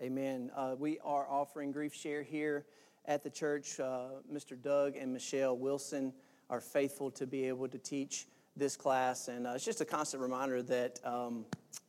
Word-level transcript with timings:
Amen. 0.00 0.50
Uh, 0.54 0.76
we 0.78 0.98
are 1.04 1.28
offering 1.28 1.72
GriefShare 1.72 2.24
here 2.24 2.64
at 3.06 3.24
the 3.24 3.30
church. 3.30 3.80
Uh, 3.80 4.20
Mr. 4.32 4.60
Doug 4.60 4.96
and 4.96 5.12
Michelle 5.12 5.56
Wilson 5.56 6.12
are 6.48 6.60
faithful 6.60 7.10
to 7.10 7.26
be 7.26 7.44
able 7.46 7.68
to 7.68 7.78
teach 7.78 8.26
this 8.56 8.76
class, 8.76 9.28
and 9.28 9.46
uh, 9.46 9.52
it's 9.54 9.64
just 9.64 9.80
a 9.80 9.84
constant 9.84 10.22
reminder 10.22 10.62
that 10.62 11.00
um, 11.04 11.44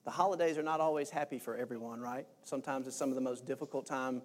the 0.06 0.12
holidays 0.12 0.58
are 0.58 0.64
not 0.64 0.80
always 0.80 1.10
happy 1.10 1.40
for 1.40 1.56
everyone, 1.56 2.00
right? 2.00 2.26
Sometimes 2.44 2.88
it's 2.88 2.96
some 2.96 3.10
of 3.10 3.16
the 3.16 3.22
most 3.22 3.46
difficult 3.46 3.86
time 3.86 4.22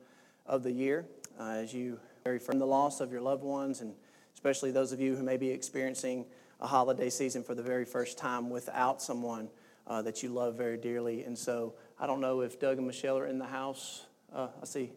of 0.47 0.63
the 0.63 0.73
year 0.73 1.07
uh, 1.39 1.51
as 1.51 1.73
you 1.73 1.99
bury 2.23 2.39
from 2.39 2.59
the 2.59 2.67
loss 2.67 3.01
of 3.01 3.13
your 3.13 3.21
loved 3.21 3.43
ones, 3.43 3.81
and 3.81 3.95
especially 4.35 4.71
those 4.71 4.93
of 4.93 5.01
you 5.01 5.15
who 5.15 5.23
may 5.23 5.37
be 5.37 5.51
experiencing 5.51 6.25
a 6.61 6.67
holiday 6.67 7.11
season 7.11 7.43
for 7.43 7.55
the 7.55 7.63
very 7.63 7.85
first 7.85 8.17
time 8.17 8.51
without 8.51 9.03
someone 9.03 9.49
uh, 9.87 10.03
that 10.03 10.23
you 10.23 10.31
love 10.31 10.57
very 10.57 10.77
dearly. 10.77 11.25
And 11.25 11.37
so 11.37 11.75
I 11.99 12.07
don't 12.07 12.21
know 12.21 12.41
if 12.41 12.59
Doug 12.61 12.79
and 12.79 12.87
Michelle 12.87 13.19
are 13.19 13.27
in 13.27 13.39
the 13.39 13.47
house. 13.47 14.05
Uh, 14.33 14.49
I 14.61 14.65
see 14.65 14.93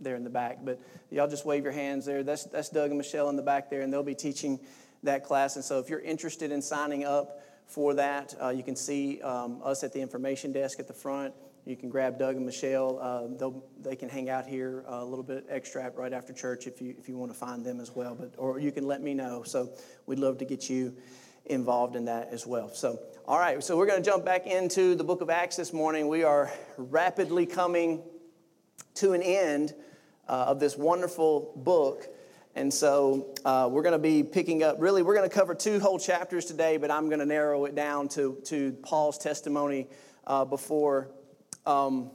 they're 0.00 0.16
in 0.16 0.24
the 0.24 0.30
back, 0.30 0.58
but 0.64 0.80
y'all 1.10 1.28
just 1.28 1.46
wave 1.46 1.64
your 1.64 1.72
hands 1.72 2.04
there. 2.04 2.22
That's, 2.22 2.44
that's 2.44 2.68
Doug 2.68 2.90
and 2.90 2.98
Michelle 2.98 3.28
in 3.30 3.36
the 3.36 3.42
back 3.42 3.70
there, 3.70 3.80
and 3.80 3.92
they'll 3.92 4.02
be 4.02 4.14
teaching 4.14 4.60
that 5.02 5.24
class. 5.24 5.56
And 5.56 5.64
so 5.64 5.78
if 5.78 5.88
you're 5.88 6.00
interested 6.00 6.52
in 6.52 6.60
signing 6.60 7.04
up 7.04 7.42
for 7.66 7.94
that, 7.94 8.34
uh, 8.40 8.50
you 8.50 8.62
can 8.62 8.76
see 8.76 9.20
um, 9.22 9.60
us 9.64 9.82
at 9.84 9.92
the 9.92 10.00
information 10.00 10.52
desk 10.52 10.78
at 10.78 10.86
the 10.86 10.94
front. 10.94 11.34
You 11.64 11.74
can 11.74 11.88
grab 11.88 12.16
Doug 12.16 12.36
and 12.36 12.46
Michelle. 12.46 13.00
Uh, 13.00 13.50
they 13.82 13.96
can 13.96 14.08
hang 14.08 14.30
out 14.30 14.46
here 14.46 14.84
uh, 14.88 15.02
a 15.02 15.04
little 15.04 15.24
bit 15.24 15.46
extra 15.48 15.90
right 15.96 16.12
after 16.12 16.32
church 16.32 16.68
if 16.68 16.80
you, 16.80 16.94
if 16.96 17.08
you 17.08 17.16
want 17.16 17.32
to 17.32 17.38
find 17.38 17.64
them 17.64 17.80
as 17.80 17.90
well. 17.90 18.14
But, 18.14 18.34
or 18.36 18.60
you 18.60 18.70
can 18.70 18.86
let 18.86 19.02
me 19.02 19.14
know. 19.14 19.42
So 19.42 19.70
we'd 20.06 20.20
love 20.20 20.38
to 20.38 20.44
get 20.44 20.70
you 20.70 20.94
involved 21.46 21.96
in 21.96 22.04
that 22.04 22.28
as 22.30 22.46
well. 22.46 22.72
So, 22.72 23.00
all 23.28 23.40
right, 23.40 23.60
so 23.60 23.76
we're 23.76 23.86
going 23.86 24.00
to 24.00 24.08
jump 24.08 24.24
back 24.24 24.46
into 24.46 24.94
the 24.94 25.02
book 25.02 25.20
of 25.20 25.30
Acts 25.30 25.56
this 25.56 25.72
morning. 25.72 26.06
We 26.06 26.22
are 26.22 26.52
rapidly 26.76 27.44
coming 27.44 28.04
to 28.94 29.14
an 29.14 29.22
end 29.22 29.74
uh, 30.28 30.44
of 30.46 30.60
this 30.60 30.76
wonderful 30.76 31.52
book. 31.56 32.06
And 32.54 32.72
so 32.72 33.34
uh, 33.44 33.68
we're 33.68 33.82
going 33.82 33.94
to 33.94 33.98
be 33.98 34.22
picking 34.22 34.62
up, 34.62 34.76
really, 34.78 35.02
we're 35.02 35.16
going 35.16 35.28
to 35.28 35.34
cover 35.34 35.56
two 35.56 35.80
whole 35.80 35.98
chapters 35.98 36.44
today, 36.44 36.76
but 36.76 36.88
I'm 36.88 37.08
going 37.08 37.18
to 37.18 37.26
narrow 37.26 37.64
it 37.64 37.74
down 37.74 38.06
to, 38.10 38.38
to 38.44 38.70
Paul's 38.84 39.18
testimony 39.18 39.88
uh, 40.24 40.44
before, 40.44 41.08
um, 41.66 42.12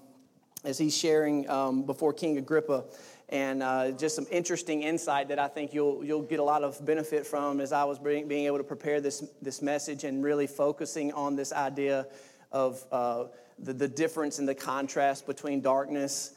as 0.63 0.77
he's 0.77 0.97
sharing 0.97 1.49
um, 1.49 1.83
before 1.83 2.13
King 2.13 2.37
Agrippa 2.37 2.85
and 3.31 3.63
uh, 3.63 3.91
just 3.91 4.15
some 4.15 4.27
interesting 4.29 4.83
insight 4.83 5.29
that 5.29 5.39
I 5.39 5.47
think 5.47 5.73
you'll, 5.73 6.03
you'll 6.03 6.21
get 6.21 6.39
a 6.39 6.43
lot 6.43 6.63
of 6.63 6.85
benefit 6.85 7.25
from 7.25 7.61
as 7.61 7.71
I 7.71 7.85
was 7.85 7.97
being, 7.97 8.27
being 8.27 8.45
able 8.45 8.57
to 8.57 8.63
prepare 8.63 8.99
this, 8.99 9.23
this 9.41 9.61
message 9.61 10.03
and 10.03 10.21
really 10.21 10.47
focusing 10.47 11.13
on 11.13 11.37
this 11.37 11.53
idea 11.53 12.07
of 12.51 12.83
uh, 12.91 13.25
the, 13.57 13.71
the 13.71 13.87
difference 13.87 14.39
and 14.39 14.47
the 14.47 14.55
contrast 14.55 15.25
between 15.25 15.61
darkness 15.61 16.33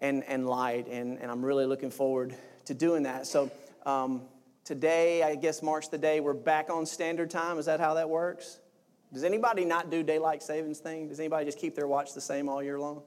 and, 0.00 0.22
and 0.24 0.46
light. 0.46 0.86
And, 0.86 1.18
and 1.18 1.30
I'm 1.30 1.42
really 1.42 1.64
looking 1.64 1.90
forward 1.90 2.34
to 2.66 2.74
doing 2.74 3.04
that. 3.04 3.26
So 3.26 3.50
um, 3.86 4.20
today, 4.64 5.22
I 5.22 5.36
guess 5.36 5.62
March 5.62 5.88
the 5.88 5.98
day, 5.98 6.20
we're 6.20 6.34
back 6.34 6.68
on 6.68 6.84
standard 6.84 7.30
time. 7.30 7.58
Is 7.58 7.64
that 7.66 7.80
how 7.80 7.94
that 7.94 8.10
works? 8.10 8.58
Does 9.14 9.24
anybody 9.24 9.64
not 9.64 9.90
do 9.90 10.02
daylight 10.02 10.42
savings 10.42 10.78
thing? 10.78 11.08
Does 11.08 11.20
anybody 11.20 11.46
just 11.46 11.58
keep 11.58 11.74
their 11.74 11.86
watch 11.86 12.12
the 12.12 12.20
same 12.20 12.50
all 12.50 12.62
year 12.62 12.78
long? 12.78 13.02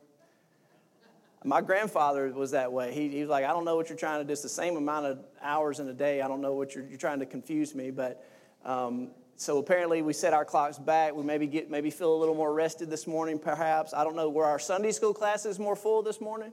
My 1.43 1.61
grandfather 1.61 2.31
was 2.33 2.52
that 2.52 2.71
way. 2.71 2.93
He, 2.93 3.09
he 3.09 3.21
was 3.21 3.30
like, 3.30 3.45
I 3.45 3.49
don't 3.49 3.63
know 3.63 3.75
what 3.75 3.89
you're 3.89 3.97
trying 3.97 4.21
to 4.21 4.25
do. 4.25 4.33
It's 4.33 4.41
the 4.41 4.49
same 4.49 4.75
amount 4.75 5.05
of 5.05 5.19
hours 5.41 5.80
in 5.80 5.88
a 5.88 5.93
day. 5.93 6.21
I 6.21 6.27
don't 6.27 6.41
know 6.41 6.53
what 6.53 6.73
you're, 6.73 6.85
you're 6.85 6.97
trying 6.97 7.19
to 7.19 7.25
confuse 7.25 7.75
me. 7.75 7.91
But 7.91 8.25
um, 8.66 9.11
so 9.35 9.59
apparently 9.59 10.02
we 10.02 10.13
set 10.13 10.33
our 10.33 10.43
clocks 10.43 10.80
back. 10.80 11.13
We 11.13 11.23
maybe 11.23 11.45
get 11.45 11.69
maybe 11.69 11.91
feel 11.91 12.13
a 12.13 12.17
little 12.17 12.35
more 12.35 12.53
rested 12.53 12.89
this 12.89 13.05
morning, 13.05 13.38
perhaps. 13.38 13.93
I 13.93 14.03
don't 14.03 14.15
know. 14.15 14.30
Were 14.30 14.45
our 14.45 14.59
Sunday 14.59 14.91
school 14.91 15.13
classes 15.13 15.59
more 15.59 15.75
full 15.75 16.02
this 16.02 16.19
morning? 16.19 16.52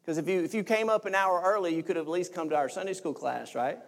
Because 0.00 0.18
if 0.18 0.28
you 0.28 0.44
if 0.44 0.54
you 0.54 0.62
came 0.62 0.88
up 0.88 1.04
an 1.04 1.16
hour 1.16 1.42
early, 1.44 1.74
you 1.74 1.82
could 1.82 1.96
have 1.96 2.06
at 2.06 2.10
least 2.10 2.32
come 2.32 2.48
to 2.50 2.56
our 2.56 2.68
Sunday 2.68 2.94
school 2.94 3.12
class, 3.12 3.56
right? 3.56 3.78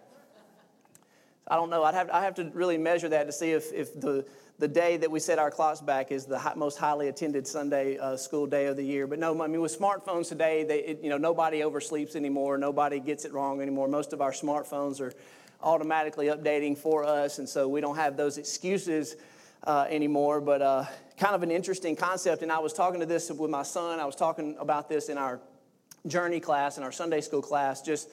I 1.49 1.55
don't 1.55 1.69
know. 1.69 1.83
I'd 1.83 1.95
have, 1.95 2.09
I 2.11 2.23
have 2.23 2.35
to 2.35 2.51
really 2.53 2.77
measure 2.77 3.09
that 3.09 3.25
to 3.25 3.31
see 3.31 3.51
if, 3.51 3.73
if 3.73 3.99
the, 3.99 4.23
the 4.59 4.67
day 4.67 4.97
that 4.97 5.09
we 5.09 5.19
set 5.19 5.39
our 5.39 5.49
clocks 5.49 5.81
back 5.81 6.11
is 6.11 6.25
the 6.25 6.37
high, 6.37 6.53
most 6.53 6.77
highly 6.77 7.07
attended 7.07 7.47
Sunday 7.47 7.97
uh, 7.97 8.15
school 8.17 8.45
day 8.45 8.67
of 8.67 8.75
the 8.75 8.83
year. 8.83 9.07
But 9.07 9.17
no, 9.17 9.41
I 9.41 9.47
mean, 9.47 9.61
with 9.61 9.77
smartphones 9.77 10.29
today, 10.29 10.63
they, 10.63 10.79
it, 10.79 10.99
you 11.01 11.09
know, 11.09 11.17
nobody 11.17 11.61
oversleeps 11.61 12.15
anymore. 12.15 12.57
Nobody 12.57 12.99
gets 12.99 13.25
it 13.25 13.33
wrong 13.33 13.61
anymore. 13.61 13.87
Most 13.87 14.13
of 14.13 14.21
our 14.21 14.31
smartphones 14.31 15.01
are 15.01 15.13
automatically 15.63 16.27
updating 16.27 16.77
for 16.77 17.03
us, 17.03 17.39
and 17.39 17.49
so 17.49 17.67
we 17.67 17.81
don't 17.81 17.95
have 17.95 18.15
those 18.15 18.37
excuses 18.37 19.15
uh, 19.63 19.87
anymore. 19.89 20.41
But 20.41 20.61
uh, 20.61 20.85
kind 21.17 21.33
of 21.33 21.41
an 21.41 21.51
interesting 21.51 21.95
concept. 21.95 22.43
And 22.43 22.51
I 22.51 22.59
was 22.59 22.73
talking 22.73 22.99
to 22.99 23.05
this 23.07 23.31
with 23.31 23.49
my 23.49 23.63
son. 23.63 23.99
I 23.99 24.05
was 24.05 24.15
talking 24.15 24.55
about 24.59 24.87
this 24.87 25.09
in 25.09 25.17
our 25.17 25.39
journey 26.05 26.39
class, 26.39 26.77
in 26.77 26.83
our 26.83 26.91
Sunday 26.91 27.21
school 27.21 27.41
class, 27.41 27.81
just 27.81 28.09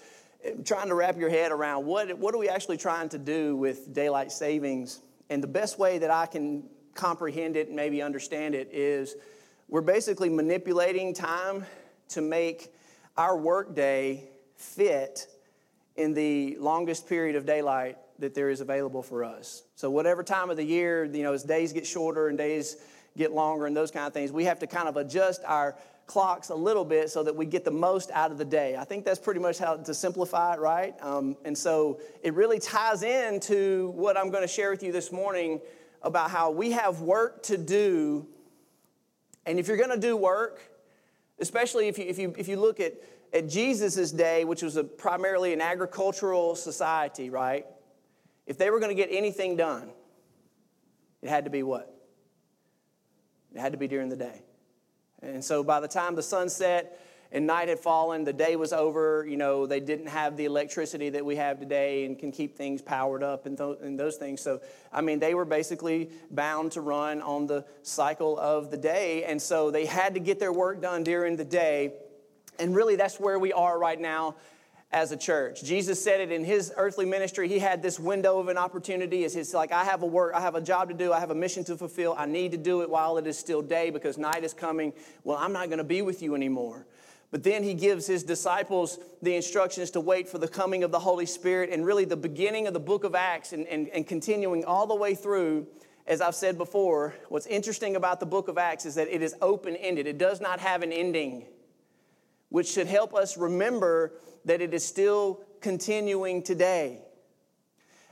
trying 0.64 0.88
to 0.88 0.94
wrap 0.94 1.16
your 1.16 1.30
head 1.30 1.52
around 1.52 1.86
what, 1.86 2.18
what 2.18 2.34
are 2.34 2.38
we 2.38 2.48
actually 2.48 2.76
trying 2.76 3.08
to 3.10 3.18
do 3.18 3.56
with 3.56 3.92
daylight 3.92 4.32
savings 4.32 5.00
and 5.28 5.42
the 5.42 5.48
best 5.48 5.78
way 5.78 5.98
that 5.98 6.10
I 6.10 6.26
can 6.26 6.64
comprehend 6.94 7.56
it 7.56 7.68
and 7.68 7.76
maybe 7.76 8.02
understand 8.02 8.54
it 8.54 8.70
is 8.72 9.14
we're 9.68 9.80
basically 9.80 10.28
manipulating 10.28 11.12
time 11.14 11.64
to 12.10 12.20
make 12.20 12.72
our 13.16 13.36
workday 13.36 14.28
fit 14.56 15.26
in 15.96 16.14
the 16.14 16.56
longest 16.58 17.08
period 17.08 17.36
of 17.36 17.46
daylight 17.46 17.96
that 18.18 18.34
there 18.34 18.48
is 18.48 18.60
available 18.60 19.02
for 19.02 19.24
us. 19.24 19.62
So 19.74 19.90
whatever 19.90 20.22
time 20.22 20.50
of 20.50 20.56
the 20.56 20.64
year, 20.64 21.04
you 21.04 21.22
know, 21.22 21.32
as 21.32 21.42
days 21.42 21.72
get 21.72 21.86
shorter 21.86 22.28
and 22.28 22.38
days 22.38 22.76
get 23.16 23.32
longer 23.32 23.66
and 23.66 23.76
those 23.76 23.90
kind 23.90 24.06
of 24.06 24.12
things, 24.12 24.32
we 24.32 24.44
have 24.44 24.58
to 24.60 24.66
kind 24.66 24.88
of 24.88 24.96
adjust 24.96 25.42
our 25.46 25.76
clocks 26.06 26.50
a 26.50 26.54
little 26.54 26.84
bit 26.84 27.10
so 27.10 27.22
that 27.22 27.34
we 27.34 27.46
get 27.46 27.64
the 27.64 27.70
most 27.70 28.10
out 28.12 28.30
of 28.30 28.38
the 28.38 28.44
day. 28.44 28.76
I 28.76 28.84
think 28.84 29.04
that's 29.04 29.18
pretty 29.18 29.40
much 29.40 29.58
how 29.58 29.76
to 29.76 29.94
simplify 29.94 30.54
it, 30.54 30.60
right? 30.60 30.94
Um, 31.02 31.36
and 31.44 31.56
so 31.56 32.00
it 32.22 32.34
really 32.34 32.58
ties 32.58 33.02
into 33.02 33.90
what 33.94 34.16
I'm 34.16 34.30
going 34.30 34.42
to 34.42 34.48
share 34.48 34.70
with 34.70 34.82
you 34.82 34.92
this 34.92 35.10
morning 35.10 35.60
about 36.02 36.30
how 36.30 36.50
we 36.50 36.70
have 36.72 37.00
work 37.00 37.42
to 37.44 37.58
do. 37.58 38.26
And 39.44 39.58
if 39.58 39.66
you're 39.66 39.76
going 39.76 39.90
to 39.90 39.98
do 39.98 40.16
work, 40.16 40.60
especially 41.40 41.88
if 41.88 41.98
you, 41.98 42.04
if 42.04 42.18
you, 42.18 42.34
if 42.38 42.46
you 42.46 42.56
look 42.56 42.78
at, 42.78 42.94
at 43.32 43.48
Jesus' 43.48 44.12
day, 44.12 44.44
which 44.44 44.62
was 44.62 44.76
a, 44.76 44.84
primarily 44.84 45.52
an 45.52 45.60
agricultural 45.60 46.54
society, 46.54 47.30
right? 47.30 47.66
If 48.46 48.58
they 48.58 48.70
were 48.70 48.78
going 48.78 48.94
to 48.96 49.02
get 49.02 49.08
anything 49.10 49.56
done, 49.56 49.90
it 51.20 51.28
had 51.28 51.44
to 51.44 51.50
be 51.50 51.64
what? 51.64 51.92
It 53.54 53.60
had 53.60 53.72
to 53.72 53.78
be 53.78 53.88
during 53.88 54.08
the 54.08 54.16
day. 54.16 54.42
And 55.22 55.44
so 55.44 55.64
by 55.64 55.80
the 55.80 55.88
time 55.88 56.14
the 56.14 56.22
sun 56.22 56.48
set 56.48 57.00
and 57.32 57.46
night 57.46 57.68
had 57.68 57.78
fallen, 57.78 58.24
the 58.24 58.32
day 58.32 58.56
was 58.56 58.72
over. 58.72 59.26
You 59.28 59.36
know, 59.36 59.66
they 59.66 59.80
didn't 59.80 60.08
have 60.08 60.36
the 60.36 60.44
electricity 60.44 61.10
that 61.10 61.24
we 61.24 61.36
have 61.36 61.58
today 61.58 62.04
and 62.04 62.18
can 62.18 62.30
keep 62.32 62.56
things 62.56 62.82
powered 62.82 63.22
up 63.22 63.46
and, 63.46 63.58
th- 63.58 63.78
and 63.82 63.98
those 63.98 64.16
things. 64.16 64.40
So, 64.40 64.60
I 64.92 65.00
mean, 65.00 65.18
they 65.18 65.34
were 65.34 65.44
basically 65.44 66.10
bound 66.30 66.72
to 66.72 66.80
run 66.80 67.22
on 67.22 67.46
the 67.46 67.64
cycle 67.82 68.38
of 68.38 68.70
the 68.70 68.76
day. 68.76 69.24
And 69.24 69.40
so 69.40 69.70
they 69.70 69.86
had 69.86 70.14
to 70.14 70.20
get 70.20 70.38
their 70.38 70.52
work 70.52 70.80
done 70.80 71.02
during 71.02 71.36
the 71.36 71.44
day. 71.44 71.94
And 72.58 72.74
really, 72.74 72.96
that's 72.96 73.18
where 73.18 73.38
we 73.38 73.52
are 73.52 73.78
right 73.78 74.00
now 74.00 74.36
as 74.92 75.10
a 75.12 75.16
church. 75.16 75.64
Jesus 75.64 76.02
said 76.02 76.20
it 76.20 76.30
in 76.30 76.44
his 76.44 76.72
earthly 76.76 77.04
ministry. 77.04 77.48
He 77.48 77.58
had 77.58 77.82
this 77.82 77.98
window 77.98 78.38
of 78.38 78.48
an 78.48 78.56
opportunity. 78.56 79.24
It's, 79.24 79.52
like, 79.52 79.72
I 79.72 79.84
have 79.84 80.02
a 80.02 80.06
work, 80.06 80.32
I 80.34 80.40
have 80.40 80.54
a 80.54 80.60
job 80.60 80.88
to 80.88 80.94
do, 80.94 81.12
I 81.12 81.20
have 81.20 81.30
a 81.30 81.34
mission 81.34 81.64
to 81.64 81.76
fulfill. 81.76 82.14
I 82.16 82.26
need 82.26 82.52
to 82.52 82.56
do 82.56 82.82
it 82.82 82.90
while 82.90 83.18
it 83.18 83.26
is 83.26 83.38
still 83.38 83.62
day 83.62 83.90
because 83.90 84.16
night 84.16 84.44
is 84.44 84.54
coming. 84.54 84.92
Well, 85.24 85.36
I'm 85.36 85.52
not 85.52 85.66
going 85.66 85.78
to 85.78 85.84
be 85.84 86.02
with 86.02 86.22
you 86.22 86.34
anymore. 86.34 86.86
But 87.32 87.42
then 87.42 87.64
he 87.64 87.74
gives 87.74 88.06
his 88.06 88.22
disciples 88.22 88.98
the 89.20 89.34
instructions 89.34 89.90
to 89.92 90.00
wait 90.00 90.28
for 90.28 90.38
the 90.38 90.46
coming 90.46 90.84
of 90.84 90.92
the 90.92 91.00
Holy 91.00 91.26
Spirit 91.26 91.70
and 91.70 91.84
really 91.84 92.04
the 92.04 92.16
beginning 92.16 92.68
of 92.68 92.72
the 92.72 92.80
book 92.80 93.02
of 93.02 93.16
Acts 93.16 93.52
and, 93.52 93.66
and, 93.66 93.88
and 93.88 94.06
continuing 94.06 94.64
all 94.64 94.86
the 94.86 94.94
way 94.94 95.14
through. 95.14 95.66
As 96.06 96.20
I've 96.20 96.36
said 96.36 96.56
before, 96.56 97.16
what's 97.28 97.46
interesting 97.46 97.96
about 97.96 98.20
the 98.20 98.26
book 98.26 98.46
of 98.46 98.58
Acts 98.58 98.86
is 98.86 98.94
that 98.94 99.08
it 99.08 99.22
is 99.22 99.34
open 99.42 99.74
ended, 99.74 100.06
it 100.06 100.18
does 100.18 100.40
not 100.40 100.60
have 100.60 100.84
an 100.84 100.92
ending, 100.92 101.46
which 102.48 102.68
should 102.68 102.86
help 102.86 103.12
us 103.12 103.36
remember 103.36 104.12
that 104.46 104.62
it 104.62 104.72
is 104.72 104.84
still 104.84 105.42
continuing 105.60 106.42
today. 106.42 107.00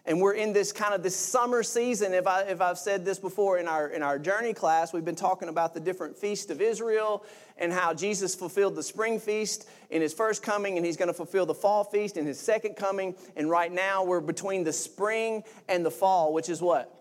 And 0.06 0.20
we're 0.20 0.34
in 0.34 0.52
this 0.52 0.70
kind 0.70 0.92
of 0.92 1.02
this 1.02 1.16
summer 1.16 1.62
season. 1.62 2.12
If, 2.12 2.26
I, 2.26 2.42
if 2.42 2.60
I've 2.60 2.76
said 2.76 3.06
this 3.06 3.18
before 3.18 3.56
in 3.58 3.66
our, 3.66 3.88
in 3.88 4.02
our 4.02 4.18
journey 4.18 4.52
class, 4.52 4.92
we've 4.92 5.04
been 5.04 5.14
talking 5.14 5.48
about 5.48 5.72
the 5.72 5.80
different 5.80 6.18
feasts 6.18 6.50
of 6.50 6.60
Israel 6.60 7.24
and 7.56 7.72
how 7.72 7.94
Jesus 7.94 8.34
fulfilled 8.34 8.74
the 8.74 8.82
spring 8.82 9.18
feast 9.18 9.66
in 9.88 10.02
his 10.02 10.12
first 10.12 10.42
coming, 10.42 10.76
and 10.76 10.84
he's 10.84 10.98
going 10.98 11.08
to 11.08 11.14
fulfill 11.14 11.46
the 11.46 11.54
fall 11.54 11.84
feast 11.84 12.18
in 12.18 12.26
his 12.26 12.38
second 12.38 12.74
coming. 12.74 13.14
And 13.34 13.48
right 13.48 13.72
now 13.72 14.04
we're 14.04 14.20
between 14.20 14.62
the 14.62 14.74
spring 14.74 15.42
and 15.68 15.86
the 15.86 15.90
fall, 15.90 16.34
which 16.34 16.50
is 16.50 16.60
what? 16.60 16.92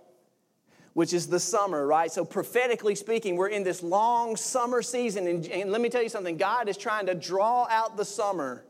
Which 0.94 1.12
is 1.12 1.28
the 1.28 1.40
summer, 1.40 1.86
right? 1.86 2.12
So, 2.12 2.24
prophetically 2.24 2.94
speaking, 2.96 3.36
we're 3.36 3.48
in 3.48 3.64
this 3.64 3.82
long 3.82 4.36
summer 4.36 4.84
season. 4.84 5.28
And, 5.28 5.46
and 5.48 5.72
let 5.72 5.82
me 5.82 5.90
tell 5.90 6.04
you 6.04 6.10
something 6.10 6.38
God 6.38 6.70
is 6.70 6.78
trying 6.78 7.08
to 7.08 7.16
draw 7.16 7.68
out 7.68 7.98
the 7.98 8.06
summer 8.06 8.64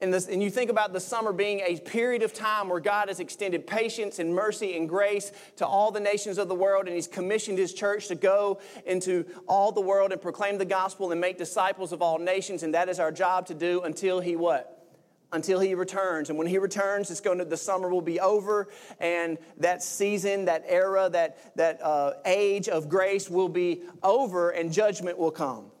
And, 0.00 0.14
this, 0.14 0.28
and, 0.28 0.40
you 0.40 0.48
think 0.48 0.70
about 0.70 0.92
the 0.92 1.00
summer 1.00 1.32
being 1.32 1.58
a 1.58 1.76
period 1.80 2.22
of 2.22 2.32
time 2.32 2.68
where 2.68 2.78
God 2.78 3.08
has 3.08 3.18
extended 3.18 3.66
patience 3.66 4.20
and 4.20 4.32
mercy 4.32 4.76
and 4.76 4.88
grace 4.88 5.32
to 5.56 5.66
all 5.66 5.90
the 5.90 5.98
nations 5.98 6.38
of 6.38 6.46
the 6.46 6.54
world, 6.54 6.86
and 6.86 6.94
He's 6.94 7.08
commissioned 7.08 7.58
His 7.58 7.74
church 7.74 8.06
to 8.06 8.14
go 8.14 8.60
into 8.86 9.24
all 9.48 9.72
the 9.72 9.80
world 9.80 10.12
and 10.12 10.22
proclaim 10.22 10.56
the 10.56 10.64
gospel 10.64 11.10
and 11.10 11.20
make 11.20 11.36
disciples 11.36 11.92
of 11.92 12.00
all 12.00 12.20
nations, 12.20 12.62
and 12.62 12.74
that 12.74 12.88
is 12.88 13.00
our 13.00 13.10
job 13.10 13.46
to 13.46 13.54
do 13.54 13.82
until 13.82 14.20
He 14.20 14.36
what? 14.36 14.86
Until 15.32 15.58
He 15.58 15.74
returns. 15.74 16.30
And 16.30 16.38
when 16.38 16.46
He 16.46 16.58
returns, 16.58 17.10
it's 17.10 17.18
going 17.18 17.38
to, 17.38 17.44
the 17.44 17.56
summer 17.56 17.88
will 17.88 18.00
be 18.00 18.20
over, 18.20 18.68
and 19.00 19.36
that 19.56 19.82
season, 19.82 20.44
that 20.44 20.62
era, 20.68 21.08
that, 21.08 21.56
that 21.56 21.82
uh, 21.82 22.12
age 22.24 22.68
of 22.68 22.88
grace 22.88 23.28
will 23.28 23.48
be 23.48 23.82
over, 24.04 24.50
and 24.50 24.72
judgment 24.72 25.18
will 25.18 25.32
come. 25.32 25.72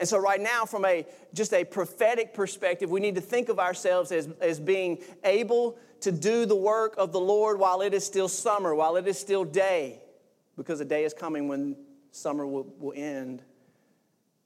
And 0.00 0.08
so, 0.08 0.18
right 0.18 0.40
now, 0.40 0.64
from 0.64 0.86
a 0.86 1.06
just 1.34 1.52
a 1.52 1.62
prophetic 1.62 2.32
perspective, 2.32 2.90
we 2.90 3.00
need 3.00 3.16
to 3.16 3.20
think 3.20 3.50
of 3.50 3.58
ourselves 3.58 4.10
as, 4.10 4.30
as 4.40 4.58
being 4.58 4.98
able 5.22 5.76
to 6.00 6.10
do 6.10 6.46
the 6.46 6.56
work 6.56 6.94
of 6.96 7.12
the 7.12 7.20
Lord 7.20 7.58
while 7.58 7.82
it 7.82 7.92
is 7.92 8.04
still 8.04 8.26
summer, 8.26 8.74
while 8.74 8.96
it 8.96 9.06
is 9.06 9.20
still 9.20 9.44
day, 9.44 10.00
because 10.56 10.80
a 10.80 10.86
day 10.86 11.04
is 11.04 11.12
coming 11.12 11.48
when 11.48 11.76
summer 12.12 12.46
will, 12.46 12.66
will 12.78 12.94
end 12.96 13.42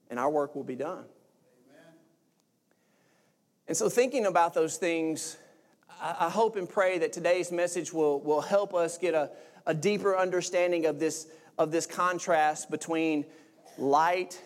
and 0.09 0.19
our 0.19 0.29
work 0.29 0.55
will 0.55 0.63
be 0.63 0.75
done. 0.75 1.05
Amen. 1.69 1.93
And 3.69 3.77
so, 3.77 3.87
thinking 3.87 4.25
about 4.25 4.53
those 4.53 4.75
things, 4.75 5.37
I, 6.01 6.15
I 6.19 6.29
hope 6.29 6.57
and 6.57 6.67
pray 6.67 6.97
that 6.97 7.13
today's 7.13 7.49
message 7.49 7.93
will, 7.93 8.19
will 8.19 8.41
help 8.41 8.73
us 8.73 8.97
get 8.97 9.13
a, 9.13 9.31
a 9.65 9.73
deeper 9.73 10.17
understanding 10.17 10.85
of 10.85 10.99
this, 10.99 11.27
of 11.57 11.71
this 11.71 11.85
contrast 11.85 12.69
between 12.69 13.23
light 13.77 14.41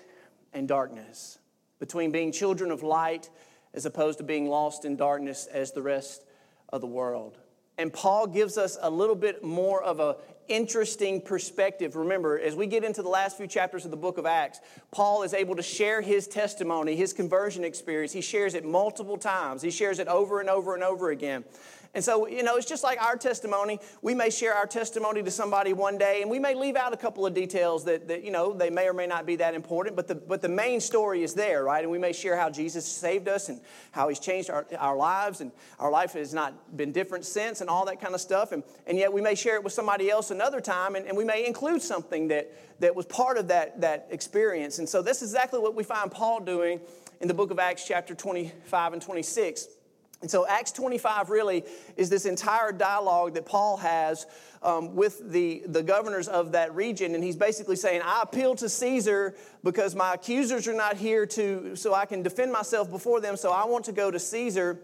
and 0.53 0.67
darkness, 0.67 1.39
between 1.79 2.11
being 2.11 2.31
children 2.31 2.71
of 2.71 2.83
light 2.83 3.29
as 3.73 3.85
opposed 3.85 4.17
to 4.17 4.23
being 4.23 4.47
lost 4.47 4.85
in 4.85 4.95
darkness 4.95 5.47
as 5.47 5.71
the 5.71 5.81
rest 5.81 6.25
of 6.69 6.81
the 6.81 6.87
world. 6.87 7.37
And 7.77 7.93
Paul 7.93 8.27
gives 8.27 8.57
us 8.57 8.77
a 8.81 8.89
little 8.89 9.15
bit 9.15 9.41
more 9.41 9.81
of 9.81 10.01
an 10.01 10.15
interesting 10.49 11.21
perspective. 11.21 11.95
Remember, 11.95 12.37
as 12.37 12.53
we 12.53 12.67
get 12.67 12.83
into 12.83 13.01
the 13.01 13.09
last 13.09 13.37
few 13.37 13.47
chapters 13.47 13.85
of 13.85 13.91
the 13.91 13.97
book 13.97 14.17
of 14.17 14.25
Acts, 14.25 14.59
Paul 14.91 15.23
is 15.23 15.33
able 15.33 15.55
to 15.55 15.63
share 15.63 16.01
his 16.01 16.27
testimony, 16.27 16.97
his 16.97 17.13
conversion 17.13 17.63
experience. 17.63 18.11
He 18.11 18.19
shares 18.19 18.53
it 18.53 18.65
multiple 18.65 19.17
times. 19.17 19.61
He 19.61 19.71
shares 19.71 19.99
it 19.99 20.09
over 20.09 20.41
and 20.41 20.49
over 20.49 20.73
and 20.73 20.83
over 20.83 21.11
again. 21.11 21.45
And 21.95 22.03
so, 22.03 22.27
you 22.27 22.43
know, 22.43 22.55
it's 22.55 22.67
just 22.67 22.83
like 22.83 23.01
our 23.01 23.15
testimony. 23.15 23.79
We 24.03 24.13
may 24.13 24.29
share 24.29 24.53
our 24.53 24.67
testimony 24.67 25.23
to 25.23 25.31
somebody 25.31 25.73
one 25.73 25.97
day, 25.97 26.21
and 26.21 26.29
we 26.29 26.37
may 26.37 26.53
leave 26.53 26.75
out 26.75 26.93
a 26.93 26.97
couple 26.97 27.25
of 27.25 27.33
details 27.33 27.83
that, 27.85 28.07
that 28.09 28.23
you 28.23 28.29
know, 28.29 28.53
they 28.53 28.69
may 28.69 28.87
or 28.87 28.93
may 28.93 29.07
not 29.07 29.25
be 29.25 29.35
that 29.37 29.55
important, 29.55 29.95
but 29.95 30.07
the, 30.07 30.13
but 30.13 30.41
the 30.41 30.49
main 30.49 30.81
story 30.81 31.23
is 31.23 31.33
there, 31.33 31.63
right? 31.63 31.81
And 31.81 31.91
we 31.91 31.97
may 31.97 32.13
share 32.13 32.37
how 32.37 32.51
Jesus 32.51 32.85
saved 32.85 33.27
us 33.27 33.49
and 33.49 33.59
how 33.91 34.07
he's 34.07 34.19
changed 34.19 34.51
our, 34.51 34.67
our 34.77 34.95
lives, 34.95 35.41
and 35.41 35.51
our 35.79 35.89
life 35.89 36.13
has 36.13 36.31
not 36.31 36.77
been 36.77 36.91
different 36.91 37.25
since, 37.25 37.59
and 37.59 37.69
all 37.71 37.85
that 37.85 37.99
kind 37.99 38.13
of 38.13 38.21
stuff. 38.21 38.51
And, 38.51 38.61
and 38.85 38.95
yet 38.95 39.11
we 39.11 39.21
may 39.21 39.33
share 39.33 39.55
it 39.55 39.63
with 39.63 39.73
somebody 39.73 40.11
else 40.11 40.29
another 40.29 40.61
time, 40.61 40.95
and, 40.95 41.07
and 41.07 41.17
we 41.17 41.23
may 41.23 41.47
include 41.47 41.81
something 41.81 42.27
that, 42.27 42.53
that 42.81 42.95
was 42.95 43.07
part 43.07 43.39
of 43.39 43.47
that, 43.47 43.81
that 43.81 44.07
experience. 44.11 44.77
And 44.77 44.87
so 44.87 45.01
this 45.01 45.23
is 45.23 45.31
exactly 45.31 45.59
what 45.59 45.73
we 45.73 45.83
find 45.83 46.11
Paul 46.11 46.41
doing 46.41 46.81
in 47.19 47.27
the 47.27 47.33
book 47.33 47.49
of 47.49 47.57
Acts, 47.57 47.87
chapter 47.87 48.13
25 48.13 48.93
and 48.93 49.01
26. 49.01 49.67
And 50.21 50.29
so, 50.29 50.45
Acts 50.45 50.71
25 50.73 51.29
really 51.29 51.63
is 51.95 52.09
this 52.09 52.25
entire 52.25 52.71
dialogue 52.71 53.35
that 53.35 53.45
Paul 53.45 53.77
has 53.77 54.25
um, 54.61 54.95
with 54.95 55.31
the, 55.31 55.63
the 55.67 55.81
governors 55.81 56.27
of 56.27 56.51
that 56.51 56.75
region. 56.75 57.15
And 57.15 57.23
he's 57.23 57.37
basically 57.37 57.77
saying, 57.77 58.01
I 58.03 58.21
appeal 58.23 58.55
to 58.55 58.67
Caesar 58.67 59.35
because 59.63 59.95
my 59.95 60.15
accusers 60.15 60.67
are 60.67 60.73
not 60.73 60.97
here 60.97 61.25
to, 61.25 61.75
so 61.77 61.93
I 61.93 62.05
can 62.05 62.21
defend 62.21 62.51
myself 62.51 62.91
before 62.91 63.21
them. 63.21 63.37
So, 63.37 63.51
I 63.51 63.65
want 63.65 63.85
to 63.85 63.93
go 63.93 64.11
to 64.11 64.19
Caesar. 64.19 64.79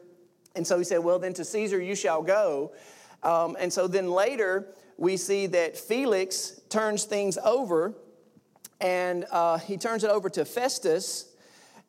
And 0.55 0.65
so 0.65 0.77
he 0.77 0.83
said, 0.83 0.99
Well, 0.99 1.19
then 1.19 1.33
to 1.33 1.43
Caesar 1.43 1.81
you 1.81 1.95
shall 1.95 2.21
go. 2.21 2.71
Um, 3.23 3.57
and 3.59 3.73
so 3.73 3.87
then 3.87 4.09
later, 4.11 4.67
we 4.97 5.17
see 5.17 5.47
that 5.47 5.77
Felix 5.77 6.61
turns 6.69 7.03
things 7.03 7.37
over 7.43 7.93
and 8.79 9.25
uh, 9.31 9.57
he 9.57 9.77
turns 9.77 10.03
it 10.03 10.09
over 10.09 10.29
to 10.29 10.45
Festus. 10.45 11.31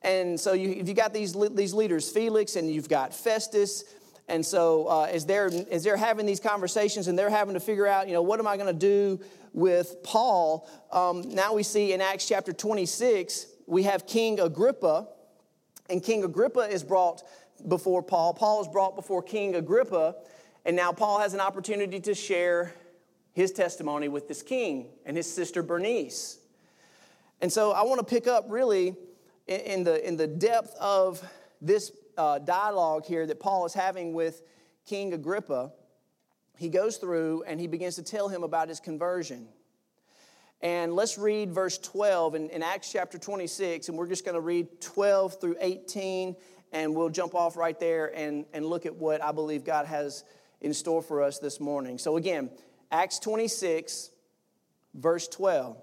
And 0.07 0.39
so 0.39 0.53
you, 0.53 0.69
you 0.69 0.95
got 0.95 1.13
these, 1.13 1.35
these 1.51 1.75
leaders, 1.75 2.09
Felix, 2.09 2.55
and 2.55 2.71
you've 2.71 2.89
got 2.89 3.13
Festus. 3.13 3.83
And 4.29 4.47
so 4.47 4.87
uh, 4.87 5.09
as, 5.11 5.27
they're, 5.27 5.51
as 5.73 5.83
they're 5.83 5.97
having 5.97 6.27
these 6.27 6.39
conversations 6.39 7.09
and 7.09 7.19
they're 7.19 7.29
having 7.29 7.55
to 7.55 7.61
figure 7.61 7.89
out, 7.89 8.07
you 8.07 8.15
know, 8.15 8.23
what 8.23 8.39
am 8.39 8.47
I 8.47 8.57
going 8.57 8.73
to 8.73 8.73
do 8.73 9.21
with 9.53 9.97
Paul? 10.05 10.71
Um, 10.93 11.35
now 11.35 11.55
we 11.55 11.65
see 11.65 11.93
in 11.93 12.01
Acts 12.01 12.29
chapter 12.29 12.53
26, 12.53 13.47
we 13.67 13.83
have 13.83 14.07
King 14.07 14.39
Agrippa. 14.39 15.09
And 15.91 16.01
King 16.01 16.23
Agrippa 16.23 16.61
is 16.61 16.85
brought 16.85 17.25
before 17.67 18.01
Paul. 18.01 18.33
Paul 18.33 18.63
is 18.63 18.69
brought 18.69 18.95
before 18.95 19.25
King 19.25 19.57
Agrippa. 19.57 20.15
And 20.65 20.77
now 20.77 20.93
Paul 20.93 21.19
has 21.19 21.35
an 21.35 21.41
opportunity 21.41 21.99
to 21.99 22.15
share 22.15 22.73
his 23.33 23.51
testimony 23.51 24.07
with 24.07 24.29
this 24.29 24.41
king 24.41 24.87
and 25.05 25.17
his 25.17 25.33
sister 25.33 25.65
Bernice. 25.65 26.39
And 27.41 27.53
so 27.53 27.73
I 27.73 27.83
want 27.83 27.99
to 27.99 28.07
pick 28.07 28.29
up 28.29 28.45
really 28.49 28.95
in 29.47 29.85
the, 29.85 30.07
in 30.07 30.17
the 30.17 30.27
depth 30.27 30.75
of 30.81 31.23
this 31.61 31.93
uh, 32.17 32.39
dialogue 32.39 33.05
here 33.05 33.27
that 33.27 33.41
Paul 33.41 33.67
is 33.67 33.75
having 33.75 34.13
with 34.13 34.43
King 34.87 35.13
Agrippa, 35.13 35.73
he 36.59 36.69
goes 36.69 36.97
through 36.97 37.45
and 37.47 37.61
he 37.61 37.67
begins 37.67 37.97
to 37.97 38.03
tell 38.03 38.29
him 38.29 38.43
about 38.43 38.69
his 38.69 38.81
conversion. 38.81 39.49
And 40.63 40.95
let's 40.95 41.19
read 41.19 41.53
verse 41.53 41.79
12 41.79 42.35
in, 42.35 42.51
in 42.51 42.63
Acts 42.63 42.91
chapter 42.91 43.19
26, 43.19 43.89
and 43.89 43.99
we're 43.99 44.09
just 44.09 44.25
going 44.25 44.35
to 44.35 44.41
read 44.41 44.81
12 44.81 45.39
through 45.39 45.57
18, 45.61 46.35
and 46.73 46.97
we'll 46.97 47.11
jump 47.11 47.35
off 47.35 47.57
right 47.57 47.79
there 47.79 48.11
and, 48.17 48.47
and 48.55 48.65
look 48.65 48.87
at 48.87 48.97
what 48.97 49.23
I 49.23 49.33
believe 49.33 49.65
God 49.65 49.87
has 49.87 50.25
in 50.63 50.73
store 50.73 51.03
for 51.03 51.23
us 51.23 51.39
this 51.39 51.61
morning. 51.61 51.99
So, 51.99 52.17
again, 52.17 52.51
Acts 52.91 53.19
26, 53.19 54.11
verse 54.95 55.29
12. 55.29 55.77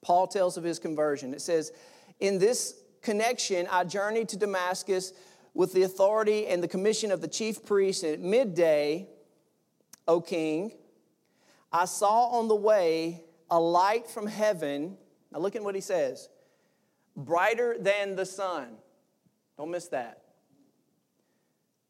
Paul 0.00 0.28
tells 0.28 0.56
of 0.56 0.62
his 0.62 0.78
conversion. 0.78 1.34
It 1.34 1.40
says, 1.40 1.72
in 2.20 2.38
this 2.38 2.74
connection, 3.02 3.66
I 3.70 3.84
journeyed 3.84 4.28
to 4.30 4.36
Damascus 4.36 5.12
with 5.54 5.72
the 5.72 5.82
authority 5.82 6.46
and 6.46 6.62
the 6.62 6.68
commission 6.68 7.10
of 7.10 7.20
the 7.20 7.28
chief 7.28 7.64
priest. 7.64 8.02
And 8.02 8.14
at 8.14 8.20
midday, 8.20 9.08
O 10.06 10.20
king, 10.20 10.72
I 11.72 11.84
saw 11.84 12.26
on 12.38 12.48
the 12.48 12.56
way 12.56 13.24
a 13.50 13.58
light 13.58 14.08
from 14.08 14.26
heaven. 14.26 14.96
Now 15.32 15.38
look 15.38 15.56
at 15.56 15.62
what 15.62 15.74
he 15.74 15.80
says 15.80 16.28
brighter 17.16 17.76
than 17.78 18.14
the 18.14 18.26
sun. 18.26 18.76
Don't 19.56 19.70
miss 19.70 19.88
that. 19.88 20.22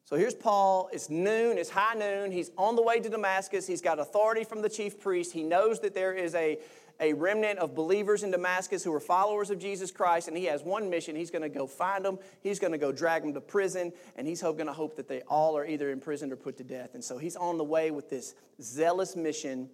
So 0.05 0.15
here's 0.15 0.35
Paul. 0.35 0.89
It's 0.93 1.11
noon, 1.11 1.59
it's 1.59 1.71
high 1.71 1.95
noon. 1.95 2.31
He's 2.31 2.53
on 2.57 2.77
the 2.77 2.83
way 2.83 3.01
to 3.01 3.09
Damascus. 3.09 3.67
He's 3.67 3.81
got 3.81 3.99
authority 3.99 4.45
from 4.45 4.63
the 4.63 4.69
chief 4.69 5.01
priest. 5.01 5.33
He 5.33 5.43
knows 5.43 5.81
that 5.81 5.95
there 5.95 6.13
is 6.13 6.37
a 6.37 6.59
a 7.01 7.13
remnant 7.13 7.59
of 7.59 7.75
believers 7.75 8.23
in 8.23 8.31
Damascus 8.31 8.83
who 8.83 8.93
are 8.93 9.01
followers 9.01 9.51
of 9.51 9.59
Jesus 9.59 9.91
Christ, 9.91 10.29
and 10.29 10.37
he 10.37 10.45
has 10.45 10.63
one 10.63 10.89
mission. 10.89 11.15
He's 11.15 11.31
going 11.31 11.43
to 11.43 11.49
go 11.49 11.67
find 11.67 12.05
them, 12.05 12.19
he's 12.41 12.59
going 12.59 12.73
to 12.73 12.79
go 12.79 12.93
drag 12.93 13.23
them 13.23 13.35
to 13.35 13.41
prison, 13.41 13.93
and 14.17 14.27
he's 14.27 14.43
going 14.43 14.67
to 14.67 14.73
hope 14.73 14.97
that 14.97 15.09
they 15.09 15.21
all 15.23 15.57
are 15.57 15.67
either 15.67 15.91
imprisoned 15.91 16.33
or 16.33 16.37
put 16.37 16.57
to 16.59 16.65
death. 16.65 16.95
And 16.95 17.05
so 17.05 17.19
he's 17.19 17.37
on 17.37 17.59
the 17.59 17.65
way 17.65 17.91
with 17.91 18.09
this 18.09 18.35
zealous 18.61 19.17
mission 19.17 19.69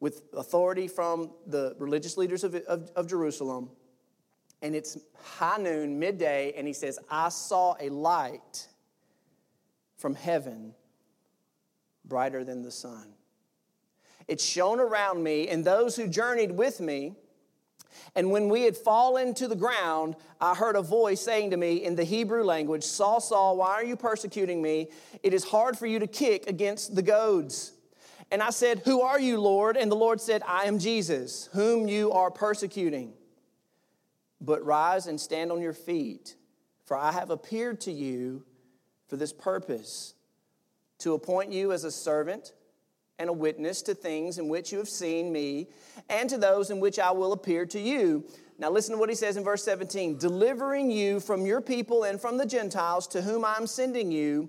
with 0.00 0.22
authority 0.34 0.88
from 0.88 1.30
the 1.46 1.74
religious 1.78 2.16
leaders 2.16 2.44
of, 2.44 2.54
of, 2.54 2.90
of 2.94 3.08
Jerusalem. 3.08 3.70
And 4.62 4.74
it's 4.74 4.98
high 5.22 5.58
noon, 5.58 5.98
midday, 5.98 6.52
and 6.56 6.66
he 6.66 6.72
says, 6.72 6.98
I 7.10 7.28
saw 7.28 7.74
a 7.80 7.88
light 7.88 8.68
from 9.96 10.14
heaven 10.14 10.74
brighter 12.04 12.44
than 12.44 12.62
the 12.62 12.70
sun. 12.70 13.14
It 14.28 14.40
shone 14.40 14.80
around 14.80 15.22
me 15.22 15.48
and 15.48 15.64
those 15.64 15.96
who 15.96 16.08
journeyed 16.08 16.52
with 16.52 16.80
me. 16.80 17.14
And 18.14 18.30
when 18.30 18.48
we 18.48 18.62
had 18.62 18.76
fallen 18.76 19.34
to 19.34 19.48
the 19.48 19.56
ground, 19.56 20.16
I 20.40 20.54
heard 20.54 20.76
a 20.76 20.82
voice 20.82 21.20
saying 21.20 21.50
to 21.50 21.56
me 21.56 21.84
in 21.84 21.96
the 21.96 22.04
Hebrew 22.04 22.42
language, 22.44 22.84
Saul, 22.84 23.20
Saul, 23.20 23.56
why 23.56 23.74
are 23.74 23.84
you 23.84 23.96
persecuting 23.96 24.60
me? 24.60 24.88
It 25.22 25.32
is 25.32 25.44
hard 25.44 25.78
for 25.78 25.86
you 25.86 25.98
to 25.98 26.06
kick 26.06 26.46
against 26.46 26.94
the 26.94 27.02
goads. 27.02 27.72
And 28.30 28.42
I 28.42 28.50
said, 28.50 28.82
Who 28.84 29.02
are 29.02 29.20
you, 29.20 29.40
Lord? 29.40 29.76
And 29.76 29.90
the 29.90 29.96
Lord 29.96 30.20
said, 30.20 30.42
I 30.46 30.64
am 30.64 30.78
Jesus, 30.78 31.48
whom 31.52 31.88
you 31.88 32.10
are 32.12 32.30
persecuting. 32.30 33.12
But 34.40 34.64
rise 34.64 35.06
and 35.06 35.20
stand 35.20 35.52
on 35.52 35.62
your 35.62 35.72
feet, 35.72 36.34
for 36.84 36.96
I 36.96 37.12
have 37.12 37.30
appeared 37.30 37.80
to 37.82 37.92
you 37.92 38.44
for 39.08 39.16
this 39.16 39.32
purpose, 39.32 40.14
to 40.98 41.14
appoint 41.14 41.52
you 41.52 41.72
as 41.72 41.84
a 41.84 41.90
servant 41.90 42.52
and 43.18 43.30
a 43.30 43.32
witness 43.32 43.82
to 43.82 43.94
things 43.94 44.38
in 44.38 44.48
which 44.48 44.72
you 44.72 44.78
have 44.78 44.88
seen 44.88 45.32
me, 45.32 45.68
and 46.08 46.28
to 46.28 46.38
those 46.38 46.70
in 46.70 46.80
which 46.80 46.98
I 46.98 47.10
will 47.10 47.32
appear 47.32 47.64
to 47.66 47.80
you. 47.80 48.24
Now, 48.58 48.70
listen 48.70 48.94
to 48.94 48.98
what 48.98 49.08
he 49.10 49.14
says 49.14 49.36
in 49.36 49.44
verse 49.44 49.62
17 49.64 50.18
delivering 50.18 50.90
you 50.90 51.20
from 51.20 51.44
your 51.44 51.60
people 51.60 52.04
and 52.04 52.20
from 52.20 52.38
the 52.38 52.46
Gentiles 52.46 53.06
to 53.08 53.22
whom 53.22 53.44
I'm 53.44 53.66
sending 53.66 54.10
you, 54.10 54.48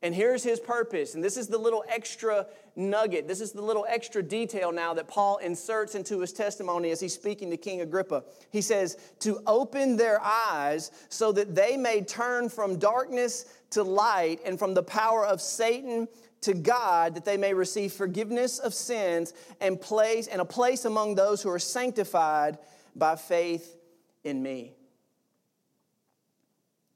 And 0.00 0.14
here's 0.14 0.44
his 0.44 0.60
purpose. 0.60 1.14
And 1.14 1.24
this 1.24 1.36
is 1.36 1.48
the 1.48 1.58
little 1.58 1.84
extra 1.88 2.46
nugget. 2.76 3.26
This 3.26 3.40
is 3.40 3.50
the 3.50 3.62
little 3.62 3.84
extra 3.88 4.22
detail 4.22 4.70
now 4.70 4.94
that 4.94 5.08
Paul 5.08 5.38
inserts 5.38 5.96
into 5.96 6.20
his 6.20 6.32
testimony 6.32 6.92
as 6.92 7.00
he's 7.00 7.14
speaking 7.14 7.50
to 7.50 7.56
King 7.56 7.80
Agrippa. 7.80 8.22
He 8.50 8.60
says, 8.60 8.96
To 9.20 9.40
open 9.46 9.96
their 9.96 10.20
eyes 10.22 10.92
so 11.08 11.32
that 11.32 11.56
they 11.56 11.76
may 11.76 12.02
turn 12.02 12.48
from 12.48 12.78
darkness 12.78 13.46
to 13.70 13.82
light 13.82 14.40
and 14.44 14.56
from 14.56 14.74
the 14.74 14.84
power 14.84 15.26
of 15.26 15.40
Satan 15.40 16.06
to 16.42 16.54
God, 16.54 17.14
that 17.14 17.24
they 17.24 17.36
may 17.36 17.54
receive 17.54 17.92
forgiveness 17.92 18.58
of 18.58 18.72
sins 18.74 19.32
and 19.60 19.80
place 19.80 20.26
and 20.26 20.40
a 20.40 20.44
place 20.44 20.84
among 20.84 21.14
those 21.14 21.42
who 21.42 21.50
are 21.50 21.58
sanctified 21.58 22.58
by 22.94 23.16
faith 23.16 23.76
in 24.24 24.42
me. 24.42 24.74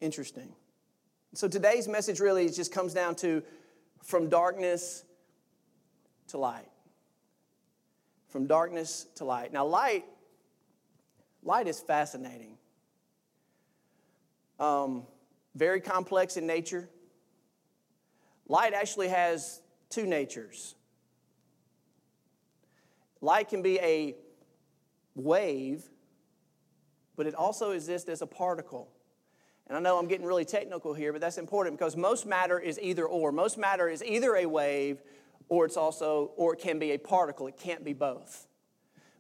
Interesting. 0.01 0.53
So 1.35 1.49
today's 1.49 1.89
message 1.89 2.21
really 2.21 2.49
just 2.51 2.73
comes 2.73 2.93
down 2.93 3.15
to 3.17 3.43
from 4.03 4.29
darkness 4.29 5.05
to 6.29 6.39
light. 6.39 6.69
From 8.29 8.47
darkness 8.47 9.07
to 9.17 9.25
light. 9.25 9.53
Now, 9.53 9.65
light, 9.65 10.05
light 11.43 11.69
is 11.69 11.81
fascinating. 11.81 12.59
Um, 14.59 15.05
very 15.55 15.81
complex 15.81 16.37
in 16.37 16.47
nature. 16.47 16.89
Light 18.49 18.75
actually 18.75 19.09
has 19.09 19.61
two 19.89 20.07
natures. 20.07 20.75
Light 23.21 23.49
can 23.49 23.63
be 23.63 23.79
a 23.79 24.17
wave, 25.15 25.85
but 27.17 27.27
it 27.27 27.35
also 27.35 27.71
exists 27.71 28.09
as 28.09 28.21
a 28.21 28.27
particle. 28.27 28.91
And 29.69 29.77
I 29.77 29.81
know 29.81 29.99
I'm 29.99 30.09
getting 30.09 30.27
really 30.27 30.45
technical 30.45 30.93
here, 30.93 31.13
but 31.13 31.21
that's 31.21 31.39
important 31.39 31.79
because 31.79 31.97
most 31.97 32.27
matter 32.27 32.59
is 32.59 32.79
either 32.81 33.07
or. 33.07 33.31
Most 33.31 33.59
matter 33.59 33.89
is 33.89 34.03
either 34.03 34.35
a 34.37 34.47
wave 34.47 35.03
or 35.49 35.67
it's 35.67 35.77
also, 35.77 36.33
or 36.37 36.55
it 36.55 36.61
can 36.61 36.79
be 36.79 36.93
a 36.93 36.99
particle. 36.99 37.47
It 37.47 37.57
can't 37.57 37.85
be 37.85 37.93
both. 37.93 38.47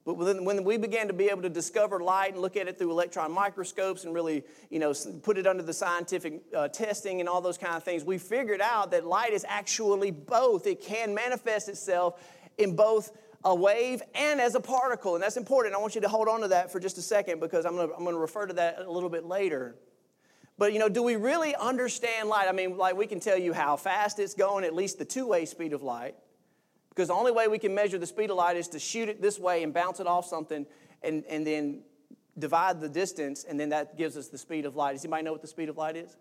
But 0.04 0.14
when 0.14 0.64
we 0.64 0.78
began 0.78 1.06
to 1.06 1.12
be 1.12 1.28
able 1.28 1.42
to 1.42 1.48
discover 1.48 2.00
light 2.00 2.32
and 2.32 2.42
look 2.42 2.56
at 2.56 2.66
it 2.66 2.76
through 2.76 2.90
electron 2.90 3.30
microscopes 3.30 4.04
and 4.04 4.12
really, 4.12 4.42
you 4.68 4.80
know, 4.80 4.92
put 5.22 5.38
it 5.38 5.46
under 5.46 5.62
the 5.62 5.72
scientific 5.72 6.42
uh, 6.56 6.66
testing 6.66 7.20
and 7.20 7.28
all 7.28 7.40
those 7.40 7.56
kind 7.56 7.76
of 7.76 7.84
things, 7.84 8.04
we 8.04 8.18
figured 8.18 8.60
out 8.60 8.90
that 8.90 9.06
light 9.06 9.32
is 9.32 9.46
actually 9.48 10.10
both. 10.10 10.66
It 10.66 10.82
can 10.82 11.14
manifest 11.14 11.68
itself 11.68 12.20
in 12.58 12.74
both 12.74 13.12
a 13.44 13.54
wave 13.54 14.02
and 14.16 14.40
as 14.40 14.56
a 14.56 14.60
particle. 14.60 15.14
And 15.14 15.22
that's 15.22 15.36
important. 15.36 15.74
I 15.76 15.78
want 15.78 15.94
you 15.94 16.00
to 16.00 16.08
hold 16.08 16.26
on 16.26 16.40
to 16.40 16.48
that 16.48 16.72
for 16.72 16.80
just 16.80 16.98
a 16.98 17.02
second 17.02 17.38
because 17.38 17.64
I'm 17.64 17.76
going 17.76 17.88
to, 17.88 17.94
I'm 17.94 18.02
going 18.02 18.16
to 18.16 18.20
refer 18.20 18.46
to 18.46 18.54
that 18.54 18.80
a 18.80 18.90
little 18.90 19.10
bit 19.10 19.24
later. 19.24 19.76
But 20.58 20.72
you 20.72 20.80
know, 20.80 20.88
do 20.88 21.02
we 21.02 21.14
really 21.14 21.54
understand 21.54 22.28
light? 22.28 22.48
I 22.48 22.52
mean, 22.52 22.76
like 22.76 22.96
we 22.96 23.06
can 23.06 23.20
tell 23.20 23.38
you 23.38 23.52
how 23.52 23.76
fast 23.76 24.18
it's 24.18 24.34
going, 24.34 24.64
at 24.64 24.74
least 24.74 24.98
the 24.98 25.04
two-way 25.04 25.44
speed 25.44 25.72
of 25.72 25.82
light. 25.82 26.16
Because 26.94 27.08
the 27.08 27.14
only 27.14 27.32
way 27.32 27.48
we 27.48 27.58
can 27.58 27.74
measure 27.74 27.96
the 27.96 28.06
speed 28.06 28.28
of 28.28 28.36
light 28.36 28.58
is 28.58 28.68
to 28.68 28.78
shoot 28.78 29.08
it 29.08 29.22
this 29.22 29.38
way 29.38 29.62
and 29.62 29.72
bounce 29.72 29.98
it 29.98 30.06
off 30.06 30.26
something 30.26 30.66
and, 31.02 31.24
and 31.24 31.46
then 31.46 31.80
divide 32.38 32.82
the 32.82 32.88
distance, 32.88 33.44
and 33.44 33.58
then 33.58 33.70
that 33.70 33.96
gives 33.96 34.14
us 34.16 34.28
the 34.28 34.36
speed 34.36 34.66
of 34.66 34.76
light. 34.76 34.92
Does 34.92 35.04
anybody 35.04 35.22
know 35.22 35.32
what 35.32 35.40
the 35.40 35.48
speed 35.48 35.70
of 35.70 35.78
light 35.78 35.96
is? 35.96 36.14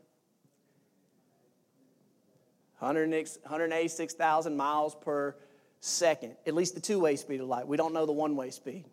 186,000 2.79 4.57
miles 4.57 4.95
per 4.95 5.35
second, 5.81 6.35
at 6.47 6.53
least 6.53 6.73
the 6.73 6.81
two 6.81 6.99
way 6.99 7.17
speed 7.17 7.41
of 7.41 7.47
light. 7.47 7.67
We 7.67 7.75
don't 7.75 7.93
know 7.93 8.05
the 8.05 8.11
one 8.13 8.37
way 8.37 8.49
speed. 8.49 8.85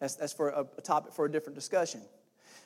That's, 0.00 0.16
that's 0.16 0.32
for 0.32 0.50
a, 0.50 0.66
a 0.76 0.80
topic 0.80 1.12
for 1.12 1.24
a 1.24 1.30
different 1.30 1.54
discussion. 1.54 2.02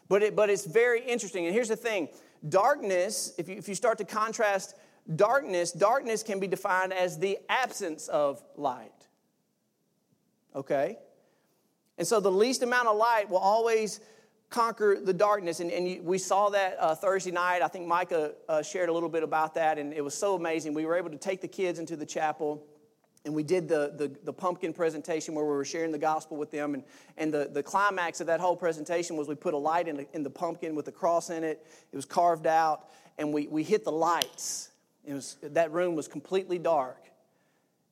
But, 0.08 0.22
it, 0.22 0.34
but 0.36 0.48
it's 0.50 0.64
very 0.64 1.04
interesting. 1.04 1.44
And 1.46 1.54
here's 1.54 1.68
the 1.68 1.76
thing 1.76 2.08
darkness, 2.48 3.34
if 3.38 3.48
you, 3.48 3.56
if 3.56 3.68
you 3.68 3.74
start 3.74 3.98
to 3.98 4.04
contrast 4.04 4.76
darkness, 5.14 5.72
darkness 5.72 6.22
can 6.22 6.40
be 6.40 6.46
defined 6.46 6.92
as 6.92 7.18
the 7.18 7.38
absence 7.48 8.08
of 8.08 8.42
light. 8.56 8.90
Okay? 10.54 10.98
And 11.98 12.06
so 12.06 12.20
the 12.20 12.30
least 12.30 12.62
amount 12.62 12.88
of 12.88 12.96
light 12.96 13.28
will 13.28 13.38
always 13.38 14.00
conquer 14.50 14.98
the 15.02 15.12
darkness. 15.12 15.60
And, 15.60 15.70
and 15.70 15.88
you, 15.88 16.02
we 16.02 16.18
saw 16.18 16.50
that 16.50 16.76
uh, 16.80 16.94
Thursday 16.94 17.30
night. 17.30 17.62
I 17.62 17.68
think 17.68 17.86
Micah 17.86 18.34
uh, 18.48 18.62
shared 18.62 18.88
a 18.88 18.92
little 18.92 19.08
bit 19.08 19.22
about 19.22 19.54
that, 19.54 19.78
and 19.78 19.92
it 19.92 20.02
was 20.02 20.14
so 20.14 20.34
amazing. 20.34 20.74
We 20.74 20.86
were 20.86 20.96
able 20.96 21.10
to 21.10 21.18
take 21.18 21.40
the 21.40 21.48
kids 21.48 21.78
into 21.78 21.96
the 21.96 22.06
chapel 22.06 22.64
and 23.24 23.34
we 23.34 23.42
did 23.42 23.68
the, 23.68 23.92
the, 23.96 24.12
the, 24.24 24.32
pumpkin 24.32 24.72
presentation 24.72 25.34
where 25.34 25.44
we 25.44 25.52
were 25.52 25.64
sharing 25.64 25.92
the 25.92 25.98
gospel 25.98 26.36
with 26.36 26.50
them. 26.50 26.74
And, 26.74 26.84
and 27.16 27.32
the, 27.32 27.48
the 27.50 27.62
climax 27.62 28.20
of 28.20 28.26
that 28.26 28.38
whole 28.38 28.56
presentation 28.56 29.16
was 29.16 29.28
we 29.28 29.34
put 29.34 29.54
a 29.54 29.58
light 29.58 29.88
in 29.88 29.96
the, 29.96 30.06
in 30.12 30.22
the 30.22 30.30
pumpkin 30.30 30.74
with 30.74 30.88
a 30.88 30.92
cross 30.92 31.30
in 31.30 31.42
it. 31.42 31.66
It 31.90 31.96
was 31.96 32.04
carved 32.04 32.46
out, 32.46 32.90
and 33.16 33.32
we, 33.32 33.46
we 33.46 33.62
hit 33.62 33.84
the 33.84 33.92
lights. 33.92 34.70
It 35.06 35.14
was, 35.14 35.36
that 35.42 35.70
room 35.72 35.94
was 35.94 36.08
completely 36.08 36.58
dark, 36.58 37.04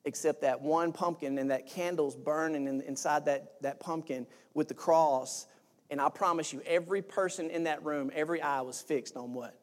except 0.04 0.42
that 0.42 0.61
one 0.61 0.92
pumpkin 0.92 1.38
and 1.38 1.50
that 1.50 1.66
candle's 1.69 2.16
burning 2.16 2.66
in, 2.66 2.81
inside 2.83 3.26
that, 3.26 3.61
that 3.62 3.81
pumpkin 3.81 4.26
with 4.54 4.69
the 4.69 4.75
cross. 4.75 5.47
And 5.90 6.00
I 6.00 6.09
promise 6.09 6.52
you, 6.52 6.62
every 6.66 7.02
person 7.02 7.50
in 7.50 7.64
that 7.64 7.85
room, 7.85 8.11
every 8.14 8.40
eye 8.40 8.62
was 8.62 8.81
fixed 8.81 9.16
on 9.16 9.35
what? 9.35 9.59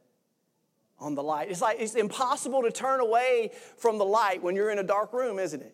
on 1.00 1.16
the 1.16 1.24
light. 1.24 1.50
It's 1.50 1.62
like 1.62 1.78
it's 1.80 1.96
impossible 1.96 2.64
to 2.64 2.72
turn 2.72 3.00
away 3.00 3.52
from 3.78 3.98
the 3.98 4.06
light 4.06 4.44
when 4.44 4.56
you're 4.56 4.70
in 4.70 4.80
a 4.80 4.84
dark 4.84 5.14
room, 5.14 5.40
isn't 5.40 5.62
it? 5.62 5.74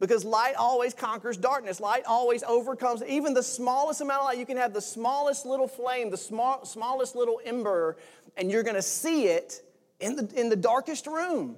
Because 0.00 0.24
light 0.24 0.56
always 0.56 0.94
conquers 0.94 1.36
darkness. 1.36 1.78
Light 1.78 2.02
always 2.06 2.42
overcomes 2.42 3.04
even 3.04 3.34
the 3.34 3.42
smallest 3.42 4.00
amount 4.00 4.22
of 4.22 4.24
light. 4.26 4.38
You 4.38 4.46
can 4.46 4.56
have 4.56 4.74
the 4.74 4.80
smallest 4.80 5.46
little 5.46 5.68
flame, 5.68 6.10
the 6.10 6.16
small, 6.16 6.64
smallest 6.64 7.14
little 7.14 7.40
ember, 7.44 7.96
and 8.36 8.50
you're 8.50 8.64
going 8.64 8.74
to 8.74 8.82
see 8.82 9.26
it 9.26 9.62
in 10.02 10.16
the, 10.16 10.28
in 10.34 10.48
the 10.48 10.56
darkest 10.56 11.06
room. 11.06 11.56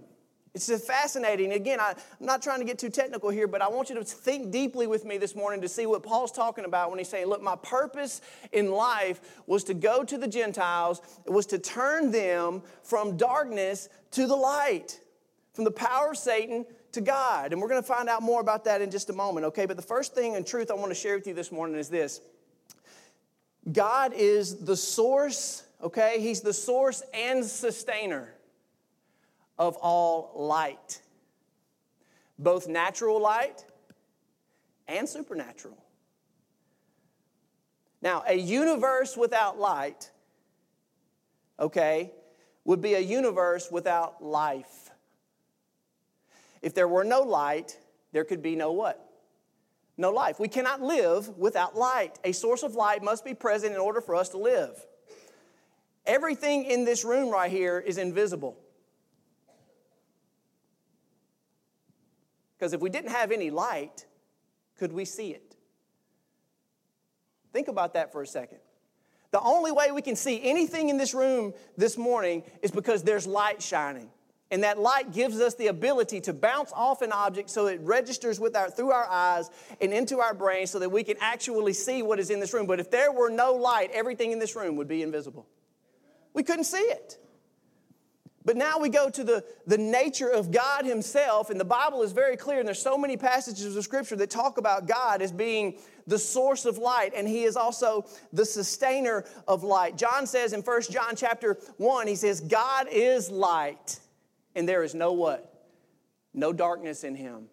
It's 0.55 0.71
fascinating. 0.87 1.53
Again, 1.53 1.81
I, 1.81 1.91
am 1.91 2.27
not 2.27 2.41
trying 2.41 2.61
to 2.61 2.65
get 2.65 2.79
too 2.79 2.89
technical 2.89 3.29
here, 3.29 3.49
but 3.49 3.61
I 3.61 3.69
want 3.69 3.89
you 3.89 3.97
to 3.97 4.05
think 4.05 4.53
deeply 4.53 4.87
with 4.87 5.05
me 5.05 5.19
this 5.19 5.35
morning 5.35 5.61
to 5.63 5.69
see 5.69 5.85
what 5.85 6.05
Paul's 6.05 6.31
talking 6.31 6.65
about 6.65 6.91
when 6.91 7.01
he's 7.01 7.09
saying, 7.09 7.27
Look, 7.27 7.43
my 7.43 7.57
purpose 7.57 8.21
in 8.53 8.71
life 8.71 9.21
was 9.49 9.65
to 9.65 9.75
go 9.75 10.05
to 10.05 10.17
the 10.17 10.29
Gentiles, 10.29 11.03
it 11.27 11.33
was 11.33 11.47
to 11.47 11.59
turn 11.59 12.13
them 12.13 12.63
from 12.85 13.17
darkness 13.17 13.89
to 14.13 14.29
the 14.29 14.37
light, 14.37 15.01
from 15.55 15.65
the 15.65 15.73
power 15.73 16.13
of 16.13 16.19
Satan 16.19 16.65
to 16.93 17.01
God. 17.01 17.53
And 17.53 17.61
we're 17.61 17.69
going 17.69 17.83
to 17.83 17.87
find 17.87 18.09
out 18.09 18.23
more 18.23 18.41
about 18.41 18.65
that 18.67 18.81
in 18.81 18.93
just 18.93 19.11
a 19.11 19.13
moment, 19.13 19.47
okay? 19.47 19.67
But 19.67 19.77
the 19.77 19.83
first 19.83 20.15
thing 20.15 20.37
and 20.37 20.47
truth 20.47 20.71
I 20.71 20.75
want 20.75 20.91
to 20.91 20.95
share 20.95 21.17
with 21.17 21.27
you 21.27 21.35
this 21.35 21.51
morning 21.51 21.77
is 21.77 21.89
this 21.89 22.21
God 23.73 24.13
is 24.15 24.65
the 24.65 24.77
source, 24.77 25.65
okay? 25.83 26.21
He's 26.21 26.43
the 26.43 26.53
source 26.53 27.03
and 27.13 27.45
sustainer 27.45 28.34
of 29.59 29.77
all 29.77 30.33
light, 30.35 31.01
both 32.39 32.69
natural 32.69 33.21
light 33.21 33.65
and 34.89 35.09
supernatural. 35.09 35.79
Now, 38.03 38.23
a 38.27 38.35
universe 38.35 39.17
without 39.17 39.59
light, 39.59 40.11
okay, 41.59 42.13
would 42.65 42.83
be 42.83 42.95
a 42.95 43.01
universe 43.01 43.71
without 43.71 44.23
life. 44.23 44.91
If 46.61 46.75
there 46.75 46.89
were 46.89 47.05
no 47.05 47.23
light, 47.23 47.79
there 48.13 48.25
could 48.25 48.43
be 48.43 48.57
no 48.57 48.73
what? 48.73 49.01
No 49.97 50.11
life. 50.11 50.41
We 50.41 50.49
cannot 50.49 50.81
live 50.81 51.29
without 51.39 51.77
light. 51.77 52.19
A 52.25 52.33
source 52.33 52.63
of 52.63 52.75
light 52.75 53.03
must 53.03 53.25
be 53.25 53.35
present 53.35 53.75
in 53.75 53.81
order 53.81 54.01
for 54.01 54.15
us 54.15 54.31
to 54.31 54.39
live. 54.39 54.85
Everything 56.05 56.65
in 56.65 56.85
this 56.85 57.05
room 57.05 57.31
right 57.31 57.51
here 57.51 57.79
is 57.79 57.97
invisible. 57.97 58.59
Because 62.59 62.73
if 62.73 62.81
we 62.81 62.91
didn't 62.91 63.11
have 63.11 63.33
any 63.33 63.51
light, 63.51 64.07
could 64.79 64.93
we 64.93 65.05
see 65.05 65.31
it? 65.31 65.57
Think 67.53 67.69
about 67.69 67.95
that 67.95 68.13
for 68.13 68.23
a 68.23 68.27
second. 68.27 68.59
The 69.31 69.41
only 69.41 69.73
way 69.73 69.91
we 69.91 70.03
can 70.03 70.17
see 70.17 70.41
anything 70.43 70.89
in 70.89 70.97
this 70.97 71.15
room 71.15 71.55
this 71.77 71.97
morning 71.99 72.45
is 72.63 72.71
because 72.71 73.03
there's 73.03 73.27
light 73.27 73.63
shining. 73.63 74.09
And 74.51 74.63
that 74.63 74.79
light 74.79 75.13
gives 75.13 75.41
us 75.41 75.55
the 75.55 75.69
ability 75.69 76.21
to 76.23 76.33
bounce 76.33 76.73
off 76.73 77.03
an 77.03 77.11
object 77.11 77.51
so 77.51 77.67
it 77.67 77.81
registers 77.83 78.39
with 78.39 78.55
our, 78.55 78.71
through 78.71 78.93
our 78.93 79.09
eyes 79.11 79.51
and 79.81 79.93
into 79.93 80.21
our 80.21 80.35
brain 80.35 80.67
so 80.67 80.79
that 80.79 80.91
we 80.91 81.03
can 81.03 81.17
actually 81.21 81.73
see 81.73 82.03
what 82.03 82.21
is 82.21 82.31
in 82.31 82.39
this 82.39 82.55
room. 82.55 82.67
But 82.67 82.79
if 82.79 82.91
there 82.91 83.11
were 83.11 83.31
no 83.31 83.55
light, 83.55 83.91
everything 83.93 84.31
in 84.31 84.39
this 84.39 84.55
room 84.55 84.77
would 84.77 84.87
be 84.87 85.03
invisible. 85.03 85.47
We 86.35 86.43
couldn't 86.45 86.65
see 86.65 86.79
it. 86.79 87.19
But 88.45 88.57
now 88.57 88.79
we 88.79 88.91
go 88.91 89.09
to 89.09 89.25
the, 89.25 89.45
the 89.67 89.79
nature 89.79 90.29
of 90.29 90.51
God 90.51 90.85
Himself, 90.85 91.49
and 91.49 91.59
the 91.59 91.65
Bible 91.65 92.03
is 92.03 92.13
very 92.13 92.37
clear, 92.37 92.59
and 92.59 92.69
there's 92.69 92.83
so 92.83 92.99
many 92.99 93.17
passages 93.17 93.75
of 93.75 93.85
Scripture 93.85 94.17
that 94.17 94.29
talk 94.29 94.59
about 94.59 94.87
God 94.87 95.23
as 95.23 95.33
being 95.33 95.79
the 96.07 96.19
source 96.19 96.67
of 96.67 96.77
light, 96.77 97.13
and 97.17 97.27
He 97.27 97.45
is 97.45 97.57
also 97.57 98.05
the 98.35 98.45
sustainer 98.45 99.25
of 99.49 99.63
light. 99.63 99.97
John 99.97 100.27
says 100.27 100.53
in 100.53 100.61
1 100.61 100.83
John 100.91 101.17
chapter 101.17 101.59
1, 101.79 102.07
he 102.07 102.17
says, 102.17 102.41
God 102.41 102.89
is 102.91 103.31
light, 103.31 103.99
and 104.55 104.69
there 104.69 104.83
is 104.83 104.95
no 104.95 105.13
what? 105.13 105.51
No 106.35 106.53
darkness 106.53 107.03
in 107.03 107.15
Him. 107.15 107.47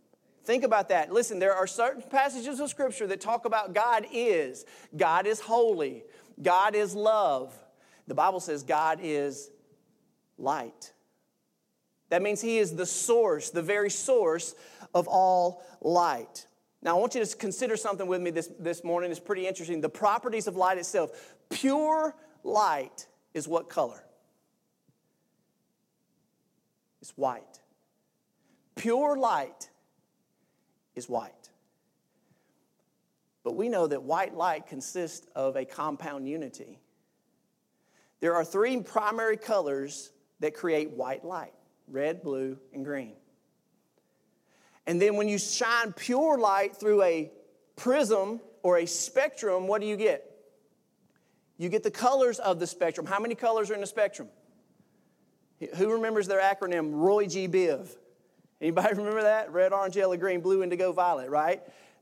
Think 0.43 0.65
about 0.65 0.89
that. 0.89 1.13
Listen, 1.13 1.39
there 1.39 1.53
are 1.53 1.67
certain 1.67 2.01
passages 2.01 2.59
of 2.59 2.69
Scripture 2.69 3.07
that 3.07 3.21
talk 3.21 3.45
about 3.45 3.73
God 3.73 4.05
is. 4.11 4.65
God 4.97 5.25
is 5.25 5.39
holy. 5.39 6.03
God 6.41 6.75
is 6.75 6.93
love. 6.93 7.53
The 8.07 8.15
Bible 8.15 8.41
says 8.41 8.63
God 8.63 8.99
is 9.01 9.51
light. 10.41 10.93
That 12.09 12.21
means 12.21 12.41
He 12.41 12.57
is 12.57 12.75
the 12.75 12.85
source, 12.85 13.49
the 13.49 13.61
very 13.61 13.89
source 13.89 14.55
of 14.93 15.07
all 15.07 15.63
light. 15.81 16.45
Now, 16.81 16.97
I 16.97 16.99
want 16.99 17.15
you 17.15 17.23
to 17.23 17.37
consider 17.37 17.77
something 17.77 18.07
with 18.07 18.21
me 18.21 18.31
this, 18.31 18.49
this 18.59 18.83
morning. 18.83 19.11
It's 19.11 19.19
pretty 19.19 19.47
interesting. 19.47 19.81
The 19.81 19.89
properties 19.89 20.47
of 20.47 20.55
light 20.55 20.77
itself. 20.77 21.35
Pure 21.49 22.15
light 22.43 23.07
is 23.33 23.47
what 23.47 23.69
color? 23.69 24.03
It's 27.01 27.11
white. 27.11 27.61
Pure 28.75 29.17
light 29.17 29.69
is 30.95 31.07
white. 31.07 31.49
But 33.43 33.55
we 33.55 33.69
know 33.69 33.87
that 33.87 34.03
white 34.03 34.35
light 34.35 34.67
consists 34.67 35.27
of 35.35 35.55
a 35.55 35.65
compound 35.65 36.27
unity. 36.27 36.79
There 38.19 38.35
are 38.35 38.45
three 38.45 38.79
primary 38.81 39.37
colors 39.37 40.11
that 40.41 40.53
create 40.53 40.91
white 40.91 41.23
light 41.23 41.53
red, 41.87 42.23
blue, 42.23 42.57
and 42.73 42.85
green. 42.85 43.13
And 44.87 45.01
then 45.01 45.15
when 45.15 45.27
you 45.27 45.37
shine 45.37 45.93
pure 45.93 46.37
light 46.37 46.75
through 46.75 47.03
a 47.03 47.31
prism 47.75 48.39
or 48.63 48.77
a 48.77 48.85
spectrum, 48.85 49.67
what 49.67 49.81
do 49.81 49.87
you 49.87 49.97
get? 49.97 50.25
You 51.57 51.69
get 51.69 51.83
the 51.83 51.91
colors 51.91 52.39
of 52.39 52.59
the 52.59 52.67
spectrum. 52.67 53.05
How 53.05 53.19
many 53.19 53.35
colors 53.35 53.69
are 53.69 53.75
in 53.75 53.81
the 53.81 53.87
spectrum? 53.87 54.29
Who 55.75 55.91
remembers 55.91 56.27
their 56.27 56.41
acronym, 56.41 56.91
Roy 56.93 57.27
G. 57.27 57.47
Biv? 57.47 57.87
Anybody 58.59 58.93
remember 58.95 59.21
that? 59.23 59.51
Red, 59.51 59.73
orange, 59.73 59.95
yellow, 59.95 60.17
green, 60.17 60.41
blue, 60.41 60.63
indigo, 60.63 60.91
violet, 60.91 61.29
right? 61.29 61.61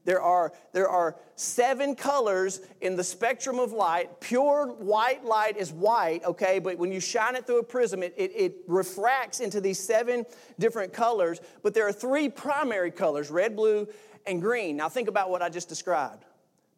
There 0.09 0.23
are, 0.23 0.53
there 0.71 0.89
are 0.89 1.17
seven 1.35 1.93
colors 1.93 2.61
in 2.81 2.95
the 2.95 3.03
spectrum 3.03 3.59
of 3.59 3.73
light. 3.73 4.19
Pure 4.19 4.73
white 4.79 5.23
light 5.23 5.55
is 5.55 5.71
white, 5.71 6.25
okay, 6.25 6.57
but 6.57 6.79
when 6.79 6.91
you 6.91 6.99
shine 6.99 7.35
it 7.35 7.45
through 7.45 7.59
a 7.59 7.63
prism, 7.63 8.01
it, 8.01 8.15
it, 8.17 8.31
it 8.35 8.55
refracts 8.65 9.39
into 9.39 9.61
these 9.61 9.77
seven 9.77 10.25
different 10.57 10.93
colors. 10.93 11.39
But 11.61 11.75
there 11.75 11.87
are 11.87 11.91
three 11.91 12.27
primary 12.27 12.89
colors 12.89 13.29
red, 13.29 13.55
blue, 13.55 13.87
and 14.25 14.41
green. 14.41 14.75
Now, 14.75 14.89
think 14.89 15.09
about 15.09 15.29
what 15.29 15.43
I 15.43 15.49
just 15.49 15.69
described. 15.69 16.25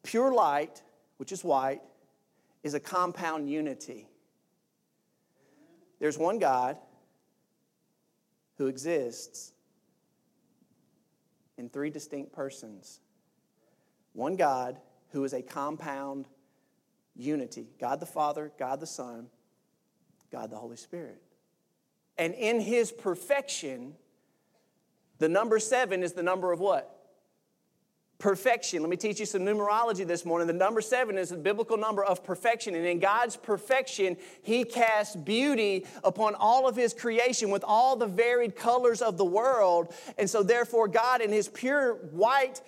Pure 0.04 0.34
light, 0.34 0.82
which 1.16 1.32
is 1.32 1.42
white, 1.42 1.80
is 2.64 2.74
a 2.74 2.82
compound 2.82 3.50
unity. 3.50 4.10
There's 6.02 6.18
one 6.18 6.38
God 6.38 6.76
who 8.58 8.68
exists 8.68 9.54
in 11.58 11.70
three 11.70 11.90
distinct 11.90 12.34
persons 12.34 13.00
one 14.14 14.36
God 14.36 14.78
who 15.12 15.24
is 15.24 15.34
a 15.34 15.42
compound 15.42 16.28
unity 17.16 17.68
God 17.80 18.00
the 18.00 18.06
Father, 18.06 18.52
God 18.58 18.80
the 18.80 18.88
Son, 18.88 19.28
God 20.32 20.50
the 20.50 20.58
Holy 20.58 20.78
Spirit. 20.78 21.22
And 22.18 22.34
in 22.34 22.60
his 22.60 22.92
perfection, 22.92 23.96
the 25.18 25.30
number 25.30 25.60
seven 25.60 26.04
is 26.04 26.14
the 26.14 26.24
number 26.24 26.52
of 26.52 26.60
what? 26.60 26.98
Perfection. 28.18 28.82
Let 28.82 28.90
me 28.90 28.98
teach 28.98 29.20
you 29.20 29.26
some 29.26 29.42
numerology 29.42 30.06
this 30.06 30.26
morning. 30.26 30.46
The 30.46 30.54
number 30.54 30.82
seven 30.82 31.18
is 31.18 31.30
the 31.30 31.38
biblical 31.38 31.78
number 31.78 32.04
of 32.04 32.24
perfection. 32.24 32.76
And 32.76 32.86
in 32.86 33.00
God's 33.00 33.36
perfection, 33.36 34.18
He 34.44 34.64
casts 34.64 35.16
beauty 35.16 35.88
upon 36.04 36.36
all 36.36 36.68
of 36.68 36.76
His 36.76 36.94
creation 36.94 37.50
with 37.50 37.64
all 37.66 37.96
the 37.96 38.06
varied 38.06 38.56
colors 38.56 39.02
of 39.02 39.18
the 39.18 39.26
world. 39.26 39.94
And 40.20 40.30
so, 40.30 40.44
therefore, 40.44 40.88
God, 40.88 41.22
in 41.22 41.32
His 41.32 41.48
pure 41.48 41.96
white, 42.12 42.62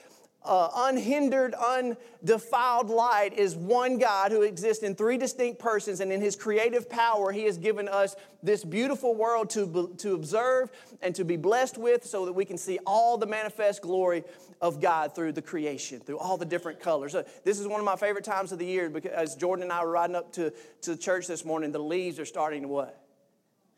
uh, 0.45 0.69
unhindered, 0.75 1.53
undefiled 1.53 2.89
light 2.89 3.33
is 3.33 3.55
one 3.55 3.97
God 3.97 4.31
who 4.31 4.41
exists 4.41 4.83
in 4.83 4.95
three 4.95 5.17
distinct 5.17 5.59
persons, 5.59 6.00
and 6.00 6.12
in 6.12 6.21
his 6.21 6.35
creative 6.35 6.89
power, 6.89 7.31
he 7.31 7.43
has 7.45 7.57
given 7.57 7.88
us 7.88 8.15
this 8.41 8.63
beautiful 8.63 9.15
world 9.15 9.50
to, 9.51 9.93
to 9.97 10.13
observe 10.13 10.69
and 11.01 11.15
to 11.15 11.23
be 11.23 11.38
blessed 11.38 11.77
with 11.77 12.05
so 12.05 12.25
that 12.25 12.33
we 12.33 12.43
can 12.45 12.57
see 12.57 12.79
all 12.85 13.17
the 13.17 13.25
manifest 13.25 13.81
glory 13.81 14.23
of 14.62 14.81
God 14.81 15.15
through 15.15 15.31
the 15.31 15.41
creation, 15.41 16.00
through 16.00 16.19
all 16.19 16.38
the 16.38 16.45
different 16.45 16.79
colors. 16.79 17.15
Uh, 17.15 17.23
this 17.43 17.59
is 17.59 17.67
one 17.67 17.79
of 17.79 17.85
my 17.85 17.95
favorite 17.95 18.25
times 18.25 18.51
of 18.51 18.59
the 18.59 18.65
year 18.65 18.89
because 18.89 19.12
as 19.12 19.35
Jordan 19.35 19.63
and 19.63 19.71
I 19.71 19.83
were 19.83 19.91
riding 19.91 20.15
up 20.15 20.31
to, 20.33 20.53
to 20.81 20.97
church 20.97 21.27
this 21.27 21.45
morning, 21.45 21.71
the 21.71 21.79
leaves 21.79 22.19
are 22.19 22.25
starting 22.25 22.63
to 22.63 22.67
what? 22.67 23.02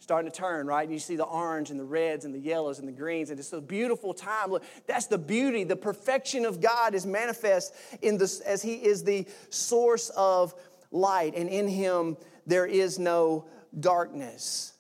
Starting 0.06 0.30
to 0.30 0.38
turn, 0.38 0.68
right? 0.68 0.84
And 0.84 0.94
you 0.94 1.00
see 1.00 1.16
the 1.16 1.26
orange 1.26 1.72
and 1.72 1.80
the 1.80 1.84
reds 1.84 2.26
and 2.26 2.36
the 2.36 2.40
yellows 2.40 2.78
and 2.78 2.88
the 2.88 2.92
greens, 2.92 3.32
and 3.32 3.40
it's 3.40 3.52
a 3.54 3.60
beautiful 3.60 4.14
time. 4.14 4.52
Look, 4.52 4.64
that's 4.86 5.08
the 5.08 5.18
beauty. 5.18 5.64
The 5.64 5.76
perfection 5.76 6.46
of 6.46 6.62
God 6.62 6.94
is 6.94 7.08
manifest 7.08 7.74
in 8.04 8.20
this 8.20 8.40
as 8.42 8.62
He 8.62 8.76
is 8.76 9.04
the 9.04 9.26
source 9.50 10.10
of 10.10 10.54
light, 10.92 11.34
and 11.36 11.50
in 11.50 11.68
Him 11.68 12.18
there 12.46 12.68
is 12.68 13.00
no 13.00 13.48
darkness. 13.80 14.74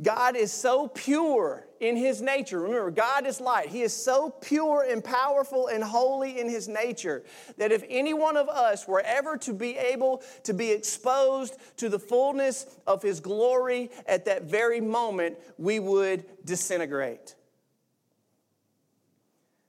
God 0.00 0.36
is 0.36 0.52
so 0.52 0.88
pure 0.88 1.67
in 1.80 1.96
his 1.96 2.20
nature. 2.20 2.60
Remember, 2.60 2.90
God 2.90 3.26
is 3.26 3.40
light. 3.40 3.68
He 3.68 3.82
is 3.82 3.92
so 3.92 4.30
pure 4.30 4.86
and 4.88 5.02
powerful 5.02 5.68
and 5.68 5.82
holy 5.82 6.38
in 6.38 6.48
his 6.48 6.68
nature 6.68 7.22
that 7.56 7.72
if 7.72 7.84
any 7.88 8.14
one 8.14 8.36
of 8.36 8.48
us 8.48 8.86
were 8.86 9.02
ever 9.04 9.36
to 9.38 9.52
be 9.52 9.76
able 9.76 10.22
to 10.44 10.54
be 10.54 10.70
exposed 10.70 11.56
to 11.76 11.88
the 11.88 11.98
fullness 11.98 12.66
of 12.86 13.02
his 13.02 13.20
glory 13.20 13.90
at 14.06 14.24
that 14.24 14.44
very 14.44 14.80
moment, 14.80 15.38
we 15.56 15.78
would 15.78 16.24
disintegrate. 16.44 17.34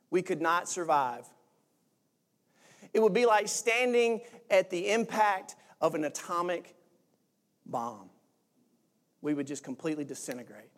We 0.09 0.21
could 0.21 0.41
not 0.41 0.67
survive. 0.67 1.25
It 2.93 2.99
would 3.01 3.13
be 3.13 3.25
like 3.25 3.47
standing 3.47 4.21
at 4.49 4.69
the 4.69 4.91
impact 4.91 5.55
of 5.79 5.95
an 5.95 6.03
atomic 6.03 6.75
bomb 7.65 8.09
we 9.21 9.33
would 9.33 9.47
just 9.47 9.63
completely 9.63 10.03
disintegrate. 10.03 10.69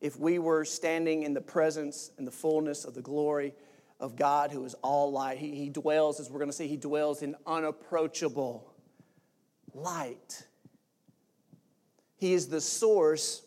If 0.00 0.18
we 0.18 0.38
were 0.38 0.64
standing 0.64 1.24
in 1.24 1.34
the 1.34 1.40
presence 1.40 2.10
and 2.18 2.26
the 2.26 2.32
fullness 2.32 2.84
of 2.84 2.94
the 2.94 3.02
glory 3.02 3.54
of 3.98 4.16
God 4.16 4.50
who 4.50 4.64
is 4.64 4.74
all 4.82 5.12
light, 5.12 5.38
He, 5.38 5.54
he 5.54 5.68
dwells, 5.68 6.20
as 6.20 6.30
we're 6.30 6.38
going 6.38 6.50
to 6.50 6.56
see, 6.56 6.68
He 6.68 6.76
dwells 6.76 7.22
in 7.22 7.36
unapproachable 7.46 8.72
light. 9.74 10.46
He 12.16 12.32
is 12.32 12.48
the 12.48 12.60
source 12.60 13.42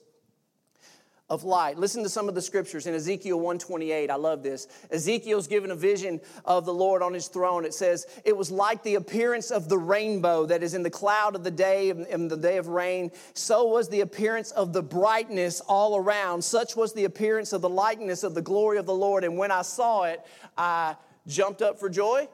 of 1.34 1.44
light. 1.44 1.80
Listen 1.80 2.04
to 2.04 2.10
some 2.10 2.30
of 2.30 2.36
the 2.36 2.42
scriptures 2.42 2.86
in 2.86 2.94
Ezekiel 2.94 3.38
128. 3.38 4.12
I 4.12 4.16
love 4.16 4.44
this. 4.44 4.68
Ezekiel's 4.92 5.48
given 5.48 5.72
a 5.72 5.76
vision 5.76 6.22
of 6.46 6.64
the 6.66 6.74
Lord 6.74 7.02
on 7.02 7.12
his 7.12 7.28
throne. 7.28 7.66
It 7.66 7.74
says, 7.74 8.06
It 8.24 8.38
was 8.38 8.52
like 8.52 8.84
the 8.84 8.96
appearance 8.96 9.50
of 9.50 9.68
the 9.68 9.78
rainbow 9.78 10.46
that 10.46 10.62
is 10.62 10.76
in 10.76 10.84
the 10.84 10.92
cloud 10.92 11.36
of 11.36 11.44
the 11.44 11.50
day, 11.50 11.90
in 11.90 12.28
the 12.28 12.38
day 12.38 12.58
of 12.58 12.68
rain. 12.68 13.12
So 13.34 13.66
was 13.66 13.90
the 13.90 14.02
appearance 14.02 14.52
of 14.52 14.74
the 14.74 14.84
brightness 14.84 15.60
all 15.62 15.98
around. 15.98 16.44
Such 16.44 16.76
was 16.76 16.94
the 16.94 17.06
appearance 17.06 17.52
of 17.52 17.62
the 17.62 17.70
likeness 17.70 18.22
of 18.24 18.36
the 18.36 18.42
glory 18.44 18.78
of 18.78 18.86
the 18.86 18.94
Lord. 18.94 19.24
And 19.24 19.36
when 19.36 19.50
I 19.50 19.64
saw 19.64 20.04
it, 20.04 20.22
I 20.56 20.96
jumped 21.26 21.64
up 21.64 21.80
for 21.80 21.90
joy. 21.90 22.28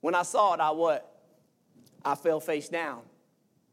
When 0.00 0.14
I 0.14 0.22
saw 0.22 0.54
it, 0.54 0.60
I 0.60 0.70
what? 0.70 1.08
I 2.02 2.14
fell 2.14 2.40
face 2.40 2.70
down. 2.70 3.02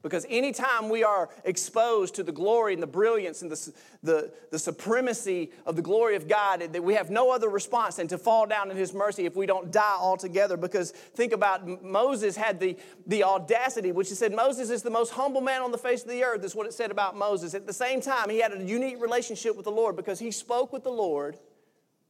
Because 0.02 0.26
anytime 0.30 0.88
we 0.88 1.04
are 1.04 1.30
exposed 1.44 2.16
to 2.16 2.24
the 2.24 2.32
glory 2.32 2.74
and 2.74 2.82
the 2.82 2.88
brilliance 2.88 3.42
and 3.42 3.52
the, 3.52 3.74
the, 4.02 4.32
the, 4.50 4.58
supremacy 4.58 5.52
of 5.66 5.76
the 5.76 5.82
glory 5.82 6.16
of 6.16 6.26
God, 6.26 6.62
that 6.62 6.82
we 6.82 6.94
have 6.94 7.10
no 7.10 7.32
other 7.32 7.50
response 7.50 7.98
than 7.98 8.08
to 8.08 8.18
fall 8.18 8.48
down 8.48 8.72
in 8.72 8.78
His 8.78 8.94
mercy 8.94 9.26
if 9.26 9.36
we 9.36 9.46
don't 9.46 9.72
die 9.74 9.98
altogether. 10.00 10.56
Because 10.56 10.92
think 10.92 11.34
about 11.34 11.84
Moses 11.84 12.38
had 12.38 12.62
the, 12.62 12.78
the 13.08 13.26
audacity, 13.26 13.92
which 13.92 14.08
he 14.08 14.16
said 14.16 14.34
Moses 14.34 14.70
is 14.70 14.84
the 14.84 14.90
most 14.90 15.12
humble 15.12 15.42
man 15.42 15.62
on 15.62 15.72
the 15.72 15.78
face 15.78 16.04
of 16.04 16.10
the 16.10 16.24
earth, 16.24 16.46
is 16.46 16.56
what 16.56 16.66
it 16.66 16.74
said 16.74 16.92
about 16.92 17.18
Moses. 17.18 17.54
At 17.54 17.68
the 17.68 17.74
same 17.74 18.00
time, 18.00 18.30
he 18.30 18.40
had 18.40 18.54
a 18.54 18.64
unique 18.64 19.02
relationship 19.02 19.58
with 19.58 19.66
the 19.66 19.72
Lord 19.72 19.98
because 19.98 20.18
he 20.18 20.32
spoke 20.32 20.72
with 20.72 20.84
the 20.84 20.92
Lord. 20.92 21.38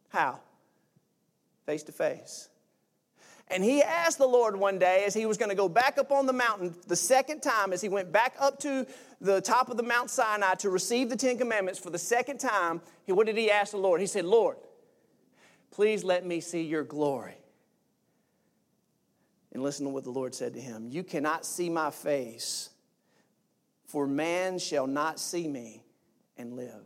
How? 0.10 0.41
Face 1.65 1.82
to 1.84 1.91
face. 1.91 2.49
And 3.51 3.63
he 3.63 3.81
asked 3.81 4.19
the 4.19 4.27
Lord 4.27 4.55
one 4.55 4.77
day 4.77 5.05
as 5.05 5.13
he 5.13 5.25
was 5.25 5.38
going 5.38 5.49
to 5.49 5.55
go 5.55 5.67
back 5.67 5.97
up 5.97 6.12
on 6.12 6.27
the 6.27 6.33
mountain 6.33 6.75
the 6.88 6.95
second 6.95 7.41
time, 7.41 7.73
as 7.73 7.81
he 7.81 7.89
went 7.89 8.12
back 8.12 8.35
up 8.39 8.59
to 8.59 8.85
the 9.21 9.41
top 9.41 9.69
of 9.69 9.77
the 9.77 9.83
Mount 9.83 10.12
Sinai 10.12 10.53
to 10.55 10.69
receive 10.69 11.09
the 11.09 11.15
Ten 11.15 11.38
Commandments 11.38 11.79
for 11.79 11.89
the 11.89 11.97
second 11.97 12.39
time, 12.39 12.79
he, 13.05 13.12
what 13.12 13.25
did 13.25 13.38
he 13.38 13.49
ask 13.49 13.71
the 13.71 13.77
Lord? 13.77 14.01
He 14.01 14.07
said, 14.07 14.25
Lord, 14.25 14.57
please 15.71 16.03
let 16.03 16.25
me 16.25 16.41
see 16.41 16.62
your 16.62 16.83
glory. 16.83 17.38
And 19.51 19.63
listen 19.63 19.85
to 19.88 19.91
what 19.91 20.03
the 20.03 20.12
Lord 20.12 20.35
said 20.35 20.53
to 20.53 20.62
him 20.62 20.88
You 20.89 21.03
cannot 21.03 21.43
see 21.43 21.71
my 21.71 21.89
face, 21.89 22.69
for 23.85 24.05
man 24.05 24.59
shall 24.59 24.85
not 24.85 25.19
see 25.19 25.47
me 25.47 25.83
and 26.38 26.53
live. 26.53 26.83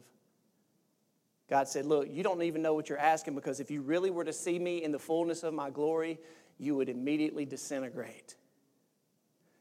God 1.49 1.67
said, 1.67 1.85
Look, 1.85 2.07
you 2.09 2.23
don't 2.23 2.41
even 2.41 2.61
know 2.61 2.73
what 2.73 2.87
you're 2.87 2.97
asking 2.97 3.35
because 3.35 3.59
if 3.59 3.69
you 3.69 3.81
really 3.81 4.11
were 4.11 4.23
to 4.23 4.31
see 4.31 4.57
me 4.57 4.81
in 4.81 4.93
the 4.93 4.99
fullness 4.99 5.43
of 5.43 5.53
my 5.53 5.69
glory, 5.69 6.19
you 6.57 6.75
would 6.75 6.89
immediately 6.89 7.45
disintegrate. 7.45 8.35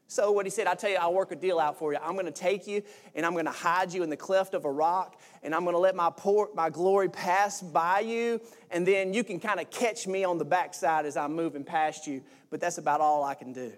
So, 0.07 0.31
what 0.31 0.45
he 0.45 0.51
said, 0.51 0.67
I 0.67 0.75
tell 0.75 0.91
you, 0.91 0.97
I'll 0.97 1.13
work 1.13 1.31
a 1.31 1.35
deal 1.35 1.59
out 1.59 1.79
for 1.79 1.91
you. 1.91 1.99
I'm 1.99 2.13
going 2.13 2.27
to 2.27 2.31
take 2.31 2.67
you 2.67 2.83
and 3.15 3.25
I'm 3.25 3.33
going 3.33 3.45
to 3.45 3.51
hide 3.51 3.91
you 3.91 4.03
in 4.03 4.11
the 4.11 4.17
cleft 4.17 4.53
of 4.53 4.63
a 4.65 4.71
rock 4.71 5.19
and 5.41 5.55
I'm 5.55 5.63
going 5.63 5.73
to 5.73 5.79
let 5.79 5.95
my, 5.95 6.11
poor, 6.15 6.49
my 6.53 6.69
glory 6.69 7.09
pass 7.09 7.61
by 7.61 8.01
you 8.01 8.39
and 8.69 8.85
then 8.85 9.13
you 9.13 9.23
can 9.23 9.39
kind 9.39 9.59
of 9.59 9.71
catch 9.71 10.05
me 10.05 10.23
on 10.23 10.37
the 10.37 10.45
backside 10.45 11.07
as 11.07 11.17
I'm 11.17 11.33
moving 11.33 11.63
past 11.63 12.05
you. 12.05 12.21
But 12.51 12.61
that's 12.61 12.77
about 12.77 13.01
all 13.01 13.23
I 13.23 13.33
can 13.33 13.53
do 13.53 13.73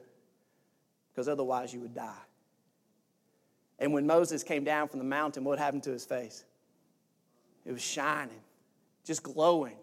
because 1.10 1.30
otherwise 1.30 1.73
you 1.73 1.80
would 1.80 1.95
die. 1.95 2.12
And 3.80 3.93
when 3.93 4.06
Moses 4.06 4.43
came 4.43 4.65
down 4.65 4.89
from 4.89 4.99
the 4.99 5.06
mountain, 5.06 5.45
what 5.45 5.58
happened 5.58 5.84
to 5.84 5.91
his 5.91 6.04
face? 6.04 6.43
It 7.65 7.71
was 7.71 7.82
shining, 7.82 8.41
just 9.06 9.23
glowing. 9.23 9.78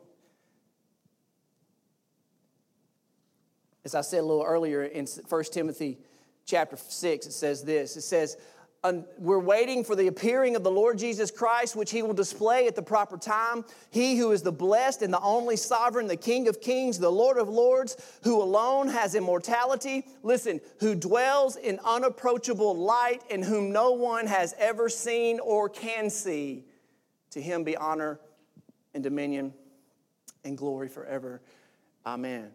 As 3.84 3.94
I 3.94 4.00
said 4.00 4.20
a 4.20 4.26
little 4.26 4.44
earlier 4.44 4.84
in 4.84 5.06
1 5.06 5.44
Timothy 5.44 5.98
chapter 6.46 6.76
6, 6.76 7.26
it 7.26 7.32
says 7.32 7.64
this 7.64 7.96
it 7.96 8.02
says, 8.02 8.36
we're 9.18 9.38
waiting 9.38 9.84
for 9.84 9.94
the 9.94 10.08
appearing 10.08 10.56
of 10.56 10.64
the 10.64 10.70
Lord 10.70 10.98
Jesus 10.98 11.30
Christ, 11.30 11.76
which 11.76 11.92
he 11.92 12.02
will 12.02 12.14
display 12.14 12.66
at 12.66 12.74
the 12.74 12.82
proper 12.82 13.16
time. 13.16 13.64
He 13.90 14.16
who 14.16 14.32
is 14.32 14.42
the 14.42 14.50
blessed 14.50 15.02
and 15.02 15.12
the 15.12 15.20
only 15.20 15.56
sovereign, 15.56 16.08
the 16.08 16.16
King 16.16 16.48
of 16.48 16.60
kings, 16.60 16.98
the 16.98 17.08
Lord 17.08 17.38
of 17.38 17.48
lords, 17.48 17.96
who 18.24 18.42
alone 18.42 18.88
has 18.88 19.14
immortality. 19.14 20.04
Listen, 20.24 20.60
who 20.80 20.96
dwells 20.96 21.54
in 21.54 21.78
unapproachable 21.84 22.76
light 22.76 23.22
and 23.30 23.44
whom 23.44 23.70
no 23.70 23.92
one 23.92 24.26
has 24.26 24.52
ever 24.58 24.88
seen 24.88 25.38
or 25.38 25.68
can 25.68 26.10
see. 26.10 26.64
To 27.30 27.40
him 27.40 27.62
be 27.62 27.76
honor 27.76 28.18
and 28.94 29.02
dominion 29.04 29.54
and 30.44 30.58
glory 30.58 30.88
forever. 30.88 31.40
Amen. 32.04 32.50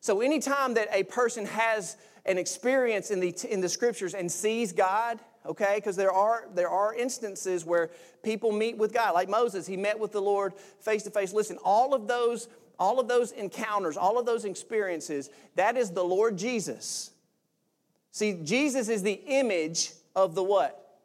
So, 0.00 0.20
anytime 0.20 0.74
that 0.74 0.88
a 0.92 1.02
person 1.04 1.46
has 1.46 1.96
an 2.24 2.38
experience 2.38 3.10
in 3.10 3.20
the, 3.20 3.34
in 3.50 3.60
the 3.60 3.68
scriptures 3.68 4.14
and 4.14 4.30
sees 4.30 4.72
God, 4.72 5.18
okay? 5.46 5.76
Because 5.76 5.96
there 5.96 6.12
are, 6.12 6.46
there 6.54 6.68
are 6.68 6.94
instances 6.94 7.64
where 7.64 7.90
people 8.22 8.52
meet 8.52 8.76
with 8.76 8.92
God. 8.92 9.14
Like 9.14 9.28
Moses, 9.28 9.66
he 9.66 9.76
met 9.76 9.98
with 9.98 10.12
the 10.12 10.20
Lord 10.20 10.54
face 10.80 11.02
to 11.04 11.10
face. 11.10 11.32
Listen, 11.32 11.58
all 11.64 11.94
of 11.94 12.06
those, 12.06 12.48
all 12.78 13.00
of 13.00 13.08
those 13.08 13.32
encounters, 13.32 13.96
all 13.96 14.18
of 14.18 14.26
those 14.26 14.44
experiences, 14.44 15.30
that 15.56 15.76
is 15.76 15.90
the 15.90 16.04
Lord 16.04 16.36
Jesus. 16.36 17.10
See, 18.12 18.40
Jesus 18.44 18.88
is 18.88 19.02
the 19.02 19.20
image 19.26 19.92
of 20.14 20.34
the 20.34 20.42
what? 20.42 21.00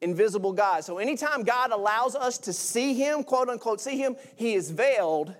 Invisible 0.00 0.52
God. 0.52 0.84
So 0.84 0.98
anytime 0.98 1.42
God 1.42 1.70
allows 1.70 2.14
us 2.14 2.38
to 2.38 2.52
see 2.52 2.94
him, 2.94 3.24
quote 3.24 3.48
unquote, 3.48 3.80
see 3.80 3.96
him, 3.98 4.16
he 4.36 4.54
is 4.54 4.70
veiled 4.70 5.34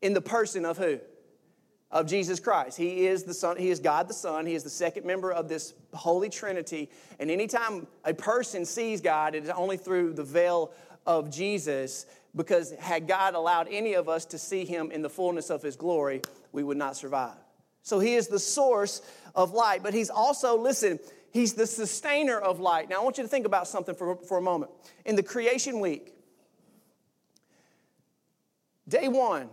in 0.00 0.14
the 0.14 0.20
person 0.20 0.64
of 0.64 0.78
who? 0.78 1.00
Of 1.90 2.06
Jesus 2.06 2.38
Christ. 2.38 2.76
He 2.76 3.06
is 3.06 3.24
the 3.24 3.34
Son, 3.34 3.56
He 3.56 3.70
is 3.70 3.80
God 3.80 4.08
the 4.08 4.14
Son. 4.14 4.44
He 4.46 4.54
is 4.54 4.62
the 4.62 4.70
second 4.70 5.06
member 5.06 5.32
of 5.32 5.48
this 5.48 5.74
Holy 5.94 6.28
Trinity. 6.28 6.90
And 7.18 7.30
anytime 7.30 7.86
a 8.04 8.12
person 8.12 8.64
sees 8.64 9.00
God, 9.00 9.34
it 9.34 9.44
is 9.44 9.50
only 9.50 9.76
through 9.76 10.12
the 10.12 10.24
veil 10.24 10.72
of 11.06 11.30
Jesus, 11.30 12.04
because 12.36 12.72
had 12.72 13.08
God 13.08 13.34
allowed 13.34 13.68
any 13.70 13.94
of 13.94 14.08
us 14.08 14.26
to 14.26 14.38
see 14.38 14.66
Him 14.66 14.90
in 14.90 15.00
the 15.00 15.08
fullness 15.08 15.48
of 15.48 15.62
His 15.62 15.76
glory, 15.76 16.20
we 16.52 16.62
would 16.62 16.76
not 16.76 16.96
survive. 16.96 17.36
So 17.82 17.98
He 17.98 18.14
is 18.14 18.28
the 18.28 18.38
source 18.38 19.00
of 19.34 19.52
light, 19.52 19.82
but 19.82 19.94
He's 19.94 20.10
also, 20.10 20.58
listen, 20.58 20.98
He's 21.30 21.54
the 21.54 21.66
sustainer 21.66 22.38
of 22.38 22.60
light. 22.60 22.90
Now, 22.90 23.00
I 23.00 23.04
want 23.04 23.16
you 23.16 23.24
to 23.24 23.28
think 23.28 23.46
about 23.46 23.66
something 23.66 23.94
for, 23.94 24.16
for 24.16 24.36
a 24.36 24.42
moment. 24.42 24.72
In 25.06 25.16
the 25.16 25.22
creation 25.22 25.80
week, 25.80 26.12
day 28.86 29.08
one, 29.08 29.48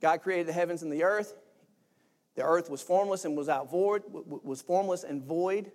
God 0.00 0.22
created 0.22 0.46
the 0.46 0.52
heavens 0.52 0.82
and 0.82 0.92
the 0.92 1.04
earth. 1.04 1.34
The 2.36 2.42
earth 2.42 2.70
was 2.70 2.80
formless 2.80 3.24
and 3.24 3.36
was 3.36 3.48
out 3.48 3.70
void, 3.70 4.02
was 4.06 4.62
formless 4.62 5.04
and 5.04 5.22
void, 5.22 5.72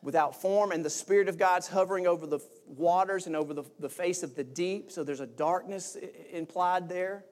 without 0.00 0.40
form, 0.40 0.70
and 0.70 0.84
the 0.84 0.90
Spirit 0.90 1.28
of 1.28 1.38
God's 1.38 1.66
hovering 1.66 2.06
over 2.06 2.26
the 2.26 2.38
waters 2.66 3.26
and 3.26 3.34
over 3.34 3.54
the, 3.54 3.64
the 3.80 3.88
face 3.88 4.22
of 4.22 4.34
the 4.34 4.44
deep. 4.44 4.92
So 4.92 5.02
there's 5.02 5.20
a 5.20 5.26
darkness 5.26 5.96
implied 6.30 6.88
there. 6.88 7.24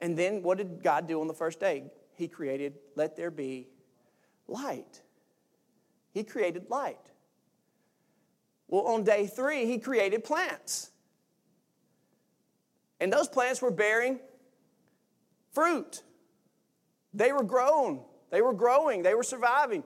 And 0.00 0.16
then 0.16 0.42
what 0.42 0.56
did 0.58 0.82
God 0.82 1.06
do 1.08 1.20
on 1.20 1.26
the 1.26 1.34
first 1.34 1.60
day? 1.60 1.84
He 2.14 2.28
created, 2.28 2.74
let 2.94 3.16
there 3.16 3.30
be 3.30 3.68
light. 4.46 5.02
He 6.12 6.24
created 6.24 6.70
light. 6.70 7.10
Well, 8.68 8.82
on 8.82 9.04
day 9.04 9.26
three, 9.26 9.66
he 9.66 9.78
created 9.78 10.24
plants. 10.24 10.90
And 13.00 13.12
those 13.12 13.28
plants 13.28 13.60
were 13.60 13.70
bearing 13.70 14.20
fruit. 15.52 16.02
They 17.12 17.32
were 17.32 17.42
grown, 17.42 18.02
they 18.30 18.42
were 18.42 18.52
growing, 18.52 19.02
they 19.02 19.14
were 19.14 19.22
surviving. 19.22 19.84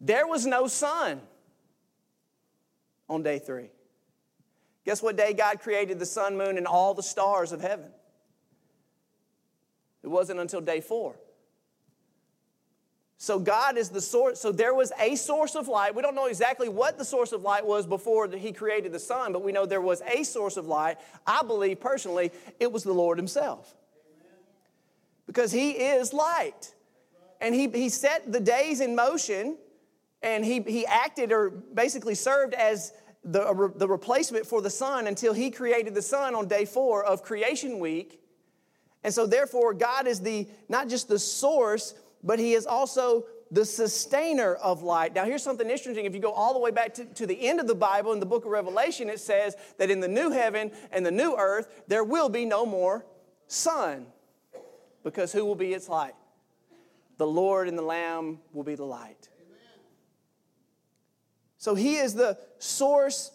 There 0.00 0.26
was 0.26 0.46
no 0.46 0.66
sun 0.66 1.20
on 3.08 3.22
day 3.22 3.38
three. 3.38 3.70
Guess 4.86 5.02
what 5.02 5.16
day 5.16 5.34
God 5.34 5.60
created 5.60 5.98
the 5.98 6.06
sun, 6.06 6.38
moon, 6.38 6.56
and 6.56 6.66
all 6.66 6.94
the 6.94 7.02
stars 7.02 7.52
of 7.52 7.60
heaven? 7.60 7.90
It 10.02 10.08
wasn't 10.08 10.40
until 10.40 10.60
day 10.60 10.80
four. 10.80 11.16
So 13.18 13.38
God 13.38 13.76
is 13.76 13.90
the 13.90 14.00
source. 14.00 14.40
So 14.40 14.50
there 14.50 14.72
was 14.72 14.92
a 14.98 15.14
source 15.14 15.54
of 15.54 15.68
light. 15.68 15.94
We 15.94 16.00
don't 16.00 16.14
know 16.14 16.24
exactly 16.24 16.70
what 16.70 16.96
the 16.96 17.04
source 17.04 17.32
of 17.32 17.42
light 17.42 17.66
was 17.66 17.86
before 17.86 18.26
He 18.28 18.52
created 18.52 18.92
the 18.92 18.98
sun, 18.98 19.34
but 19.34 19.42
we 19.42 19.52
know 19.52 19.66
there 19.66 19.82
was 19.82 20.00
a 20.00 20.22
source 20.22 20.56
of 20.56 20.66
light. 20.66 20.96
I 21.26 21.42
believe 21.42 21.80
personally 21.80 22.32
it 22.58 22.72
was 22.72 22.82
the 22.82 22.94
Lord 22.94 23.18
Himself 23.18 23.76
because 25.30 25.52
He 25.52 25.70
is 25.70 26.12
light. 26.12 26.74
And 27.40 27.54
He, 27.54 27.68
he 27.68 27.88
set 27.88 28.32
the 28.32 28.40
days 28.40 28.80
in 28.80 28.96
motion 28.96 29.56
and 30.22 30.44
he, 30.44 30.60
he 30.60 30.84
acted 30.84 31.30
or 31.30 31.50
basically 31.50 32.16
served 32.16 32.52
as 32.52 32.92
the, 33.22 33.72
the 33.76 33.86
replacement 33.86 34.44
for 34.44 34.60
the 34.60 34.70
sun 34.70 35.06
until 35.06 35.32
He 35.32 35.52
created 35.52 35.94
the 35.94 36.02
sun 36.02 36.34
on 36.34 36.48
day 36.48 36.64
four 36.64 37.04
of 37.04 37.22
creation 37.22 37.78
week. 37.78 38.20
And 39.04 39.14
so, 39.14 39.24
therefore, 39.24 39.72
God 39.72 40.08
is 40.08 40.20
the 40.20 40.48
not 40.68 40.88
just 40.88 41.08
the 41.08 41.18
source, 41.18 41.94
but 42.24 42.40
He 42.40 42.54
is 42.54 42.66
also 42.66 43.24
the 43.52 43.64
sustainer 43.64 44.54
of 44.54 44.82
light. 44.82 45.14
Now, 45.14 45.26
here's 45.26 45.44
something 45.44 45.70
interesting. 45.70 46.06
If 46.06 46.14
you 46.14 46.20
go 46.20 46.32
all 46.32 46.52
the 46.52 46.58
way 46.58 46.72
back 46.72 46.92
to, 46.94 47.04
to, 47.04 47.26
the 47.26 47.48
end 47.48 47.60
of 47.60 47.68
the 47.68 47.74
Bible 47.74 48.12
in 48.12 48.20
the 48.20 48.26
book 48.26 48.44
of 48.44 48.50
Revelation, 48.50 49.08
it 49.08 49.20
says 49.20 49.54
that 49.78 49.90
in 49.90 50.00
the 50.00 50.08
new 50.08 50.32
heaven 50.32 50.72
and 50.90 51.06
the 51.06 51.10
new 51.10 51.36
earth, 51.36 51.82
there 51.86 52.04
will 52.04 52.28
be 52.28 52.44
no 52.44 52.66
more 52.66 53.06
sun 53.46 54.06
because 55.02 55.32
who 55.32 55.44
will 55.44 55.54
be 55.54 55.72
its 55.72 55.88
light? 55.88 56.14
The 57.18 57.26
Lord 57.26 57.68
and 57.68 57.76
the 57.76 57.82
Lamb 57.82 58.38
will 58.52 58.64
be 58.64 58.74
the 58.74 58.84
light. 58.84 59.28
So 61.58 61.74
he 61.74 61.96
is 61.96 62.14
the 62.14 62.38
source 62.58 63.32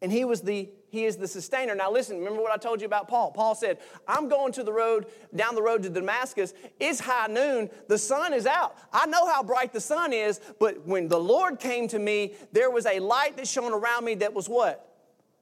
and 0.00 0.10
he 0.10 0.24
was 0.24 0.40
the 0.40 0.70
he 0.88 1.04
is 1.04 1.18
the 1.18 1.28
sustainer. 1.28 1.74
Now 1.76 1.92
listen, 1.92 2.18
remember 2.18 2.42
what 2.42 2.50
I 2.50 2.56
told 2.56 2.80
you 2.80 2.86
about 2.86 3.06
Paul? 3.06 3.30
Paul 3.30 3.54
said, 3.54 3.78
"I'm 4.08 4.28
going 4.28 4.52
to 4.54 4.64
the 4.64 4.72
road 4.72 5.06
down 5.36 5.54
the 5.54 5.62
road 5.62 5.84
to 5.84 5.90
Damascus. 5.90 6.52
It's 6.80 6.98
high 6.98 7.28
noon. 7.28 7.70
The 7.86 7.98
sun 7.98 8.32
is 8.32 8.44
out. 8.44 8.76
I 8.92 9.06
know 9.06 9.26
how 9.26 9.42
bright 9.42 9.72
the 9.72 9.80
sun 9.80 10.12
is, 10.12 10.40
but 10.58 10.84
when 10.86 11.06
the 11.06 11.20
Lord 11.20 11.60
came 11.60 11.86
to 11.88 11.98
me, 11.98 12.34
there 12.50 12.70
was 12.70 12.86
a 12.86 12.98
light 12.98 13.36
that 13.36 13.46
shone 13.46 13.72
around 13.72 14.04
me 14.04 14.16
that 14.16 14.34
was 14.34 14.48
what? 14.48 14.96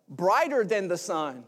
Brighter 0.09 0.65
than 0.65 0.89
the 0.89 0.99
sun." 0.99 1.45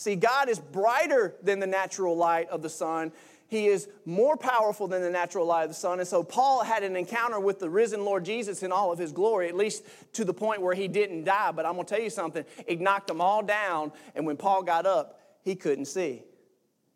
See, 0.00 0.16
God 0.16 0.48
is 0.48 0.58
brighter 0.58 1.34
than 1.42 1.60
the 1.60 1.66
natural 1.66 2.16
light 2.16 2.48
of 2.48 2.62
the 2.62 2.70
sun. 2.70 3.12
He 3.48 3.66
is 3.66 3.88
more 4.06 4.36
powerful 4.36 4.88
than 4.88 5.02
the 5.02 5.10
natural 5.10 5.44
light 5.44 5.64
of 5.64 5.70
the 5.70 5.74
sun. 5.74 5.98
And 5.98 6.08
so 6.08 6.22
Paul 6.22 6.64
had 6.64 6.82
an 6.82 6.96
encounter 6.96 7.38
with 7.38 7.58
the 7.58 7.68
risen 7.68 8.04
Lord 8.04 8.24
Jesus 8.24 8.62
in 8.62 8.72
all 8.72 8.92
of 8.92 8.98
his 8.98 9.12
glory, 9.12 9.48
at 9.48 9.56
least 9.56 9.84
to 10.14 10.24
the 10.24 10.32
point 10.32 10.62
where 10.62 10.74
he 10.74 10.88
didn't 10.88 11.24
die. 11.24 11.52
But 11.52 11.66
I'm 11.66 11.74
going 11.74 11.84
to 11.84 11.94
tell 11.94 12.02
you 12.02 12.10
something, 12.10 12.44
it 12.66 12.80
knocked 12.80 13.08
them 13.08 13.20
all 13.20 13.42
down. 13.42 13.92
And 14.14 14.24
when 14.24 14.36
Paul 14.38 14.62
got 14.62 14.86
up, 14.86 15.20
he 15.42 15.54
couldn't 15.54 15.86
see. 15.86 16.22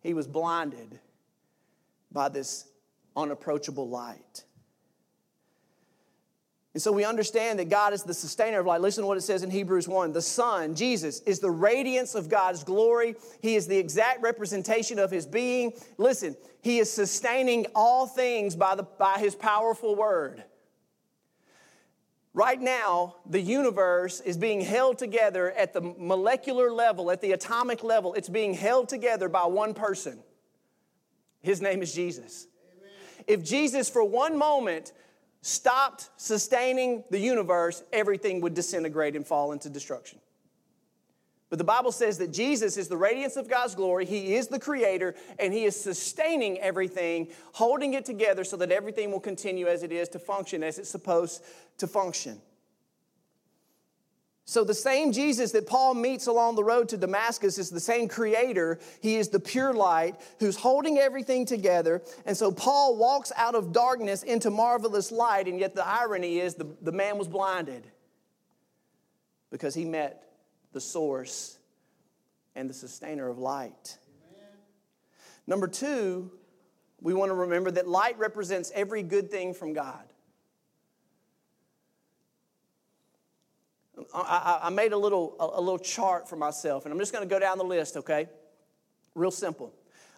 He 0.01 0.15
was 0.15 0.27
blinded 0.27 0.99
by 2.11 2.31
this 2.31 2.67
unapproachable 3.17 3.89
light. 3.89 4.45
And 6.75 6.83
so 6.83 6.91
we 6.91 7.05
understand 7.05 7.61
that 7.61 7.69
God 7.69 7.93
is 7.93 8.03
the 8.03 8.13
sustainer 8.13 8.59
of 8.59 8.67
light. 8.67 8.81
Listen 8.81 9.03
to 9.03 9.07
what 9.07 9.17
it 9.17 9.21
says 9.21 9.45
in 9.45 9.51
Hebrews 9.51 9.87
1. 9.87 10.13
The 10.13 10.21
Son, 10.21 10.75
Jesus, 10.75 11.21
is 11.21 11.39
the 11.39 11.51
radiance 11.51 12.17
of 12.17 12.29
God's 12.29 12.65
glory. 12.65 13.15
He 13.41 13.55
is 13.55 13.69
the 13.69 13.79
exact 13.79 14.23
representation 14.23 14.99
of 14.99 15.13
his 15.13 15.25
being. 15.25 15.73
Listen, 15.99 16.37
he 16.63 16.79
is 16.79 16.91
sustaining 16.91 17.67
all 17.77 18.09
things 18.09 18.57
by, 18.57 18.75
the, 18.75 18.83
by 18.83 19.19
his 19.19 19.37
powerful 19.37 19.95
word. 19.95 20.43
Right 22.33 22.61
now, 22.61 23.15
the 23.25 23.41
universe 23.41 24.21
is 24.21 24.37
being 24.37 24.61
held 24.61 24.99
together 24.99 25.53
at 25.53 25.73
the 25.73 25.81
molecular 25.81 26.73
level, 26.73 27.13
at 27.13 27.21
the 27.21 27.31
atomic 27.31 27.85
level. 27.85 28.15
It's 28.15 28.29
being 28.29 28.53
held 28.53 28.89
together 28.89 29.29
by 29.29 29.45
one 29.45 29.75
person. 29.75 30.19
His 31.41 31.61
name 31.61 31.83
is 31.83 31.95
Jesus. 31.95 32.49
Amen. 32.77 33.25
If 33.29 33.45
Jesus, 33.45 33.89
for 33.89 34.03
one 34.03 34.37
moment, 34.37 34.93
stopped 35.45 36.09
sustaining 36.17 37.05
the 37.11 37.19
universe, 37.19 37.83
everything 37.93 38.41
would 38.41 38.55
disintegrate 38.55 39.15
and 39.15 39.27
fall 39.27 39.53
into 39.53 39.69
destruction. 39.69 40.19
But 41.51 41.59
the 41.59 41.65
Bible 41.65 41.93
says 41.93 42.17
that 42.19 42.33
Jesus 42.33 42.79
is 42.79 42.89
the 42.89 42.97
radiance 42.97 43.37
of 43.37 43.47
God's 43.47 43.75
glory. 43.75 44.07
He 44.07 44.37
is 44.37 44.49
the 44.49 44.59
creator, 44.59 45.15
and 45.39 45.53
He 45.53 45.65
is 45.65 45.79
sustaining 45.79 46.59
everything, 46.61 47.29
holding 47.53 47.93
it 47.93 48.07
together 48.07 48.43
so 48.43 48.57
that 48.57 48.73
everything 48.73 49.13
will 49.13 49.21
continue 49.21 49.67
as 49.67 49.83
it 49.83 49.93
is 49.93 50.09
to 50.11 50.19
function, 50.19 50.63
as 50.63 50.79
it's 50.79 50.89
supposed 50.89 51.45
to 51.77 51.87
function. 51.87 52.41
So, 54.47 54.63
the 54.63 54.75
same 54.75 55.13
Jesus 55.13 55.53
that 55.53 55.67
Paul 55.67 55.95
meets 55.95 56.27
along 56.27 56.57
the 56.57 56.65
road 56.65 56.91
to 56.91 56.99
Damascus 56.99 57.57
is 57.57 57.71
the 57.71 57.81
same 57.81 58.09
creator. 58.09 58.79
He 59.01 59.17
is 59.17 59.31
the 59.31 59.41
pure 59.41 59.73
light 59.73 60.17
who's 60.39 60.57
holding 60.57 60.99
everything 60.99 61.47
together. 61.47 62.03
And 62.27 62.37
so, 62.37 62.53
Paul 62.53 62.97
walks 62.97 63.33
out 63.37 63.55
of 63.55 63.73
darkness 63.73 64.23
into 64.23 64.51
marvelous 64.51 65.11
light, 65.11 65.49
and 65.49 65.59
yet 65.59 65.75
the 65.75 65.87
irony 65.87 66.41
is 66.41 66.57
the, 66.57 66.67
the 66.83 66.93
man 66.93 67.17
was 67.17 67.27
blinded 67.27 67.87
because 69.51 69.75
he 69.75 69.87
met 69.87 70.23
the 70.73 70.81
source 70.81 71.57
and 72.55 72.69
the 72.69 72.75
sustainer 72.75 73.29
of 73.29 73.39
light. 73.39 73.97
Amen. 74.31 74.49
Number 75.47 75.69
two, 75.69 76.31
we 77.01 77.15
want 77.15 77.31
to 77.31 77.35
remember 77.35 77.71
that 77.71 77.89
light 77.89 78.19
represents 78.19 78.71
every 78.75 79.03
good 79.03 79.31
thing 79.31 79.55
from 79.55 79.73
God. 79.73 80.05
I, 84.13 84.61
I 84.65 84.71
made 84.71 84.93
a 84.93 84.99
little, 84.99 85.37
a, 85.39 85.61
little 85.61 85.79
chart 85.79 86.29
for 86.29 86.37
myself, 86.37 86.85
and 86.85 86.93
I'm 86.93 86.99
just 86.99 87.13
going 87.13 87.27
to 87.27 87.33
go 87.33 87.39
down 87.39 87.59
the 87.59 87.65
list, 87.65 87.97
okay? 87.97 88.29
Real 89.15 89.31
simple. 89.31 89.73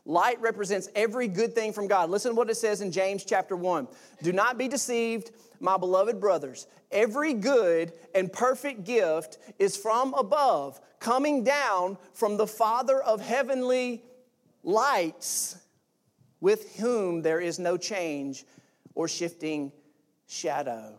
Light 0.05 0.40
represents 0.40 0.88
every 0.94 1.29
good 1.29 1.55
thing 1.55 1.72
from 1.72 1.88
God. 1.88 2.11
Listen 2.11 2.31
to 2.31 2.35
what 2.37 2.49
it 2.49 2.55
says 2.55 2.81
in 2.81 2.92
James 2.92 3.25
chapter 3.25 3.57
1. 3.57 3.88
Do 4.22 4.33
not 4.33 4.57
be 4.57 4.68
deceived, 4.68 5.33
my 5.61 5.77
beloved 5.77 6.20
brothers. 6.20 6.66
Every 6.92 7.35
good 7.35 7.92
and 8.14 8.33
perfect 8.33 8.85
gift 8.85 9.38
is 9.59 9.77
from 9.77 10.14
above, 10.14 10.81
coming 11.01 11.42
down 11.42 11.99
from 12.12 12.37
the 12.37 12.46
Father 12.46 13.03
of 13.03 13.20
heavenly 13.20 14.03
lights, 14.62 15.57
with 16.40 16.77
whom 16.77 17.22
there 17.22 17.40
is 17.40 17.59
no 17.59 17.77
change 17.77 18.44
or 18.94 19.09
shifting 19.09 19.72
shadow. 20.29 20.99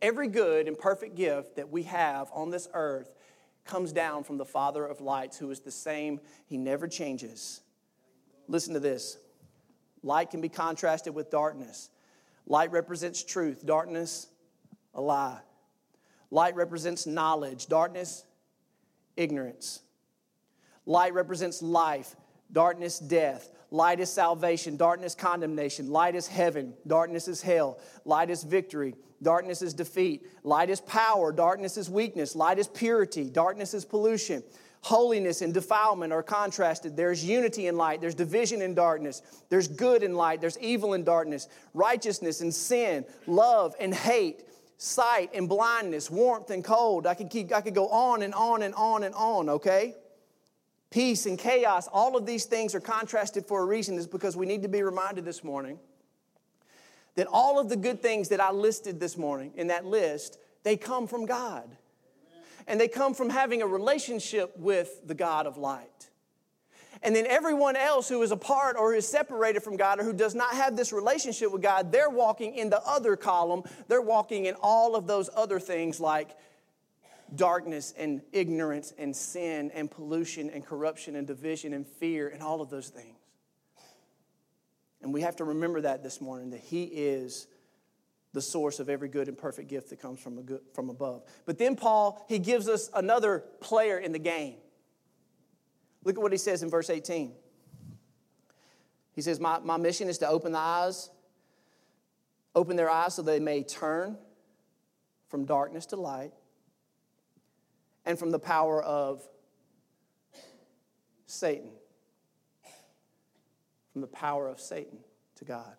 Every 0.00 0.28
good 0.28 0.68
and 0.68 0.78
perfect 0.78 1.16
gift 1.16 1.56
that 1.56 1.70
we 1.70 1.82
have 1.84 2.30
on 2.32 2.50
this 2.50 2.68
earth 2.72 3.12
comes 3.64 3.92
down 3.92 4.24
from 4.24 4.38
the 4.38 4.44
Father 4.44 4.84
of 4.84 5.00
lights, 5.00 5.36
who 5.36 5.50
is 5.50 5.60
the 5.60 5.70
same, 5.70 6.20
He 6.46 6.56
never 6.56 6.88
changes. 6.88 7.60
Listen 8.46 8.74
to 8.74 8.80
this 8.80 9.18
light 10.02 10.30
can 10.30 10.40
be 10.40 10.48
contrasted 10.48 11.14
with 11.14 11.30
darkness. 11.30 11.90
Light 12.46 12.70
represents 12.72 13.22
truth, 13.22 13.66
darkness, 13.66 14.28
a 14.94 15.00
lie. 15.00 15.40
Light 16.30 16.54
represents 16.54 17.06
knowledge, 17.06 17.66
darkness, 17.66 18.24
ignorance. 19.16 19.80
Light 20.86 21.12
represents 21.12 21.60
life, 21.62 22.16
darkness, 22.50 22.98
death. 22.98 23.50
Light 23.70 24.00
is 24.00 24.10
salvation, 24.10 24.76
darkness, 24.76 25.14
condemnation. 25.14 25.90
Light 25.90 26.14
is 26.14 26.26
heaven, 26.26 26.74
darkness 26.86 27.28
is 27.28 27.42
hell. 27.42 27.78
Light 28.04 28.30
is 28.30 28.42
victory, 28.42 28.94
darkness 29.22 29.60
is 29.60 29.74
defeat. 29.74 30.26
Light 30.42 30.70
is 30.70 30.80
power, 30.80 31.32
darkness 31.32 31.76
is 31.76 31.90
weakness. 31.90 32.34
Light 32.34 32.58
is 32.58 32.68
purity, 32.68 33.28
darkness 33.28 33.74
is 33.74 33.84
pollution. 33.84 34.42
Holiness 34.80 35.42
and 35.42 35.52
defilement 35.52 36.12
are 36.12 36.22
contrasted. 36.22 36.96
There's 36.96 37.24
unity 37.24 37.66
in 37.66 37.76
light, 37.76 38.00
there's 38.00 38.14
division 38.14 38.62
in 38.62 38.74
darkness, 38.74 39.22
there's 39.50 39.68
good 39.68 40.02
in 40.02 40.14
light, 40.14 40.40
there's 40.40 40.58
evil 40.60 40.94
in 40.94 41.04
darkness, 41.04 41.48
righteousness 41.74 42.40
and 42.40 42.54
sin, 42.54 43.04
love 43.26 43.74
and 43.80 43.92
hate, 43.92 44.44
sight 44.78 45.30
and 45.34 45.48
blindness, 45.48 46.10
warmth 46.10 46.50
and 46.50 46.64
cold. 46.64 47.06
I 47.06 47.14
could 47.14 47.28
keep 47.28 47.52
I 47.52 47.60
could 47.60 47.74
go 47.74 47.88
on 47.88 48.22
and 48.22 48.32
on 48.32 48.62
and 48.62 48.74
on 48.76 49.02
and 49.02 49.14
on, 49.14 49.48
okay? 49.50 49.94
Peace 50.90 51.26
and 51.26 51.38
chaos, 51.38 51.86
all 51.92 52.16
of 52.16 52.24
these 52.24 52.46
things 52.46 52.74
are 52.74 52.80
contrasted 52.80 53.46
for 53.46 53.62
a 53.62 53.66
reason, 53.66 53.96
is 53.96 54.06
because 54.06 54.36
we 54.36 54.46
need 54.46 54.62
to 54.62 54.68
be 54.68 54.82
reminded 54.82 55.24
this 55.24 55.44
morning 55.44 55.78
that 57.14 57.26
all 57.26 57.58
of 57.58 57.68
the 57.68 57.76
good 57.76 58.00
things 58.00 58.28
that 58.28 58.40
I 58.40 58.52
listed 58.52 59.00
this 59.00 59.18
morning 59.18 59.52
in 59.56 59.66
that 59.66 59.84
list, 59.84 60.38
they 60.62 60.76
come 60.76 61.06
from 61.06 61.26
God. 61.26 61.76
And 62.66 62.78
they 62.78 62.88
come 62.88 63.14
from 63.14 63.30
having 63.30 63.62
a 63.62 63.66
relationship 63.66 64.56
with 64.58 65.06
the 65.06 65.14
God 65.14 65.46
of 65.46 65.56
light. 65.56 66.10
And 67.02 67.14
then 67.14 67.26
everyone 67.26 67.76
else 67.76 68.08
who 68.08 68.22
is 68.22 68.30
apart 68.30 68.76
or 68.78 68.94
is 68.94 69.06
separated 69.06 69.62
from 69.62 69.76
God 69.76 70.00
or 70.00 70.04
who 70.04 70.12
does 70.12 70.34
not 70.34 70.52
have 70.54 70.76
this 70.76 70.92
relationship 70.92 71.52
with 71.52 71.62
God, 71.62 71.92
they're 71.92 72.10
walking 72.10 72.54
in 72.54 72.70
the 72.70 72.82
other 72.82 73.16
column. 73.16 73.62
They're 73.88 74.02
walking 74.02 74.46
in 74.46 74.54
all 74.60 74.96
of 74.96 75.06
those 75.06 75.30
other 75.34 75.60
things 75.60 76.00
like 76.00 76.36
darkness 77.34 77.94
and 77.96 78.22
ignorance 78.32 78.92
and 78.98 79.14
sin 79.14 79.70
and 79.74 79.90
pollution 79.90 80.50
and 80.50 80.64
corruption 80.64 81.16
and 81.16 81.26
division 81.26 81.72
and 81.72 81.86
fear 81.86 82.28
and 82.28 82.42
all 82.42 82.60
of 82.60 82.70
those 82.70 82.88
things. 82.88 83.16
And 85.00 85.12
we 85.12 85.20
have 85.20 85.36
to 85.36 85.44
remember 85.44 85.82
that 85.82 86.02
this 86.02 86.20
morning 86.20 86.50
that 86.50 86.60
He 86.60 86.84
is 86.84 87.46
the 88.32 88.42
source 88.42 88.78
of 88.78 88.88
every 88.88 89.08
good 89.08 89.28
and 89.28 89.38
perfect 89.38 89.68
gift 89.68 89.90
that 89.90 90.00
comes 90.00 90.20
from, 90.20 90.42
good, 90.42 90.60
from 90.74 90.90
above. 90.90 91.22
But 91.46 91.58
then 91.58 91.76
Paul, 91.76 92.24
he 92.28 92.38
gives 92.38 92.68
us 92.68 92.90
another 92.94 93.44
player 93.60 93.98
in 93.98 94.12
the 94.12 94.18
game. 94.18 94.56
Look 96.04 96.16
at 96.16 96.22
what 96.22 96.32
he 96.32 96.38
says 96.38 96.62
in 96.62 96.70
verse 96.70 96.90
18. 96.90 97.32
He 99.12 99.22
says, 99.22 99.40
My, 99.40 99.58
my 99.60 99.76
mission 99.76 100.08
is 100.08 100.18
to 100.18 100.28
open 100.28 100.52
the 100.52 100.58
eyes, 100.58 101.10
open 102.54 102.76
their 102.76 102.90
eyes 102.90 103.14
so 103.14 103.22
they 103.22 103.40
may 103.40 103.62
turn 103.62 104.16
from 105.28 105.44
darkness 105.44 105.86
to 105.86 105.96
light 105.96 106.32
and 108.08 108.18
from 108.18 108.32
the 108.32 108.38
power 108.40 108.82
of 108.82 109.22
Satan 111.26 111.70
from 113.98 114.02
the 114.02 114.06
power 114.06 114.46
of 114.46 114.60
Satan 114.60 114.98
to 115.34 115.44
God. 115.44 115.74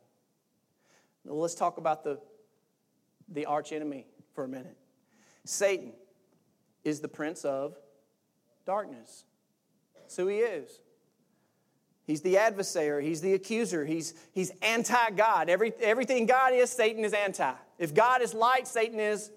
Now 1.24 1.34
let's 1.36 1.56
talk 1.56 1.78
about 1.78 2.04
the, 2.04 2.20
the 3.30 3.46
arch 3.46 3.72
enemy 3.72 4.08
for 4.34 4.44
a 4.44 4.48
minute. 4.48 4.76
Satan 5.46 5.94
is 6.84 7.00
the 7.00 7.08
prince 7.08 7.46
of 7.46 7.78
darkness. 8.66 9.24
That's 9.96 10.18
who 10.18 10.28
he 10.28 10.40
is. 10.40 10.82
He's 12.06 12.22
the 12.22 12.38
adversary, 12.38 13.06
he's 13.06 13.22
the 13.22 13.36
accuser, 13.36 13.86
he's, 13.86 14.16
he's 14.34 14.52
anti 14.62 15.12
God. 15.12 15.48
Every, 15.48 15.72
everything 15.80 16.26
God 16.26 16.54
is, 16.54 16.70
Satan 16.70 17.06
is 17.06 17.14
anti. 17.14 17.54
If 17.78 17.94
God 17.94 18.22
is 18.22 18.34
light, 18.34 18.68
Satan 18.68 19.00
is 19.00 19.32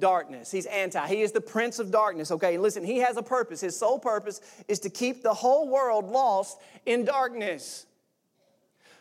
darkness. 0.00 0.50
He's 0.50 0.66
anti. 0.66 1.06
He 1.06 1.22
is 1.22 1.32
the 1.32 1.40
prince 1.40 1.78
of 1.78 1.90
darkness. 1.90 2.30
Okay, 2.30 2.58
listen, 2.58 2.84
he 2.84 2.98
has 2.98 3.16
a 3.16 3.22
purpose. 3.22 3.60
His 3.60 3.76
sole 3.76 3.98
purpose 3.98 4.40
is 4.68 4.78
to 4.80 4.90
keep 4.90 5.22
the 5.22 5.34
whole 5.34 5.68
world 5.68 6.10
lost 6.10 6.58
in 6.86 7.04
darkness. 7.04 7.86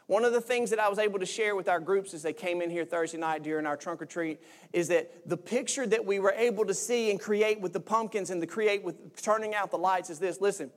One 0.07 0.23
of 0.23 0.31
the 0.31 0.39
things 0.39 0.69
that 0.69 0.79
I 0.79 0.87
was 0.87 0.99
able 0.99 1.19
to 1.19 1.25
share 1.25 1.53
with 1.55 1.67
our 1.67 1.81
groups 1.81 2.13
as 2.13 2.23
they 2.23 2.31
came 2.31 2.61
in 2.61 2.69
here 2.69 2.85
Thursday 2.85 3.17
night 3.17 3.43
during 3.43 3.65
our 3.65 3.75
trunk-or-treat 3.75 4.39
is 4.71 4.87
that 4.87 5.11
the 5.27 5.35
picture 5.35 5.85
that 5.85 6.05
we 6.05 6.19
were 6.19 6.33
able 6.37 6.65
to 6.65 6.73
see 6.73 7.11
and 7.11 7.19
create 7.19 7.59
with 7.59 7.73
the 7.73 7.81
pumpkins 7.81 8.29
and 8.29 8.39
to 8.39 8.47
create 8.47 8.83
with 8.83 9.21
turning 9.21 9.53
out 9.53 9.69
the 9.69 9.77
lights 9.77 10.09
is 10.09 10.17
this 10.17 10.39
listen, 10.39 10.71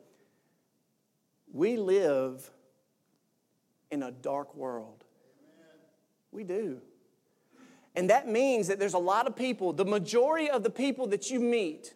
we 1.52 1.76
live 1.76 2.50
in 3.92 4.02
a 4.02 4.10
dark 4.10 4.54
world. 4.56 5.04
We 6.32 6.42
do. 6.42 6.80
And 7.96 8.10
that 8.10 8.28
means 8.28 8.68
that 8.68 8.78
there's 8.78 8.94
a 8.94 8.98
lot 8.98 9.26
of 9.26 9.34
people, 9.34 9.72
the 9.72 9.84
majority 9.84 10.48
of 10.48 10.62
the 10.62 10.70
people 10.70 11.08
that 11.08 11.30
you 11.30 11.40
meet, 11.40 11.94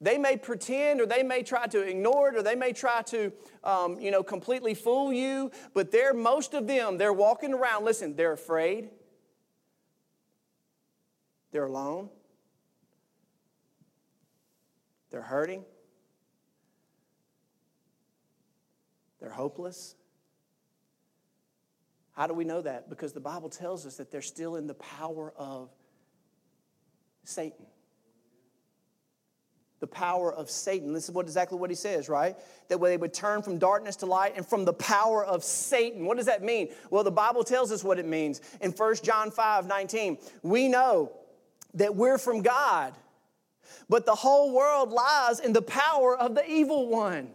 they 0.00 0.18
may 0.18 0.36
pretend 0.36 1.00
or 1.00 1.06
they 1.06 1.22
may 1.22 1.42
try 1.42 1.66
to 1.66 1.80
ignore 1.80 2.28
it 2.28 2.36
or 2.36 2.42
they 2.42 2.54
may 2.54 2.72
try 2.72 3.02
to, 3.02 3.32
um, 3.64 3.98
you 4.00 4.10
know, 4.10 4.22
completely 4.22 4.74
fool 4.74 5.12
you, 5.12 5.50
but 5.74 5.90
they're, 5.90 6.14
most 6.14 6.54
of 6.54 6.66
them, 6.66 6.98
they're 6.98 7.12
walking 7.12 7.52
around, 7.52 7.84
listen, 7.84 8.14
they're 8.14 8.32
afraid, 8.32 8.90
they're 11.50 11.64
alone, 11.64 12.08
they're 15.10 15.22
hurting, 15.22 15.64
they're 19.20 19.30
hopeless. 19.30 19.95
How 22.16 22.26
do 22.26 22.34
we 22.34 22.44
know 22.44 22.62
that? 22.62 22.88
Because 22.88 23.12
the 23.12 23.20
Bible 23.20 23.48
tells 23.48 23.86
us 23.86 23.96
that 23.96 24.10
they're 24.10 24.22
still 24.22 24.56
in 24.56 24.66
the 24.66 24.74
power 24.74 25.32
of 25.36 25.70
Satan 27.24 27.66
the 29.80 29.86
power 29.86 30.32
of 30.32 30.50
Satan. 30.50 30.92
This 30.92 31.04
is 31.04 31.10
what 31.10 31.26
exactly 31.26 31.58
what 31.58 31.70
he 31.70 31.76
says, 31.76 32.08
right? 32.08 32.36
That 32.68 32.80
they 32.80 32.96
would 32.96 33.12
turn 33.12 33.42
from 33.42 33.58
darkness 33.58 33.96
to 33.96 34.06
light 34.06 34.32
and 34.36 34.46
from 34.46 34.64
the 34.64 34.72
power 34.72 35.24
of 35.24 35.44
Satan. 35.44 36.06
What 36.06 36.16
does 36.16 36.26
that 36.26 36.42
mean? 36.42 36.68
Well, 36.90 37.04
the 37.04 37.10
Bible 37.10 37.44
tells 37.44 37.70
us 37.70 37.84
what 37.84 37.98
it 37.98 38.06
means. 38.06 38.40
In 38.60 38.72
1 38.72 38.96
John 39.02 39.30
5 39.30 39.66
19, 39.66 40.18
we 40.42 40.68
know 40.68 41.12
that 41.74 41.94
we're 41.94 42.18
from 42.18 42.40
God, 42.40 42.94
but 43.88 44.06
the 44.06 44.14
whole 44.14 44.54
world 44.54 44.90
lies 44.90 45.40
in 45.40 45.52
the 45.52 45.62
power 45.62 46.16
of 46.16 46.34
the 46.34 46.48
evil 46.50 46.88
one. 46.88 47.28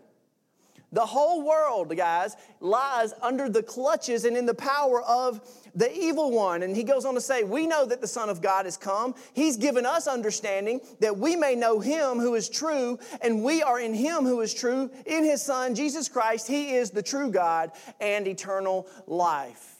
The 0.94 1.06
whole 1.06 1.42
world, 1.46 1.96
guys, 1.96 2.36
lies 2.60 3.14
under 3.22 3.48
the 3.48 3.64
clutches 3.64 4.26
and 4.26 4.36
in 4.36 4.46
the 4.46 4.54
power 4.54 5.02
of 5.02 5.40
the 5.74 5.92
evil 5.98 6.32
one. 6.32 6.64
And 6.64 6.76
he 6.76 6.84
goes 6.84 7.06
on 7.06 7.14
to 7.14 7.22
say, 7.22 7.44
We 7.44 7.66
know 7.66 7.86
that 7.86 8.02
the 8.02 8.08
Son 8.08 8.30
of 8.30 8.42
God 8.42 8.66
has 8.66 8.76
come. 8.76 9.16
He's 9.34 9.56
given 9.56 9.86
us 9.86 10.06
understanding 10.06 10.82
that 11.00 11.18
we 11.18 11.38
may 11.38 11.56
know 11.56 11.80
him 11.80 12.20
who 12.20 12.36
is 12.36 12.50
true, 12.50 13.00
and 13.22 13.42
we 13.42 13.64
are 13.64 13.80
in 13.80 13.94
him 13.94 14.26
who 14.26 14.42
is 14.42 14.54
true, 14.54 14.92
in 15.06 15.24
his 15.24 15.42
Son, 15.42 15.76
Jesus 15.76 16.10
Christ. 16.10 16.48
He 16.48 16.74
is 16.74 16.92
the 16.92 17.04
true 17.04 17.32
God 17.32 17.72
and 18.02 18.28
eternal 18.28 18.88
life. 19.08 19.78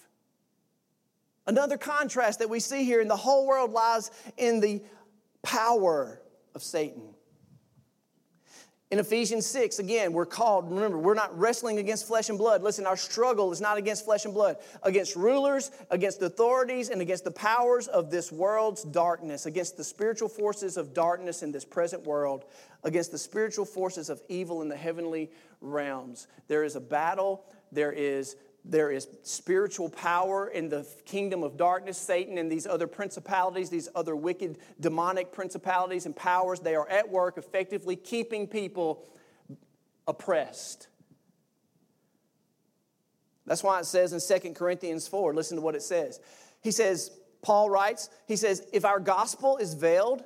Another 1.46 1.78
contrast 1.78 2.40
that 2.40 2.50
we 2.50 2.62
see 2.62 2.86
here 2.86 3.02
in 3.02 3.10
the 3.10 3.18
whole 3.18 3.46
world 3.46 3.72
lies 3.72 4.12
in 4.38 4.62
the 4.62 4.82
power 5.42 6.22
of 6.56 6.64
Satan. 6.64 7.11
In 8.92 9.00
Ephesians 9.00 9.46
6, 9.46 9.80
again, 9.80 10.12
we're 10.12 10.26
called, 10.26 10.70
remember, 10.70 10.98
we're 10.98 11.14
not 11.14 11.38
wrestling 11.40 11.78
against 11.78 12.06
flesh 12.06 12.28
and 12.28 12.38
blood. 12.38 12.62
Listen, 12.62 12.86
our 12.86 12.98
struggle 12.98 13.50
is 13.54 13.62
not 13.62 13.78
against 13.78 14.04
flesh 14.04 14.26
and 14.26 14.34
blood, 14.34 14.58
against 14.84 15.16
rulers, 15.16 15.72
against 15.92 16.22
authorities, 16.22 16.90
and 16.90 17.02
against 17.02 17.24
the 17.24 17.32
powers 17.32 17.88
of 17.88 18.12
this 18.12 18.34
world's 18.34 18.84
darkness, 18.84 19.46
against 19.46 19.78
the 19.78 19.84
spiritual 19.84 20.28
forces 20.28 20.76
of 20.76 20.94
darkness 20.94 21.42
in 21.42 21.54
this 21.54 21.64
present 21.64 22.06
world, 22.06 22.44
against 22.84 23.14
the 23.14 23.18
spiritual 23.18 23.64
forces 23.64 24.10
of 24.10 24.22
evil 24.28 24.62
in 24.62 24.68
the 24.68 24.76
heavenly 24.76 25.32
realms. 25.62 26.28
There 26.50 26.66
is 26.66 26.76
a 26.76 26.82
battle, 26.82 27.46
there 27.72 27.94
is 27.94 28.36
there 28.64 28.92
is 28.92 29.08
spiritual 29.24 29.90
power 29.90 30.48
in 30.48 30.70
the 30.70 30.88
kingdom 31.06 31.44
of 31.44 31.58
darkness, 31.58 31.98
Satan 31.98 32.38
and 32.38 32.52
these 32.52 32.68
other 32.68 32.88
principalities, 32.88 33.70
these 33.70 33.90
other 33.96 34.16
wicked 34.16 34.60
demonic 34.80 35.32
principalities 35.32 36.06
and 36.06 36.16
powers. 36.16 36.60
They 36.60 36.76
are 36.76 36.88
at 36.88 37.10
work 37.10 37.38
effectively 37.38 37.96
keeping 37.96 38.48
people 38.48 39.10
oppressed. 40.08 40.88
That's 43.48 43.64
why 43.64 43.80
it 43.80 43.86
says 43.86 44.14
in 44.14 44.42
2 44.42 44.54
Corinthians 44.54 45.08
4, 45.08 45.34
listen 45.34 45.58
to 45.58 45.62
what 45.62 45.76
it 45.76 45.82
says. 45.82 46.20
He 46.62 46.72
says, 46.72 47.12
Paul 47.42 47.70
writes, 47.70 48.10
he 48.28 48.36
says, 48.36 48.68
if 48.72 48.86
our 48.86 49.00
gospel 49.00 49.58
is 49.58 49.74
veiled, 49.74 50.24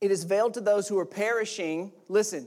it 0.00 0.10
is 0.10 0.24
veiled 0.24 0.54
to 0.54 0.60
those 0.60 0.86
who 0.88 0.98
are 0.98 1.06
perishing. 1.06 1.92
Listen, 2.08 2.46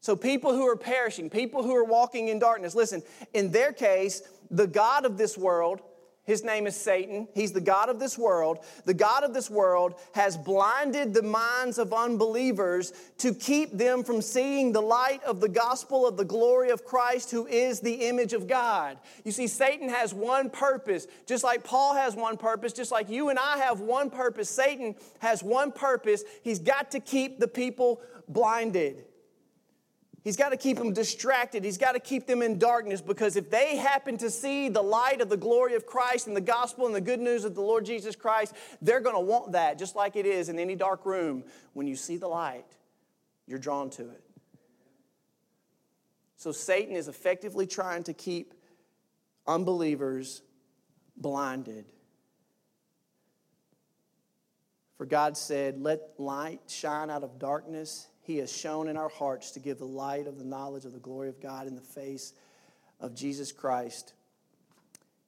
so, 0.00 0.14
people 0.14 0.52
who 0.52 0.66
are 0.68 0.76
perishing, 0.76 1.30
people 1.30 1.62
who 1.62 1.74
are 1.74 1.84
walking 1.84 2.28
in 2.28 2.38
darkness, 2.38 2.74
listen, 2.74 3.02
in 3.34 3.50
their 3.50 3.72
case, 3.72 4.22
the 4.50 4.66
God 4.66 5.04
of 5.04 5.18
this 5.18 5.36
world, 5.36 5.80
his 6.26 6.42
name 6.42 6.66
is 6.66 6.74
Satan. 6.74 7.28
He's 7.34 7.52
the 7.52 7.60
God 7.60 7.88
of 7.88 8.00
this 8.00 8.18
world. 8.18 8.58
The 8.84 8.94
God 8.94 9.22
of 9.22 9.32
this 9.32 9.48
world 9.48 9.94
has 10.12 10.36
blinded 10.36 11.14
the 11.14 11.22
minds 11.22 11.78
of 11.78 11.92
unbelievers 11.92 12.92
to 13.18 13.32
keep 13.32 13.78
them 13.78 14.02
from 14.02 14.20
seeing 14.20 14.72
the 14.72 14.82
light 14.82 15.22
of 15.22 15.40
the 15.40 15.48
gospel 15.48 16.04
of 16.04 16.16
the 16.16 16.24
glory 16.24 16.70
of 16.70 16.84
Christ, 16.84 17.30
who 17.30 17.46
is 17.46 17.78
the 17.78 18.08
image 18.08 18.32
of 18.32 18.48
God. 18.48 18.98
You 19.24 19.30
see, 19.30 19.46
Satan 19.46 19.88
has 19.88 20.12
one 20.12 20.50
purpose, 20.50 21.06
just 21.26 21.44
like 21.44 21.62
Paul 21.62 21.94
has 21.94 22.16
one 22.16 22.36
purpose, 22.36 22.72
just 22.72 22.90
like 22.90 23.08
you 23.08 23.28
and 23.28 23.38
I 23.38 23.58
have 23.58 23.78
one 23.78 24.10
purpose. 24.10 24.50
Satan 24.50 24.96
has 25.20 25.44
one 25.44 25.70
purpose. 25.70 26.24
He's 26.42 26.58
got 26.58 26.90
to 26.90 26.98
keep 26.98 27.38
the 27.38 27.48
people 27.48 28.00
blinded. 28.28 29.04
He's 30.26 30.36
got 30.36 30.48
to 30.48 30.56
keep 30.56 30.76
them 30.76 30.92
distracted. 30.92 31.62
He's 31.62 31.78
got 31.78 31.92
to 31.92 32.00
keep 32.00 32.26
them 32.26 32.42
in 32.42 32.58
darkness 32.58 33.00
because 33.00 33.36
if 33.36 33.48
they 33.48 33.76
happen 33.76 34.18
to 34.18 34.28
see 34.28 34.68
the 34.68 34.82
light 34.82 35.20
of 35.20 35.28
the 35.28 35.36
glory 35.36 35.76
of 35.76 35.86
Christ 35.86 36.26
and 36.26 36.36
the 36.36 36.40
gospel 36.40 36.84
and 36.84 36.92
the 36.92 37.00
good 37.00 37.20
news 37.20 37.44
of 37.44 37.54
the 37.54 37.60
Lord 37.60 37.84
Jesus 37.84 38.16
Christ, 38.16 38.52
they're 38.82 38.98
going 38.98 39.14
to 39.14 39.20
want 39.20 39.52
that 39.52 39.78
just 39.78 39.94
like 39.94 40.16
it 40.16 40.26
is 40.26 40.48
in 40.48 40.58
any 40.58 40.74
dark 40.74 41.06
room. 41.06 41.44
When 41.74 41.86
you 41.86 41.94
see 41.94 42.16
the 42.16 42.26
light, 42.26 42.66
you're 43.46 43.60
drawn 43.60 43.88
to 43.90 44.02
it. 44.02 44.20
So 46.34 46.50
Satan 46.50 46.96
is 46.96 47.06
effectively 47.06 47.68
trying 47.68 48.02
to 48.02 48.12
keep 48.12 48.52
unbelievers 49.46 50.42
blinded. 51.16 51.84
For 54.98 55.06
God 55.06 55.36
said, 55.36 55.80
Let 55.80 56.00
light 56.18 56.62
shine 56.66 57.10
out 57.10 57.22
of 57.22 57.38
darkness 57.38 58.08
he 58.26 58.38
has 58.38 58.54
shown 58.54 58.88
in 58.88 58.96
our 58.96 59.08
hearts 59.08 59.52
to 59.52 59.60
give 59.60 59.78
the 59.78 59.86
light 59.86 60.26
of 60.26 60.38
the 60.38 60.44
knowledge 60.44 60.84
of 60.84 60.92
the 60.92 60.98
glory 60.98 61.28
of 61.28 61.40
God 61.40 61.66
in 61.66 61.74
the 61.76 61.80
face 61.80 62.32
of 63.00 63.14
Jesus 63.14 63.52
Christ 63.52 64.14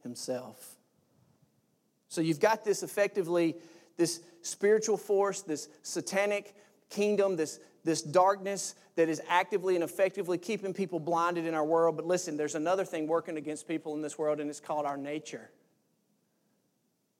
Himself. 0.02 0.76
So 2.08 2.20
you've 2.20 2.40
got 2.40 2.64
this 2.64 2.82
effectively, 2.82 3.56
this 3.96 4.20
spiritual 4.42 4.96
force, 4.96 5.42
this 5.42 5.68
satanic 5.82 6.54
kingdom, 6.90 7.37
this, 7.37 7.61
this 7.84 8.02
darkness 8.02 8.74
that 8.96 9.08
is 9.08 9.22
actively 9.28 9.76
and 9.76 9.84
effectively 9.84 10.38
keeping 10.38 10.74
people 10.74 10.98
blinded 10.98 11.46
in 11.46 11.54
our 11.54 11.64
world. 11.64 11.96
But 11.96 12.06
listen, 12.06 12.37
there's 12.37 12.56
another 12.56 12.84
thing 12.84 13.06
working 13.06 13.37
against 13.37 13.68
people 13.68 13.94
in 13.94 14.02
this 14.02 14.18
world, 14.18 14.40
and 14.40 14.50
it's 14.50 14.61
called 14.61 14.87
our 14.87 14.96
nature 14.96 15.50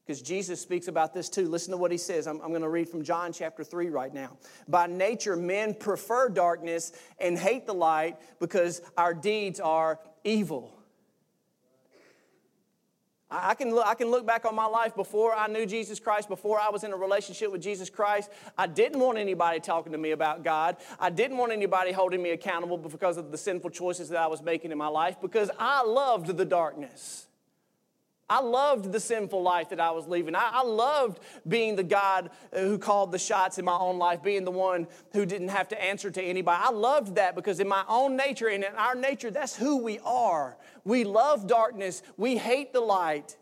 because 0.09 0.23
Jesus 0.23 0.59
speaks 0.59 0.89
about 0.89 1.13
this 1.13 1.29
too. 1.29 1.51
Listen 1.51 1.73
to 1.73 1.77
what 1.77 1.93
he 1.93 1.99
says. 1.99 2.27
I'm, 2.27 2.41
I'm, 2.41 2.49
going 2.49 2.63
to 2.63 2.71
read 2.71 2.89
from 2.89 3.05
John 3.05 3.31
chapter 3.31 3.63
3 3.63 3.91
right 3.91 4.15
now. 4.15 4.39
By 4.67 4.87
nature, 4.87 5.37
men 5.37 5.75
prefer 5.75 6.31
darkness 6.31 6.93
and 7.21 7.39
hate 7.39 7.67
the 7.67 7.75
light 7.75 8.17
because 8.41 8.81
our 8.97 9.13
deeds 9.13 9.61
are 9.61 10.01
evil. 10.25 10.75
I 13.31 13.55
can, 13.55 13.75
look, 13.75 13.87
I 13.87 13.93
can 13.93 14.11
look 14.11 14.27
back 14.27 14.47
on 14.47 14.55
my 14.55 14.65
life 14.65 14.97
before 14.97 15.35
I 15.35 15.47
knew 15.47 15.67
Jesus 15.67 16.01
Christ, 16.01 16.31
before 16.31 16.59
I 16.59 16.71
was 16.71 16.85
in 16.85 16.93
a 16.95 16.97
relationship 16.97 17.53
with 17.53 17.61
Jesus 17.61 17.91
Christ. 17.91 18.31
I 18.57 18.67
didn't 18.67 19.01
want 19.01 19.19
anybody 19.19 19.61
talking 19.61 19.93
to 19.93 19.99
me 19.99 20.13
about 20.13 20.43
God. 20.43 20.79
I 20.99 21.11
didn't 21.11 21.37
want 21.37 21.53
anybody 21.53 21.93
holding 21.93 22.23
me 22.23 22.31
accountable 22.31 22.79
because 22.79 23.19
of 23.19 23.31
the 23.31 23.37
sinful 23.37 23.69
choices 23.69 24.09
that 24.09 24.19
I 24.19 24.27
was 24.29 24.41
making 24.41 24.73
in 24.73 24.79
my 24.79 24.89
life 24.89 25.21
because 25.21 25.51
I 25.59 25.83
loved 25.83 26.35
the 26.35 26.47
darkness. 26.47 27.28
I 28.31 28.41
loved 28.41 28.93
the 28.93 29.01
sinful 29.01 29.43
life 29.43 29.71
that 29.71 29.81
I 29.81 29.91
was 29.91 30.07
living. 30.07 30.35
I, 30.35 30.51
I, 30.53 30.63
loved 30.63 31.21
being 31.47 31.77
the 31.77 31.83
God 31.83 32.31
uh, 32.53 32.59
who 32.59 32.79
called 32.79 33.11
the 33.11 33.19
shots 33.19 33.59
in 33.59 33.65
my 33.65 33.77
own 33.77 33.99
life, 33.99 34.23
being 34.23 34.45
the 34.45 34.51
one 34.51 34.87
who 35.13 35.25
didn't 35.25 35.49
have 35.49 35.69
to 35.69 35.83
answer 35.83 36.11
to 36.11 36.23
anybody. 36.23 36.63
I 36.63 36.71
loved 36.71 37.15
that 37.15 37.35
because 37.35 37.59
in 37.59 37.69
my 37.69 37.85
own 37.89 38.17
nature 38.17 38.49
and 38.49 38.63
in 38.63 38.75
our 38.75 38.95
nature, 38.95 39.31
that's 39.31 39.57
who 39.57 39.79
we 39.79 39.99
are. 40.01 40.59
We 40.85 41.05
love 41.05 41.47
darkness, 41.47 42.03
we 42.19 42.37
hate 42.37 42.75
the 42.75 42.81
light. 42.81 43.37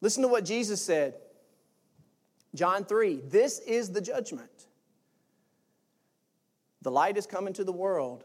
Listen 0.00 0.22
to 0.22 0.28
what 0.28 0.44
Jesus 0.44 0.80
said. 0.80 1.14
John 2.54 2.84
3 2.84 3.22
This 3.26 3.58
is 3.60 3.90
the 3.90 4.00
judgment. 4.00 4.48
The 6.82 6.90
light 6.90 7.16
is 7.16 7.26
coming 7.26 7.54
to 7.54 7.64
the 7.64 7.72
world 7.72 8.24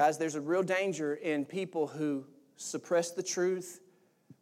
Guys, 0.00 0.16
there's 0.16 0.34
a 0.34 0.40
real 0.40 0.62
danger 0.62 1.14
in 1.14 1.44
people 1.44 1.86
who 1.86 2.24
suppress 2.56 3.10
the 3.10 3.22
truth, 3.22 3.82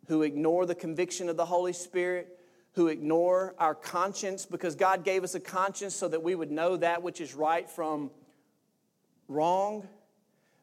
who 0.06 0.22
ignore 0.22 0.64
the 0.66 0.74
conviction 0.76 1.28
of 1.28 1.36
the 1.36 1.46
Holy 1.46 1.72
Spirit, 1.72 2.38
who 2.74 2.86
ignore 2.86 3.56
our 3.58 3.74
conscience 3.74 4.46
because 4.46 4.76
God 4.76 5.02
gave 5.02 5.24
us 5.24 5.34
a 5.34 5.40
conscience 5.40 5.96
so 5.96 6.06
that 6.06 6.22
we 6.22 6.36
would 6.36 6.52
know 6.52 6.76
that 6.76 7.02
which 7.02 7.20
is 7.20 7.34
right 7.34 7.68
from 7.68 8.12
wrong. 9.26 9.88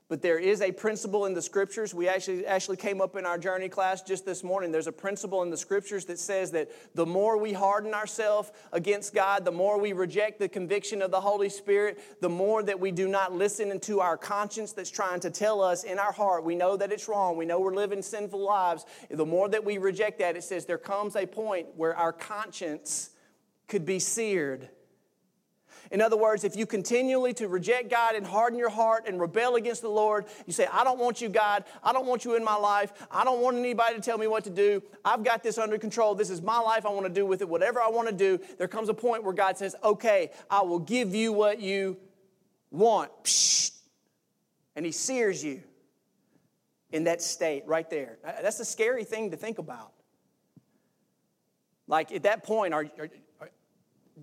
But 0.08 0.22
there 0.22 0.38
is 0.38 0.62
a 0.62 0.72
principle 0.72 1.26
in 1.26 1.34
the 1.34 1.42
scriptures. 1.42 1.92
We 1.96 2.08
actually, 2.08 2.46
actually 2.46 2.78
came 2.78 3.02
up 3.02 3.16
in 3.16 3.26
our 3.26 3.40
journey 3.40 3.70
class 3.70 4.04
just 4.04 4.24
this 4.24 4.44
morning. 4.44 4.72
There's 4.72 4.86
a 4.86 4.92
principle 4.92 5.42
in 5.42 5.50
the 5.50 5.58
scriptures 5.58 6.06
that 6.06 6.20
says 6.20 6.52
that 6.52 6.70
the 6.94 7.08
more 7.08 7.38
we 7.40 7.54
harden 7.54 7.96
ourselves 7.96 8.52
against 8.72 9.16
God, 9.16 9.46
the 9.46 9.52
more 9.52 9.80
we 9.80 9.94
reject 9.94 10.38
the 10.38 10.48
conviction 10.48 11.02
of 11.02 11.10
the 11.10 11.22
Holy 11.22 11.50
Spirit, 11.50 12.22
the 12.22 12.30
more 12.30 12.62
that 12.62 12.80
we 12.80 12.92
do 12.92 13.08
not 13.08 13.34
listen 13.34 13.80
to 13.80 14.00
our 14.00 14.16
conscience 14.16 14.74
that's 14.74 14.92
trying 14.92 15.22
to 15.22 15.32
tell 15.32 15.60
us 15.60 15.84
in 15.84 15.98
our 15.98 16.12
heart, 16.12 16.44
we 16.44 16.56
know 16.56 16.78
that 16.78 16.92
it's 16.92 17.08
wrong, 17.08 17.36
we 17.36 17.46
know 17.46 17.60
we're 17.60 17.74
living 17.74 18.04
sinful 18.04 18.40
lives. 18.40 18.86
The 19.10 19.26
more 19.26 19.50
that 19.50 19.66
we 19.66 19.80
reject 19.80 20.20
that, 20.20 20.38
it 20.38 20.44
says 20.44 20.66
there 20.66 20.78
comes 20.78 21.16
a 21.16 21.26
point 21.26 21.70
where 21.76 21.98
our 21.98 22.14
conscience 22.14 23.10
could 23.68 23.86
be 23.86 23.98
seared 23.98 24.70
in 25.92 26.02
other 26.02 26.18
words, 26.18 26.44
if 26.44 26.56
you 26.56 26.66
continually 26.66 27.34
to 27.36 27.48
reject 27.48 27.90
God 27.90 28.16
and 28.16 28.26
harden 28.26 28.58
your 28.58 28.70
heart 28.70 29.06
and 29.08 29.20
rebel 29.20 29.56
against 29.56 29.82
the 29.82 29.90
Lord, 29.90 30.26
you 30.46 30.54
say, 30.54 30.68
I 30.72 30.84
don't 30.84 31.00
want 31.00 31.22
you, 31.22 31.30
God. 31.30 31.64
I 31.84 31.94
don't 31.94 32.06
want 32.06 32.26
you 32.26 32.36
in 32.36 32.44
my 32.44 32.56
life. 32.56 32.92
I 33.12 33.24
don't 33.24 33.42
want 33.42 33.58
anybody 33.58 33.96
to 33.96 34.02
tell 34.02 34.18
me 34.18 34.28
what 34.28 34.44
to 34.46 34.50
do. 34.50 34.82
I've 35.04 35.24
got 35.24 35.44
this 35.44 35.58
under 35.58 35.78
control. 35.78 36.16
This 36.16 36.30
is 36.30 36.42
my 36.42 36.60
life. 36.60 36.86
I 36.86 36.90
want 36.90 37.06
to 37.06 37.14
do 37.14 37.26
with 37.26 37.42
it 37.42 37.50
whatever 37.50 37.82
I 37.82 37.90
want 37.90 38.08
to 38.08 38.14
do. 38.14 38.40
There 38.58 38.68
comes 38.68 38.90
a 38.90 38.94
point 38.94 39.24
where 39.24 39.34
God 39.34 39.58
says, 39.58 39.76
Okay, 39.84 40.32
I 40.50 40.62
will 40.62 40.80
give 40.80 41.14
you 41.14 41.32
what 41.32 41.60
you 41.60 41.98
want. 42.72 43.12
And 44.76 44.86
He 44.86 44.92
sears 44.92 45.44
you 45.44 45.62
in 46.92 47.06
that 47.06 47.22
state 47.22 47.64
right 47.66 47.90
there. 47.90 48.18
That's 48.24 48.60
a 48.60 48.66
scary 48.66 49.04
thing 49.04 49.32
to 49.32 49.38
think 49.38 49.58
about. 49.58 49.92
Like 51.88 52.12
at 52.12 52.24
that 52.24 52.44
point, 52.44 52.74
are, 52.74 52.86
are 53.00 53.10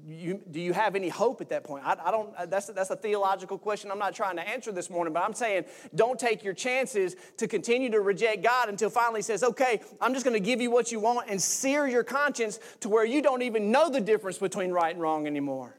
you, 0.07 0.41
do 0.51 0.59
you 0.59 0.73
have 0.73 0.97
any 0.97 1.11
hope 1.11 1.41
at 1.43 1.51
that 1.51 1.65
point? 1.65 1.85
I, 1.85 1.97
I, 2.03 2.11
don't, 2.11 2.51
that's, 2.51 2.67
that's 2.69 2.91
a 2.91 2.97
theological 2.97 3.59
question 3.59 3.91
I'm 3.91 3.99
not 3.99 4.15
trying 4.15 4.37
to 4.37 4.49
answer 4.49 4.73
this 4.73 4.89
morning, 4.89 5.13
but 5.13 5.23
I'm 5.23 5.35
saying 5.35 5.67
don't 5.95 6.19
take 6.19 6.43
your 6.43 6.55
chances 6.55 7.15
to 7.37 7.47
continue 7.47 7.91
to 7.91 8.01
reject 8.01 8.43
God 8.43 8.71
until 8.71 8.89
finally 8.89 9.19
he 9.19 9.23
says, 9.23 9.43
okay, 9.43 9.81
I'm 10.01 10.15
just 10.15 10.25
going 10.25 10.35
to 10.35 10.41
give 10.41 10.63
you 10.63 10.71
what 10.71 10.91
you 10.93 10.99
want 10.99 11.29
and 11.29 11.41
sear 11.41 11.87
your 11.87 12.05
conscience 12.05 12.59
to 12.81 12.89
where 12.89 13.05
you 13.05 13.21
don't 13.21 13.43
even 13.43 13.71
know 13.71 13.91
the 13.91 14.01
difference 14.01 14.39
between 14.39 14.71
right 14.71 14.95
and 14.95 15.03
wrong 15.03 15.27
anymore. 15.27 15.77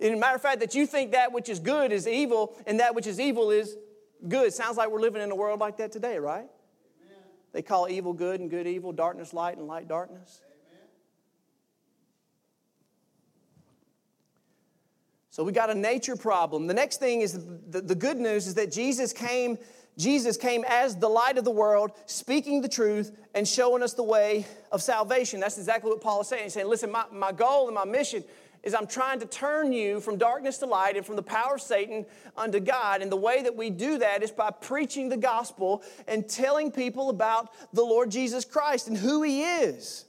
In 0.00 0.14
a 0.14 0.16
matter 0.16 0.36
of 0.36 0.42
fact, 0.42 0.60
that 0.60 0.74
you 0.74 0.86
think 0.86 1.12
that 1.12 1.32
which 1.32 1.50
is 1.50 1.58
good 1.58 1.92
is 1.92 2.08
evil 2.08 2.56
and 2.66 2.80
that 2.80 2.94
which 2.94 3.06
is 3.06 3.20
evil 3.20 3.50
is 3.50 3.76
good. 4.26 4.54
Sounds 4.54 4.78
like 4.78 4.90
we're 4.90 5.00
living 5.00 5.20
in 5.20 5.30
a 5.30 5.36
world 5.36 5.60
like 5.60 5.76
that 5.76 5.92
today, 5.92 6.18
right? 6.18 6.46
They 7.52 7.60
call 7.62 7.88
evil 7.90 8.14
good 8.14 8.40
and 8.40 8.48
good 8.48 8.66
evil, 8.66 8.92
darkness 8.92 9.34
light 9.34 9.58
and 9.58 9.66
light 9.66 9.86
darkness. 9.86 10.40
So 15.40 15.44
we 15.44 15.52
got 15.52 15.70
a 15.70 15.74
nature 15.74 16.16
problem. 16.16 16.66
The 16.66 16.74
next 16.74 17.00
thing 17.00 17.22
is 17.22 17.32
the, 17.70 17.80
the, 17.80 17.94
good 17.94 18.18
news 18.18 18.46
is 18.46 18.52
that 18.56 18.70
Jesus 18.70 19.14
came, 19.14 19.56
Jesus 19.96 20.36
came 20.36 20.66
as 20.68 20.96
the 20.96 21.08
light 21.08 21.38
of 21.38 21.44
the 21.44 21.50
world, 21.50 21.92
speaking 22.04 22.60
the 22.60 22.68
truth 22.68 23.16
and 23.34 23.48
showing 23.48 23.82
us 23.82 23.94
the 23.94 24.02
way 24.02 24.44
of 24.70 24.82
salvation. 24.82 25.40
That's 25.40 25.56
exactly 25.56 25.88
what 25.88 26.02
Paul 26.02 26.20
is 26.20 26.28
saying. 26.28 26.42
He's 26.42 26.52
saying, 26.52 26.68
listen, 26.68 26.92
my, 26.92 27.06
my 27.10 27.32
goal 27.32 27.68
and 27.68 27.74
my 27.74 27.86
mission 27.86 28.22
is 28.62 28.74
I'm 28.74 28.86
trying 28.86 29.18
to 29.20 29.24
turn 29.24 29.72
you 29.72 30.00
from 30.00 30.18
darkness 30.18 30.58
to 30.58 30.66
light 30.66 30.98
and 30.98 31.06
from 31.06 31.16
the 31.16 31.22
power 31.22 31.54
of 31.54 31.62
Satan 31.62 32.04
unto 32.36 32.60
God. 32.60 33.00
And 33.00 33.10
the 33.10 33.16
way 33.16 33.42
that 33.42 33.56
we 33.56 33.70
do 33.70 33.96
that 33.96 34.22
is 34.22 34.30
by 34.30 34.50
preaching 34.50 35.08
the 35.08 35.16
gospel 35.16 35.82
and 36.06 36.28
telling 36.28 36.70
people 36.70 37.08
about 37.08 37.48
the 37.72 37.82
Lord 37.82 38.10
Jesus 38.10 38.44
Christ 38.44 38.88
and 38.88 38.96
who 38.98 39.22
he 39.22 39.44
is. 39.44 40.04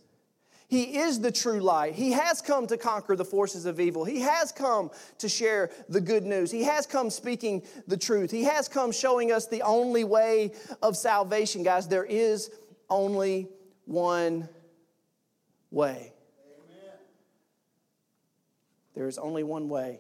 He 0.72 1.00
is 1.00 1.20
the 1.20 1.34
true 1.34 1.60
light. 1.60 1.96
He 1.96 2.14
has 2.14 2.42
come 2.42 2.66
to 2.68 2.78
conquer 2.78 3.18
the 3.18 3.26
forces 3.26 3.66
of 3.66 3.82
evil. 3.82 4.06
He 4.06 4.22
has 4.22 4.54
come 4.54 4.90
to 5.18 5.28
share 5.28 5.70
the 5.90 6.00
good 6.00 6.24
news. 6.24 6.50
He 6.50 6.64
has 6.64 6.86
come 6.86 7.10
speaking 7.10 7.64
the 7.88 7.98
truth. 7.98 8.32
He 8.32 8.46
has 8.46 8.70
come 8.70 8.94
showing 8.94 9.34
us 9.34 9.48
the 9.48 9.64
only 9.64 10.06
way 10.06 10.54
of 10.82 10.96
salvation. 10.96 11.62
Guys, 11.62 11.90
there 11.90 12.06
is 12.06 12.52
only 12.90 13.50
one 13.84 14.48
way. 15.72 16.14
Amen. 16.46 16.94
There 18.96 19.10
is 19.10 19.18
only 19.18 19.44
one 19.44 19.68
way. 19.68 20.00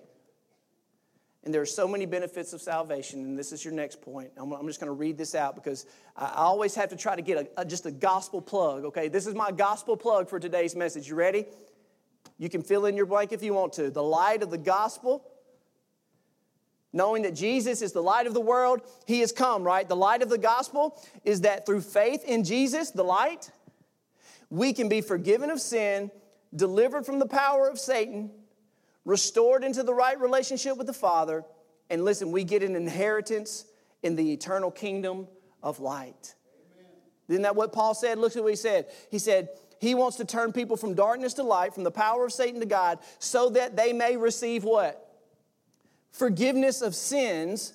And 1.44 1.52
there 1.52 1.62
are 1.62 1.66
so 1.66 1.88
many 1.88 2.06
benefits 2.06 2.54
of 2.54 2.62
salvation, 2.62 3.22
and 3.22 3.38
this 3.38 3.52
is 3.52 3.66
your 3.66 3.74
next 3.74 4.00
point. 4.00 4.30
I'm, 4.38 4.52
I'm 4.52 4.68
just 4.68 4.80
going 4.80 4.90
to 4.90 4.94
read 4.94 5.18
this 5.18 5.34
out 5.34 5.56
because 5.56 5.88
I, 6.16 6.34
always 6.36 6.76
have 6.76 6.90
to 6.90 6.96
try 6.96 7.16
to 7.16 7.22
get 7.24 7.38
a, 7.38 7.62
a, 7.62 7.66
just 7.66 7.88
a 7.88 7.92
gospel 7.92 8.42
plug, 8.42 8.86
okay? 8.86 9.08
This 9.08 9.26
is 9.26 9.34
my 9.34 9.52
gospel 9.52 9.98
plug 9.98 10.30
for 10.30 10.40
today's 10.40 10.76
message. 10.76 11.10
You 11.10 11.16
ready? 11.16 11.46
You 12.38 12.48
can 12.48 12.62
fill 12.62 12.86
in 12.86 12.96
your 12.96 13.08
blank 13.08 13.32
if 13.32 13.42
you 13.42 13.56
want 13.56 13.74
to. 13.74 13.90
The 13.90 14.04
light 14.04 14.44
of 14.44 14.52
the 14.52 14.58
gospel, 14.60 15.26
knowing 16.94 17.24
that 17.24 17.34
Jesus 17.34 17.82
is 17.82 17.92
the 17.92 18.04
light 18.04 18.28
of 18.28 18.36
the 18.36 18.42
world, 18.42 18.82
He 19.08 19.22
has 19.22 19.32
come, 19.32 19.64
right? 19.64 19.88
The 19.90 19.96
light 19.96 20.22
of 20.22 20.30
the 20.30 20.38
gospel 20.38 21.02
is 21.24 21.42
that 21.42 21.66
through 21.66 21.82
faith 21.82 22.24
in 22.24 22.44
Jesus, 22.44 22.92
the 22.92 23.04
light, 23.04 23.50
we 24.52 24.74
can 24.74 24.90
be 24.90 25.02
forgiven 25.02 25.50
of 25.50 25.60
sin, 25.60 26.12
delivered 26.56 27.04
from 27.04 27.18
the 27.18 27.26
power 27.26 27.68
of 27.68 27.80
Satan 27.80 28.30
restored 29.06 29.64
into 29.64 29.84
the 29.84 29.94
right 29.94 30.20
relationship 30.20 30.78
with 30.78 30.88
the 30.88 30.94
Father, 30.94 31.44
and 31.90 32.06
listen, 32.06 32.32
we 32.32 32.44
get 32.44 32.64
an 32.64 32.76
inheritance 32.76 33.66
in 34.04 34.16
the 34.16 34.32
eternal 34.32 34.72
kingdom 34.72 35.28
of 35.62 35.80
light. 35.80 36.36
Amen. 36.78 36.92
Isn't 37.28 37.44
that 37.44 37.56
what 37.56 37.74
Paul 37.74 37.94
said? 37.94 38.18
Look 38.18 38.36
at 38.36 38.44
what 38.44 38.52
he 38.52 38.56
said. 38.56 38.88
He 39.10 39.20
said, 39.20 39.50
He 39.80 39.96
wants 39.96 40.18
to 40.18 40.26
turn 40.26 40.54
people 40.54 40.78
from 40.78 40.94
darkness 40.94 41.34
to 41.36 41.44
light, 41.44 41.74
from 41.74 41.84
the 41.84 41.92
power 41.92 42.26
of 42.26 42.34
Satan 42.34 42.60
to 42.60 42.66
God, 42.66 43.00
so 43.20 43.50
that 43.52 43.76
they 43.76 43.94
may 43.94 44.18
receive 44.18 44.64
what? 44.64 45.08
Forgiveness 46.12 46.82
of 46.82 46.96
sins 46.96 47.74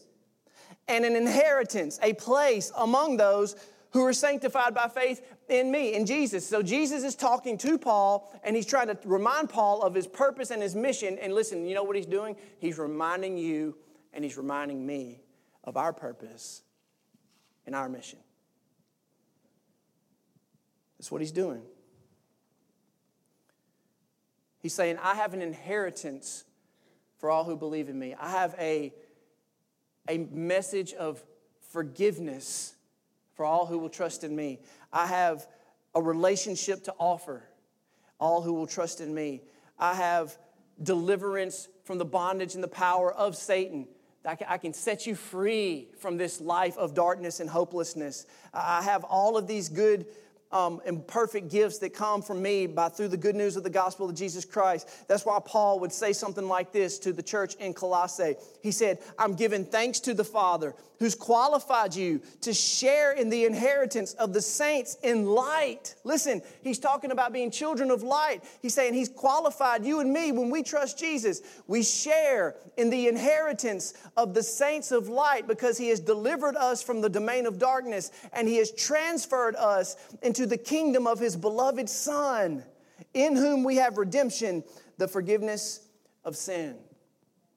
and 0.89 1.05
an 1.05 1.17
inheritance, 1.17 1.99
a 2.03 2.13
place 2.15 2.71
among 2.77 3.17
those 3.17 3.57
who 3.91 4.05
are 4.05 4.13
sanctified 4.13 4.75
by 4.75 4.89
faith 4.89 5.21
in 5.49 5.71
me, 5.71 5.95
in 5.95 6.07
Jesus. 6.07 6.47
So 6.47 6.63
Jesus 6.63 7.03
is 7.03 7.15
talking 7.15 7.59
to 7.59 7.79
Paul 7.79 8.33
and 8.43 8.57
he's 8.57 8.67
trying 8.67 8.89
to 8.89 8.99
remind 9.05 9.51
Paul 9.51 9.83
of 9.83 9.95
his 9.95 10.07
purpose 10.07 10.51
and 10.51 10.63
his 10.63 10.75
mission. 10.75 11.19
And 11.19 11.35
listen, 11.35 11.67
you 11.67 11.75
know 11.75 11.85
what 11.85 11.97
he's 11.97 12.07
doing? 12.07 12.37
He's 12.59 12.79
reminding 12.79 13.39
you 13.39 13.77
and 14.13 14.25
he's 14.25 14.37
reminding 14.37 14.85
me 14.85 15.21
of 15.65 15.77
our 15.77 15.93
purpose 15.93 16.63
and 17.67 17.75
our 17.75 17.89
mission. 17.89 18.19
That's 20.99 21.11
what 21.11 21.21
he's 21.21 21.33
doing. 21.33 21.63
He's 24.61 24.75
saying, 24.75 24.99
I 25.03 25.15
have 25.15 25.35
an 25.35 25.43
inheritance 25.43 26.45
for 27.19 27.31
all 27.31 27.45
who 27.45 27.57
believe 27.57 27.89
in 27.89 27.99
me. 27.99 28.15
I 28.19 28.31
have 28.31 28.55
a, 28.59 28.93
a 30.09 30.19
message 30.19 30.93
of 30.95 31.23
forgiveness 31.71 32.76
for 33.37 33.45
all 33.45 33.67
who 33.67 33.79
will 33.79 33.91
trust 33.91 34.25
in 34.25 34.35
me. 34.35 34.61
I 34.93 35.07
have 35.07 35.47
a 35.95 36.03
relationship 36.03 36.83
to 36.85 36.95
offer 36.99 37.45
all 38.19 38.43
who 38.43 38.55
will 38.55 38.67
trust 38.67 39.01
in 39.01 39.15
me. 39.15 39.43
I 39.79 39.95
have 39.95 40.37
deliverance 40.83 41.69
from 41.85 41.99
the 41.99 42.05
bondage 42.05 42.55
and 42.55 42.65
the 42.65 42.69
power 42.69 43.13
of 43.13 43.37
Satan. 43.37 43.87
I 44.25 44.59
can 44.59 44.73
set 44.73 45.07
you 45.07 45.15
free 45.15 45.89
from 45.99 46.17
this 46.17 46.41
life 46.41 46.77
of 46.79 46.95
darkness 46.95 47.39
and 47.39 47.49
hopelessness. 47.49 48.27
I 48.53 48.83
have 48.83 49.05
all 49.05 49.37
of 49.37 49.47
these 49.47 49.69
good 49.69 50.07
um, 50.57 50.81
and 50.87 51.07
perfect 51.07 51.51
gifts 51.51 51.79
that 51.79 51.91
come 51.91 52.23
from 52.23 52.41
me 52.41 52.67
by 52.67 52.89
through 52.89 53.09
the 53.09 53.17
good 53.17 53.37
news 53.37 53.57
of 53.57 53.63
the 53.63 53.71
gospel 53.71 54.09
of 54.09 54.15
Jesus 54.15 54.45
Christ. 54.45 54.89
That's 55.07 55.27
why 55.27 55.39
Paul 55.45 55.81
would 55.81 55.93
say 55.93 56.15
something 56.15 56.49
like 56.49 56.73
this 56.73 56.99
to 57.01 57.13
the 57.13 57.23
church 57.23 57.57
in 57.57 57.75
Colossae. 57.75 58.37
He 58.63 58.71
said, 58.71 58.99
I'm 59.19 59.35
giving 59.35 59.67
thanks 59.67 60.01
to 60.01 60.15
the 60.15 60.25
Father 60.25 60.75
who's 60.99 61.15
qualified 61.15 61.95
you 61.95 62.21
to 62.41 62.53
share 62.53 63.13
in 63.13 63.29
the 63.29 63.45
inheritance 63.45 64.15
of 64.15 64.33
the 64.33 64.41
saints 64.41 64.97
in 65.03 65.27
light. 65.27 65.95
Listen, 66.05 66.43
he's 66.63 66.79
talking 66.79 67.11
about 67.11 67.33
being 67.33 67.51
children 67.51 67.91
of 67.91 68.03
light. 68.03 68.43
He's 68.63 68.75
saying 68.75 68.95
he's 68.95 69.09
qualified 69.09 69.85
you 69.85 70.01
and 70.01 70.13
me 70.13 70.33
when 70.33 70.51
we 70.51 70.63
trust 70.63 70.99
Jesus. 70.99 71.43
We 71.67 71.83
share 71.83 72.57
in 72.77 72.91
the 72.91 73.09
inheritance 73.09 73.95
of 74.17 74.35
the 74.35 74.43
saints 74.43 74.91
of 74.91 75.09
light 75.09 75.47
because 75.47 75.77
he 75.77 75.89
has 75.89 76.01
delivered 76.01 76.57
us 76.57 76.83
from 76.83 77.01
the 77.01 77.09
domain 77.09 77.47
of 77.47 77.59
darkness 77.59 78.11
and 78.33 78.49
he 78.49 78.57
has 78.57 78.71
transferred 78.71 79.57
us 79.57 79.97
into 80.23 80.46
the 80.47 80.57
kingdom 80.57 81.07
of 81.07 81.19
his 81.19 81.37
beloved 81.37 81.89
Son, 81.89 82.65
in 83.15 83.37
whom 83.37 83.65
we 83.65 83.77
have 83.77 83.99
redemption, 83.99 84.65
the 84.99 85.09
forgiveness 85.09 85.87
of 86.25 86.37
sin. 86.37 86.77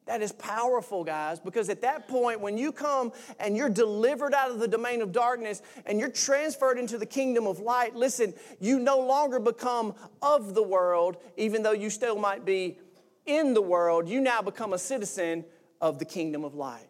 That 0.09 0.23
is 0.23 0.31
powerful, 0.31 1.03
guys, 1.03 1.39
because 1.39 1.69
at 1.69 1.81
that 1.83 2.07
point, 2.07 2.41
when 2.41 2.57
you 2.57 2.71
come 2.71 3.11
and 3.39 3.55
you're 3.55 3.69
delivered 3.69 4.33
out 4.33 4.49
of 4.49 4.59
the 4.59 4.67
domain 4.67 5.03
of 5.03 5.11
darkness 5.11 5.61
and 5.85 5.99
you're 5.99 6.09
transferred 6.09 6.79
into 6.79 6.97
the 6.97 7.05
kingdom 7.05 7.45
of 7.45 7.59
light, 7.59 7.95
listen, 7.95 8.33
you 8.59 8.79
no 8.79 8.97
longer 8.97 9.39
become 9.39 9.93
of 10.23 10.55
the 10.55 10.63
world, 10.63 11.17
even 11.37 11.61
though 11.61 11.73
you 11.73 11.91
still 11.91 12.17
might 12.17 12.43
be 12.43 12.79
in 13.27 13.53
the 13.53 13.61
world. 13.61 14.09
You 14.09 14.19
now 14.19 14.41
become 14.41 14.73
a 14.73 14.79
citizen 14.79 15.45
of 15.79 15.99
the 15.99 16.05
kingdom 16.05 16.43
of 16.43 16.55
light. 16.55 16.89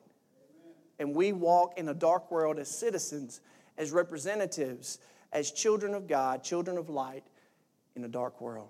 And 0.98 1.14
we 1.14 1.34
walk 1.34 1.78
in 1.78 1.90
a 1.90 1.94
dark 1.94 2.32
world 2.32 2.58
as 2.58 2.70
citizens, 2.70 3.42
as 3.78 3.92
representatives, 3.92 4.98
as 5.32 5.52
children 5.52 5.94
of 5.94 6.08
God, 6.08 6.44
children 6.44 6.78
of 6.78 6.90
light 6.90 7.24
in 7.96 8.04
a 8.04 8.08
dark 8.08 8.42
world. 8.42 8.70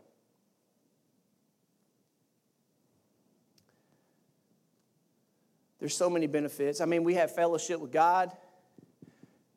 There's 5.80 5.95
so 5.95 6.10
many 6.10 6.28
benefits. 6.28 6.82
I 6.82 6.86
mean, 6.86 7.03
we 7.03 7.14
have 7.16 7.34
fellowship 7.34 7.80
with 7.80 7.91
God, 7.91 8.36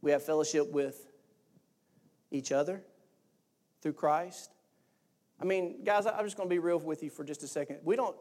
we 0.01 0.13
have 0.13 0.23
fellowship 0.23 0.71
with 0.71 1.07
each 2.31 2.53
other 2.53 2.83
through 3.83 3.95
Christ. 3.95 4.51
I 5.41 5.45
mean, 5.45 5.83
guys, 5.83 6.07
I'm 6.07 6.25
just 6.25 6.37
going 6.37 6.49
to 6.49 6.55
be 6.55 6.61
real 6.61 6.79
with 6.79 7.03
you 7.03 7.11
for 7.11 7.25
just 7.25 7.43
a 7.43 7.49
second. 7.49 7.79
We 7.83 7.97
don't, 7.97 8.17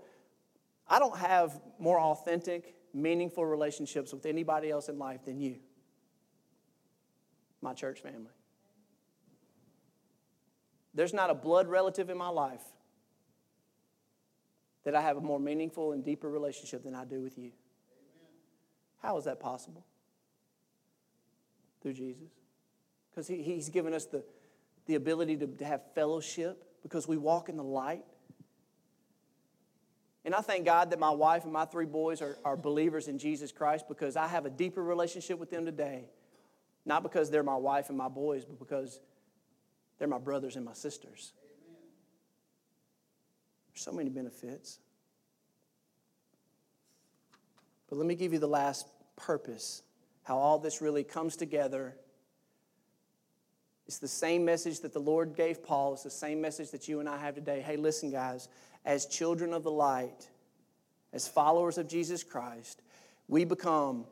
I 0.87 0.97
don't 0.97 1.17
have 1.17 1.59
more 1.77 1.99
authentic, 1.99 2.75
meaningful 2.93 3.45
relationships 3.45 4.11
with 4.11 4.25
anybody 4.25 4.71
else 4.71 4.89
in 4.89 4.97
life 4.97 5.23
than 5.25 5.39
you, 5.39 5.57
my 7.61 7.73
church 7.73 7.99
family. 7.99 8.31
There's 10.93 11.13
not 11.13 11.29
a 11.29 11.33
blood 11.33 11.67
relative 11.67 12.09
in 12.09 12.17
my 12.17 12.29
life 12.29 12.61
that 14.83 14.95
I 14.95 15.01
have 15.01 15.17
a 15.17 15.21
more 15.21 15.39
meaningful 15.39 15.93
and 15.93 16.03
deeper 16.03 16.29
relationship 16.29 16.83
than 16.83 16.95
I 16.95 17.05
do 17.05 17.21
with 17.21 17.37
you. 17.37 17.51
How 19.01 19.17
is 19.17 19.25
that 19.25 19.39
possible? 19.39 19.85
Through 21.81 21.93
Jesus. 21.93 22.29
Because 23.09 23.27
he, 23.27 23.41
He's 23.41 23.69
given 23.69 23.93
us 23.93 24.05
the, 24.05 24.23
the 24.85 24.95
ability 24.95 25.37
to, 25.37 25.47
to 25.47 25.65
have 25.65 25.81
fellowship 25.93 26.63
because 26.83 27.07
we 27.07 27.17
walk 27.17 27.49
in 27.49 27.57
the 27.57 27.63
light. 27.63 28.03
And 30.23 30.35
I 30.35 30.41
thank 30.41 30.65
God 30.65 30.91
that 30.91 30.99
my 30.99 31.09
wife 31.09 31.45
and 31.45 31.53
my 31.53 31.65
three 31.65 31.85
boys 31.85 32.21
are, 32.21 32.37
are 32.45 32.55
believers 32.55 33.07
in 33.07 33.17
Jesus 33.17 33.51
Christ 33.51 33.85
because 33.87 34.15
I 34.15 34.27
have 34.27 34.45
a 34.45 34.51
deeper 34.51 34.83
relationship 34.83 35.39
with 35.39 35.49
them 35.49 35.65
today. 35.65 36.05
Not 36.85 37.03
because 37.03 37.29
they're 37.29 37.43
my 37.43 37.55
wife 37.55 37.89
and 37.89 37.97
my 37.97 38.07
boys, 38.07 38.45
but 38.45 38.59
because 38.59 38.99
they're 40.01 40.07
my 40.07 40.17
brothers 40.17 40.55
and 40.55 40.65
my 40.65 40.73
sisters. 40.73 41.31
There's 43.71 43.83
so 43.83 43.91
many 43.91 44.09
benefits. 44.09 44.79
But 47.87 47.99
let 47.99 48.07
me 48.07 48.15
give 48.15 48.33
you 48.33 48.39
the 48.39 48.47
last 48.47 48.87
purpose, 49.15 49.83
how 50.23 50.39
all 50.39 50.57
this 50.57 50.81
really 50.81 51.03
comes 51.03 51.35
together. 51.35 51.95
It's 53.85 53.99
the 53.99 54.07
same 54.07 54.43
message 54.43 54.79
that 54.79 54.91
the 54.91 54.99
Lord 54.99 55.35
gave 55.35 55.63
Paul. 55.63 55.93
It's 55.93 56.01
the 56.01 56.09
same 56.09 56.41
message 56.41 56.71
that 56.71 56.87
you 56.87 56.99
and 56.99 57.07
I 57.07 57.19
have 57.19 57.35
today. 57.35 57.61
Hey, 57.61 57.77
listen, 57.77 58.09
guys, 58.09 58.49
as 58.83 59.05
children 59.05 59.53
of 59.53 59.61
the 59.61 59.69
light, 59.69 60.27
as 61.13 61.27
followers 61.27 61.77
of 61.77 61.87
Jesus 61.87 62.23
Christ, 62.23 62.81
we 63.27 63.45
become 63.45 64.05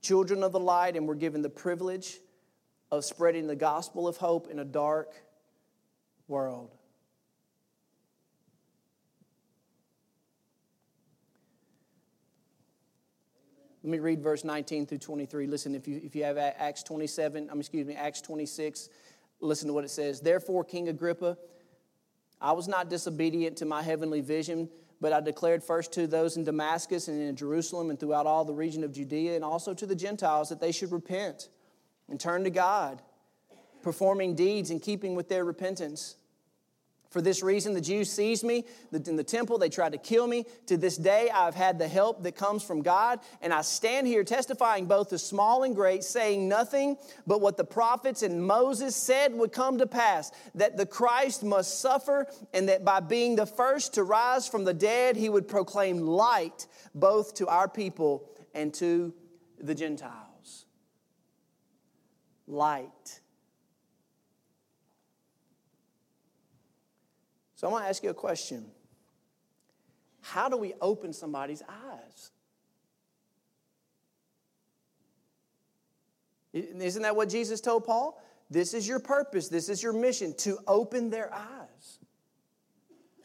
children 0.00 0.42
of 0.42 0.52
the 0.52 0.60
light 0.60 0.96
and 0.96 1.06
we're 1.06 1.14
given 1.14 1.42
the 1.42 1.50
privilege 1.50 2.16
of 2.90 3.04
spreading 3.04 3.46
the 3.46 3.54
gospel 3.54 4.08
of 4.08 4.16
hope 4.16 4.48
in 4.50 4.58
a 4.60 4.64
dark 4.64 5.12
world. 6.28 6.70
Let 13.82 13.90
me 13.90 13.98
read 13.98 14.22
verse 14.22 14.44
19 14.44 14.86
through 14.86 14.98
23. 14.98 15.46
Listen, 15.46 15.74
if 15.74 15.86
you, 15.86 16.00
if 16.02 16.16
you 16.16 16.24
have 16.24 16.38
Acts 16.38 16.82
27, 16.82 17.50
I'm 17.50 17.60
excuse 17.60 17.86
me, 17.86 17.94
Acts 17.94 18.22
26, 18.22 18.88
listen 19.40 19.68
to 19.68 19.74
what 19.74 19.84
it 19.84 19.90
says. 19.90 20.22
Therefore, 20.22 20.64
King 20.64 20.88
Agrippa, 20.88 21.36
I 22.40 22.52
was 22.52 22.66
not 22.66 22.88
disobedient 22.88 23.58
to 23.58 23.66
my 23.66 23.82
heavenly 23.82 24.22
vision, 24.22 24.70
but 25.02 25.12
I 25.12 25.20
declared 25.20 25.62
first 25.62 25.92
to 25.92 26.06
those 26.06 26.38
in 26.38 26.44
Damascus 26.44 27.08
and 27.08 27.20
in 27.20 27.36
Jerusalem 27.36 27.90
and 27.90 28.00
throughout 28.00 28.24
all 28.24 28.46
the 28.46 28.54
region 28.54 28.84
of 28.84 28.92
Judea 28.92 29.34
and 29.34 29.44
also 29.44 29.74
to 29.74 29.84
the 29.84 29.94
Gentiles 29.94 30.48
that 30.48 30.60
they 30.60 30.72
should 30.72 30.90
repent 30.90 31.50
and 32.08 32.18
turn 32.18 32.44
to 32.44 32.50
God, 32.50 33.02
performing 33.84 34.34
deeds 34.34 34.70
in 34.70 34.80
keeping 34.80 35.14
with 35.14 35.28
their 35.28 35.44
repentance. 35.44 36.16
For 37.10 37.22
this 37.22 37.44
reason, 37.44 37.74
the 37.74 37.80
Jews 37.80 38.10
seized 38.10 38.42
me 38.42 38.64
in 38.92 39.14
the 39.14 39.22
temple. 39.22 39.56
They 39.56 39.68
tried 39.68 39.92
to 39.92 39.98
kill 39.98 40.26
me. 40.26 40.46
To 40.66 40.76
this 40.76 40.96
day, 40.96 41.30
I've 41.30 41.54
had 41.54 41.78
the 41.78 41.86
help 41.86 42.24
that 42.24 42.34
comes 42.34 42.64
from 42.64 42.82
God. 42.82 43.20
And 43.40 43.54
I 43.54 43.62
stand 43.62 44.08
here 44.08 44.24
testifying 44.24 44.86
both 44.86 45.10
to 45.10 45.18
small 45.18 45.62
and 45.62 45.76
great, 45.76 46.02
saying 46.02 46.48
nothing 46.48 46.96
but 47.24 47.40
what 47.40 47.56
the 47.56 47.62
prophets 47.62 48.24
and 48.24 48.44
Moses 48.44 48.96
said 48.96 49.32
would 49.32 49.52
come 49.52 49.78
to 49.78 49.86
pass 49.86 50.32
that 50.56 50.76
the 50.76 50.86
Christ 50.86 51.44
must 51.44 51.78
suffer, 51.78 52.26
and 52.52 52.68
that 52.68 52.84
by 52.84 52.98
being 52.98 53.36
the 53.36 53.46
first 53.46 53.94
to 53.94 54.02
rise 54.02 54.48
from 54.48 54.64
the 54.64 54.74
dead, 54.74 55.14
he 55.14 55.28
would 55.28 55.46
proclaim 55.46 56.00
light 56.00 56.66
both 56.96 57.34
to 57.34 57.46
our 57.46 57.68
people 57.68 58.28
and 58.54 58.74
to 58.74 59.14
the 59.60 59.76
Gentiles. 59.76 60.66
Light. 62.48 63.20
So 67.64 67.68
I 67.68 67.72
want 67.72 67.84
to 67.84 67.88
ask 67.88 68.02
you 68.04 68.10
a 68.10 68.14
question 68.14 68.66
How 70.20 70.50
do 70.50 70.58
we 70.58 70.74
open 70.82 71.14
somebody's 71.14 71.62
eyes? 71.62 72.30
Isn't 76.52 77.00
that 77.00 77.16
what 77.16 77.30
Jesus 77.30 77.62
told 77.62 77.86
Paul? 77.86 78.22
This 78.50 78.74
is 78.74 78.86
your 78.86 79.00
purpose, 79.00 79.48
this 79.48 79.70
is 79.70 79.82
your 79.82 79.94
mission 79.94 80.34
to 80.40 80.58
open 80.66 81.08
their 81.08 81.32
eyes. 81.32 81.63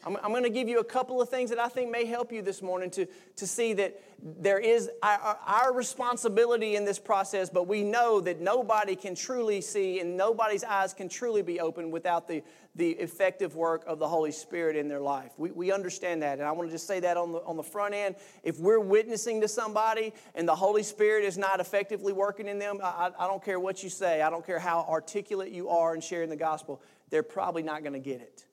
I'm, 0.04 0.16
I'm 0.16 0.30
going 0.30 0.44
to 0.44 0.50
give 0.50 0.68
you 0.68 0.80
a 0.80 0.84
couple 0.84 1.20
of 1.20 1.28
things 1.28 1.50
that 1.50 1.58
I 1.58 1.68
think 1.68 1.90
may 1.90 2.06
help 2.06 2.32
you 2.32 2.40
this 2.42 2.62
morning 2.62 2.90
to, 2.92 3.06
to 3.36 3.46
see 3.46 3.74
that 3.74 4.00
there 4.22 4.58
is 4.58 4.90
our, 5.02 5.38
our 5.46 5.74
responsibility 5.74 6.76
in 6.76 6.84
this 6.84 6.98
process, 6.98 7.50
but 7.50 7.66
we 7.66 7.82
know 7.82 8.20
that 8.20 8.40
nobody 8.40 8.96
can 8.96 9.14
truly 9.14 9.60
see 9.60 10.00
and 10.00 10.16
nobody's 10.16 10.64
eyes 10.64 10.94
can 10.94 11.08
truly 11.08 11.42
be 11.42 11.60
opened 11.60 11.92
without 11.92 12.28
the, 12.28 12.42
the 12.76 12.90
effective 12.92 13.56
work 13.56 13.84
of 13.86 13.98
the 13.98 14.08
Holy 14.08 14.32
Spirit 14.32 14.76
in 14.76 14.88
their 14.88 15.00
life. 15.00 15.32
We, 15.36 15.50
we 15.50 15.72
understand 15.72 16.22
that. 16.22 16.38
And 16.38 16.48
I 16.48 16.52
want 16.52 16.68
to 16.68 16.74
just 16.74 16.86
say 16.86 17.00
that 17.00 17.16
on 17.16 17.32
the, 17.32 17.38
on 17.44 17.56
the 17.56 17.62
front 17.62 17.94
end. 17.94 18.16
If 18.42 18.58
we're 18.58 18.80
witnessing 18.80 19.40
to 19.42 19.48
somebody 19.48 20.14
and 20.34 20.48
the 20.48 20.56
Holy 20.56 20.82
Spirit 20.82 21.24
is 21.24 21.36
not 21.36 21.60
effectively 21.60 22.12
working 22.12 22.48
in 22.48 22.58
them, 22.58 22.80
I, 22.82 23.10
I 23.18 23.26
don't 23.26 23.44
care 23.44 23.60
what 23.60 23.82
you 23.82 23.90
say, 23.90 24.22
I 24.22 24.30
don't 24.30 24.46
care 24.46 24.58
how 24.58 24.86
articulate 24.88 25.52
you 25.52 25.68
are 25.68 25.94
in 25.94 26.00
sharing 26.00 26.30
the 26.30 26.36
gospel, 26.36 26.80
they're 27.10 27.22
probably 27.22 27.62
not 27.62 27.82
going 27.82 27.92
to 27.94 27.98
get 27.98 28.20
it. 28.20 28.46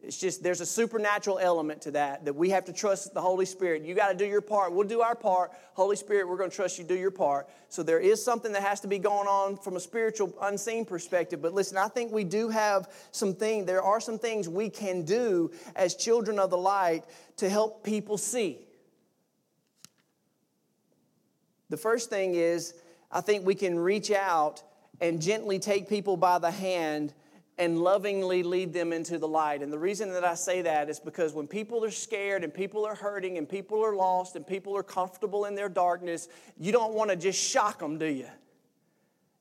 It's 0.00 0.16
just 0.16 0.44
there's 0.44 0.60
a 0.60 0.66
supernatural 0.66 1.40
element 1.40 1.82
to 1.82 1.90
that 1.92 2.24
that 2.24 2.34
we 2.34 2.50
have 2.50 2.64
to 2.66 2.72
trust 2.72 3.14
the 3.14 3.20
Holy 3.20 3.44
Spirit. 3.44 3.82
You 3.82 3.94
got 3.94 4.12
to 4.12 4.16
do 4.16 4.24
your 4.24 4.40
part. 4.40 4.72
We'll 4.72 4.86
do 4.86 5.00
our 5.00 5.16
part. 5.16 5.50
Holy 5.74 5.96
Spirit, 5.96 6.28
we're 6.28 6.36
going 6.36 6.50
to 6.50 6.56
trust 6.56 6.78
you 6.78 6.84
do 6.84 6.94
your 6.94 7.10
part. 7.10 7.48
So 7.68 7.82
there 7.82 7.98
is 7.98 8.24
something 8.24 8.52
that 8.52 8.62
has 8.62 8.80
to 8.80 8.88
be 8.88 8.98
going 8.98 9.26
on 9.26 9.56
from 9.56 9.74
a 9.74 9.80
spiritual 9.80 10.32
unseen 10.40 10.84
perspective. 10.84 11.42
But 11.42 11.52
listen, 11.52 11.76
I 11.76 11.88
think 11.88 12.12
we 12.12 12.22
do 12.22 12.48
have 12.48 12.88
some 13.10 13.34
things. 13.34 13.66
There 13.66 13.82
are 13.82 14.00
some 14.00 14.18
things 14.18 14.48
we 14.48 14.70
can 14.70 15.02
do 15.02 15.50
as 15.74 15.96
children 15.96 16.38
of 16.38 16.50
the 16.50 16.58
light 16.58 17.04
to 17.38 17.48
help 17.48 17.82
people 17.82 18.18
see. 18.18 18.60
The 21.70 21.76
first 21.76 22.08
thing 22.08 22.36
is 22.36 22.74
I 23.10 23.20
think 23.20 23.44
we 23.44 23.56
can 23.56 23.76
reach 23.76 24.12
out 24.12 24.62
and 25.00 25.20
gently 25.20 25.58
take 25.58 25.88
people 25.88 26.16
by 26.16 26.38
the 26.38 26.50
hand 26.50 27.14
and 27.58 27.80
lovingly 27.80 28.44
lead 28.44 28.72
them 28.72 28.92
into 28.92 29.18
the 29.18 29.26
light. 29.26 29.62
And 29.62 29.72
the 29.72 29.78
reason 29.78 30.12
that 30.12 30.24
I 30.24 30.34
say 30.34 30.62
that 30.62 30.88
is 30.88 31.00
because 31.00 31.34
when 31.34 31.48
people 31.48 31.84
are 31.84 31.90
scared 31.90 32.44
and 32.44 32.54
people 32.54 32.86
are 32.86 32.94
hurting 32.94 33.36
and 33.36 33.48
people 33.48 33.84
are 33.84 33.96
lost 33.96 34.36
and 34.36 34.46
people 34.46 34.76
are 34.76 34.84
comfortable 34.84 35.44
in 35.44 35.56
their 35.56 35.68
darkness, 35.68 36.28
you 36.56 36.70
don't 36.70 36.94
want 36.94 37.10
to 37.10 37.16
just 37.16 37.42
shock 37.42 37.80
them, 37.80 37.98
do 37.98 38.06
you? 38.06 38.28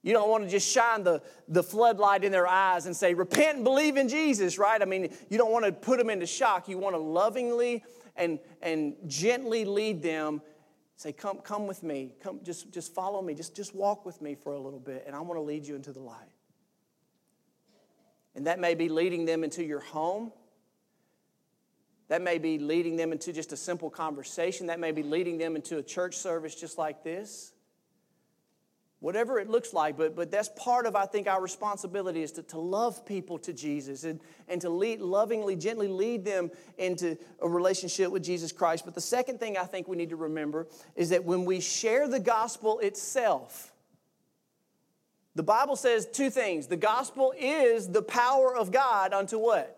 You 0.02 0.14
don't 0.14 0.30
want 0.30 0.46
to 0.46 0.50
just 0.50 0.68
shine 0.68 1.04
the, 1.04 1.22
the 1.48 1.62
floodlight 1.62 2.24
in 2.24 2.32
their 2.32 2.48
eyes 2.48 2.86
and 2.86 2.96
say, 2.96 3.14
repent 3.14 3.58
and 3.58 3.64
believe 3.64 3.98
in 3.98 4.08
Jesus, 4.08 4.58
right? 4.58 4.82
I 4.82 4.86
mean, 4.86 5.14
you 5.30 5.38
don't 5.38 5.52
want 5.52 5.66
to 5.66 5.72
put 5.72 6.00
them 6.00 6.10
into 6.10 6.26
shock. 6.26 6.68
You 6.68 6.78
want 6.78 6.96
to 6.96 7.00
lovingly 7.00 7.84
and, 8.16 8.40
and 8.62 8.96
gently 9.06 9.66
lead 9.66 10.02
them. 10.02 10.42
Say, 10.96 11.12
come, 11.14 11.40
come 11.40 11.68
with 11.68 11.84
me. 11.84 12.16
Come, 12.22 12.40
just, 12.44 12.72
just 12.72 12.96
follow 12.96 13.22
me. 13.22 13.36
Just, 13.36 13.56
just 13.56 13.76
walk 13.76 14.06
with 14.06 14.22
me 14.22 14.34
for 14.34 14.54
a 14.54 14.60
little 14.60 14.80
bit, 14.80 15.04
and 15.06 15.16
I 15.16 15.20
want 15.20 15.38
to 15.38 15.42
lead 15.42 15.68
you 15.68 15.76
into 15.76 15.92
the 15.92 16.00
light. 16.00 16.32
And 18.38 18.46
that 18.46 18.60
may 18.60 18.76
be 18.76 18.88
leading 18.88 19.26
them 19.26 19.44
into 19.44 19.64
your 19.64 19.80
home. 19.80 20.32
That 22.08 22.22
may 22.22 22.38
be 22.38 22.60
leading 22.60 22.96
them 22.96 23.12
into 23.12 23.34
just 23.34 23.52
a 23.52 23.58
simple 23.58 23.90
conversation. 23.90 24.68
That 24.68 24.80
may 24.80 24.92
be 24.92 25.02
leading 25.02 25.40
them 25.40 25.56
into 25.56 25.80
a 25.80 25.84
church 25.84 26.16
service 26.16 26.54
just 26.54 26.78
like 26.78 27.04
this. 27.04 27.52
Whatever 29.00 29.40
it 29.40 29.50
looks 29.50 29.74
like, 29.74 29.98
but, 29.98 30.16
but 30.16 30.30
that's 30.30 30.50
part 30.56 30.86
of, 30.86 30.96
I 30.96 31.08
think, 31.08 31.28
our 31.28 31.42
responsibility 31.42 32.22
is 32.22 32.32
to, 32.34 32.44
to 32.44 32.60
love 32.60 33.08
people 33.08 33.40
to 33.40 33.54
Jesus 33.54 34.04
and, 34.04 34.20
and 34.48 34.62
to 34.62 34.70
lead, 34.70 35.02
lovingly, 35.02 35.56
gently 35.56 35.88
lead 35.88 36.24
them 36.24 36.52
into 36.78 37.18
a 37.42 37.50
relationship 37.50 38.12
with 38.12 38.24
Jesus 38.24 38.52
Christ. 38.52 38.86
But 38.86 38.94
the 38.94 39.02
second 39.02 39.40
thing 39.40 39.58
I 39.58 39.64
think 39.64 39.88
we 39.88 39.98
need 39.98 40.10
to 40.12 40.16
remember 40.16 40.68
is 40.96 41.10
that 41.10 41.24
when 41.26 41.44
we 41.44 41.60
share 41.60 42.08
the 42.08 42.20
gospel 42.20 42.78
itself, 42.80 43.74
the 45.38 45.44
Bible 45.44 45.76
says 45.76 46.08
two 46.08 46.32
things. 46.32 46.66
The 46.66 46.78
gospel 46.78 47.32
is 47.38 47.88
the 47.88 48.02
power 48.02 48.56
of 48.56 48.72
God 48.72 49.14
unto 49.14 49.38
what? 49.38 49.74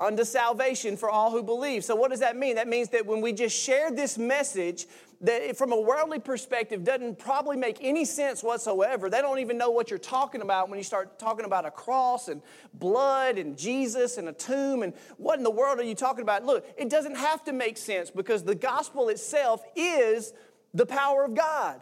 Unto 0.00 0.24
salvation 0.24 0.96
for 0.96 1.08
all 1.08 1.30
who 1.30 1.44
believe. 1.44 1.84
So, 1.84 1.94
what 1.94 2.10
does 2.10 2.18
that 2.18 2.36
mean? 2.36 2.56
That 2.56 2.66
means 2.66 2.88
that 2.88 3.06
when 3.06 3.20
we 3.20 3.32
just 3.32 3.56
share 3.56 3.92
this 3.92 4.18
message, 4.18 4.86
that 5.20 5.56
from 5.56 5.70
a 5.70 5.80
worldly 5.80 6.18
perspective 6.18 6.82
doesn't 6.82 7.20
probably 7.20 7.56
make 7.56 7.78
any 7.82 8.04
sense 8.04 8.42
whatsoever. 8.42 9.08
They 9.08 9.22
don't 9.22 9.38
even 9.38 9.56
know 9.56 9.70
what 9.70 9.90
you're 9.90 9.98
talking 9.98 10.40
about 10.40 10.68
when 10.68 10.78
you 10.78 10.82
start 10.82 11.20
talking 11.20 11.44
about 11.44 11.64
a 11.64 11.70
cross 11.70 12.26
and 12.26 12.42
blood 12.74 13.38
and 13.38 13.56
Jesus 13.56 14.16
and 14.16 14.28
a 14.28 14.32
tomb 14.32 14.82
and 14.82 14.92
what 15.18 15.38
in 15.38 15.44
the 15.44 15.50
world 15.52 15.78
are 15.78 15.84
you 15.84 15.94
talking 15.94 16.22
about? 16.22 16.44
Look, 16.44 16.66
it 16.76 16.90
doesn't 16.90 17.16
have 17.16 17.44
to 17.44 17.52
make 17.52 17.76
sense 17.76 18.10
because 18.10 18.42
the 18.42 18.56
gospel 18.56 19.08
itself 19.08 19.62
is 19.76 20.32
the 20.74 20.86
power 20.86 21.24
of 21.24 21.36
God. 21.36 21.80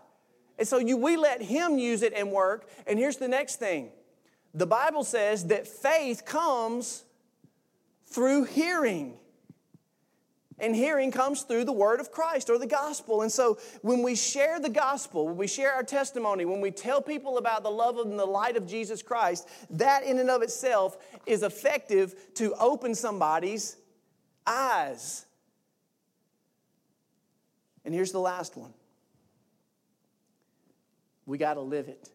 And 0.58 0.66
so 0.66 0.78
you, 0.78 0.96
we 0.96 1.16
let 1.16 1.40
Him 1.40 1.78
use 1.78 2.02
it 2.02 2.12
and 2.14 2.32
work. 2.32 2.68
And 2.86 2.98
here's 2.98 3.16
the 3.16 3.28
next 3.28 3.56
thing 3.56 3.90
the 4.54 4.66
Bible 4.66 5.04
says 5.04 5.46
that 5.46 5.66
faith 5.66 6.24
comes 6.24 7.04
through 8.06 8.44
hearing. 8.44 9.14
And 10.60 10.74
hearing 10.74 11.12
comes 11.12 11.42
through 11.42 11.66
the 11.66 11.72
word 11.72 12.00
of 12.00 12.10
Christ 12.10 12.50
or 12.50 12.58
the 12.58 12.66
gospel. 12.66 13.22
And 13.22 13.30
so 13.30 13.58
when 13.82 14.02
we 14.02 14.16
share 14.16 14.58
the 14.58 14.68
gospel, 14.68 15.26
when 15.26 15.36
we 15.36 15.46
share 15.46 15.72
our 15.72 15.84
testimony, 15.84 16.44
when 16.44 16.60
we 16.60 16.72
tell 16.72 17.00
people 17.00 17.38
about 17.38 17.62
the 17.62 17.70
love 17.70 17.96
and 17.98 18.18
the 18.18 18.26
light 18.26 18.56
of 18.56 18.66
Jesus 18.66 19.00
Christ, 19.00 19.48
that 19.70 20.02
in 20.02 20.18
and 20.18 20.28
of 20.28 20.42
itself 20.42 20.98
is 21.26 21.44
effective 21.44 22.34
to 22.34 22.54
open 22.54 22.96
somebody's 22.96 23.76
eyes. 24.44 25.26
And 27.84 27.94
here's 27.94 28.10
the 28.10 28.18
last 28.18 28.56
one 28.56 28.74
we 31.28 31.36
got 31.36 31.54
to 31.54 31.60
live 31.60 31.88
it. 31.88 32.08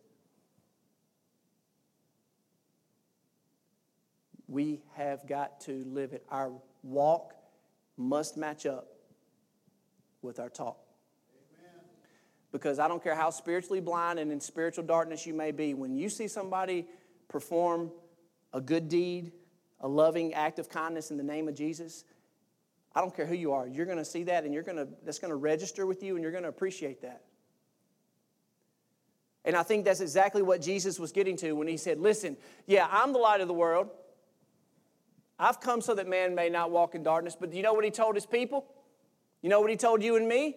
We 4.47 4.81
have 4.95 5.27
got 5.27 5.61
to 5.61 5.83
live 5.85 6.13
it. 6.13 6.25
Our 6.31 6.51
walk 6.81 7.35
must 7.95 8.37
match 8.37 8.65
up 8.65 8.87
with 10.23 10.39
our 10.39 10.49
talk. 10.49 10.79
Because 12.51 12.79
I 12.79 12.87
don't 12.87 13.03
care 13.03 13.13
how 13.13 13.29
spiritually 13.29 13.79
blind 13.81 14.17
and 14.17 14.31
in 14.31 14.41
spiritual 14.41 14.83
darkness 14.83 15.27
you 15.27 15.35
may 15.35 15.51
be, 15.51 15.75
when 15.75 15.95
you 15.95 16.09
see 16.09 16.27
somebody 16.27 16.87
perform 17.27 17.91
a 18.51 18.61
good 18.61 18.89
deed, 18.89 19.31
a 19.81 19.87
loving 19.87 20.33
act 20.33 20.57
of 20.57 20.69
kindness 20.69 21.11
in 21.11 21.17
the 21.17 21.23
name 21.23 21.47
of 21.47 21.53
Jesus, 21.53 22.03
I 22.95 23.01
don't 23.01 23.15
care 23.15 23.27
who 23.27 23.35
you 23.35 23.51
are, 23.51 23.67
you're 23.67 23.85
going 23.85 23.99
to 23.99 24.05
see 24.05 24.23
that 24.23 24.43
and 24.43 24.55
you're 24.55 24.63
going 24.63 24.77
to, 24.77 24.87
that's 25.05 25.19
going 25.19 25.29
to 25.29 25.35
register 25.35 25.85
with 25.85 26.01
you 26.01 26.15
and 26.15 26.23
you're 26.23 26.31
going 26.31 26.43
to 26.43 26.49
appreciate 26.49 27.03
that. 27.03 27.21
And 29.45 29.55
I 29.55 29.63
think 29.63 29.85
that's 29.85 29.99
exactly 29.99 30.41
what 30.41 30.61
Jesus 30.61 30.99
was 30.99 31.11
getting 31.11 31.35
to 31.37 31.53
when 31.53 31.67
he 31.67 31.77
said, 31.77 31.99
Listen, 31.99 32.37
yeah, 32.65 32.87
I'm 32.89 33.11
the 33.11 33.19
light 33.19 33.41
of 33.41 33.47
the 33.47 33.53
world. 33.53 33.89
I've 35.37 35.59
come 35.59 35.81
so 35.81 35.95
that 35.95 36.07
man 36.07 36.35
may 36.35 36.49
not 36.49 36.71
walk 36.71 36.95
in 36.95 37.03
darkness. 37.03 37.35
But 37.37 37.51
do 37.51 37.57
you 37.57 37.63
know 37.63 37.73
what 37.73 37.83
he 37.83 37.91
told 37.91 38.15
his 38.15 38.25
people? 38.25 38.65
You 39.41 39.49
know 39.49 39.59
what 39.59 39.69
he 39.69 39.75
told 39.75 40.01
you 40.01 40.15
and 40.15 40.27
me? 40.27 40.55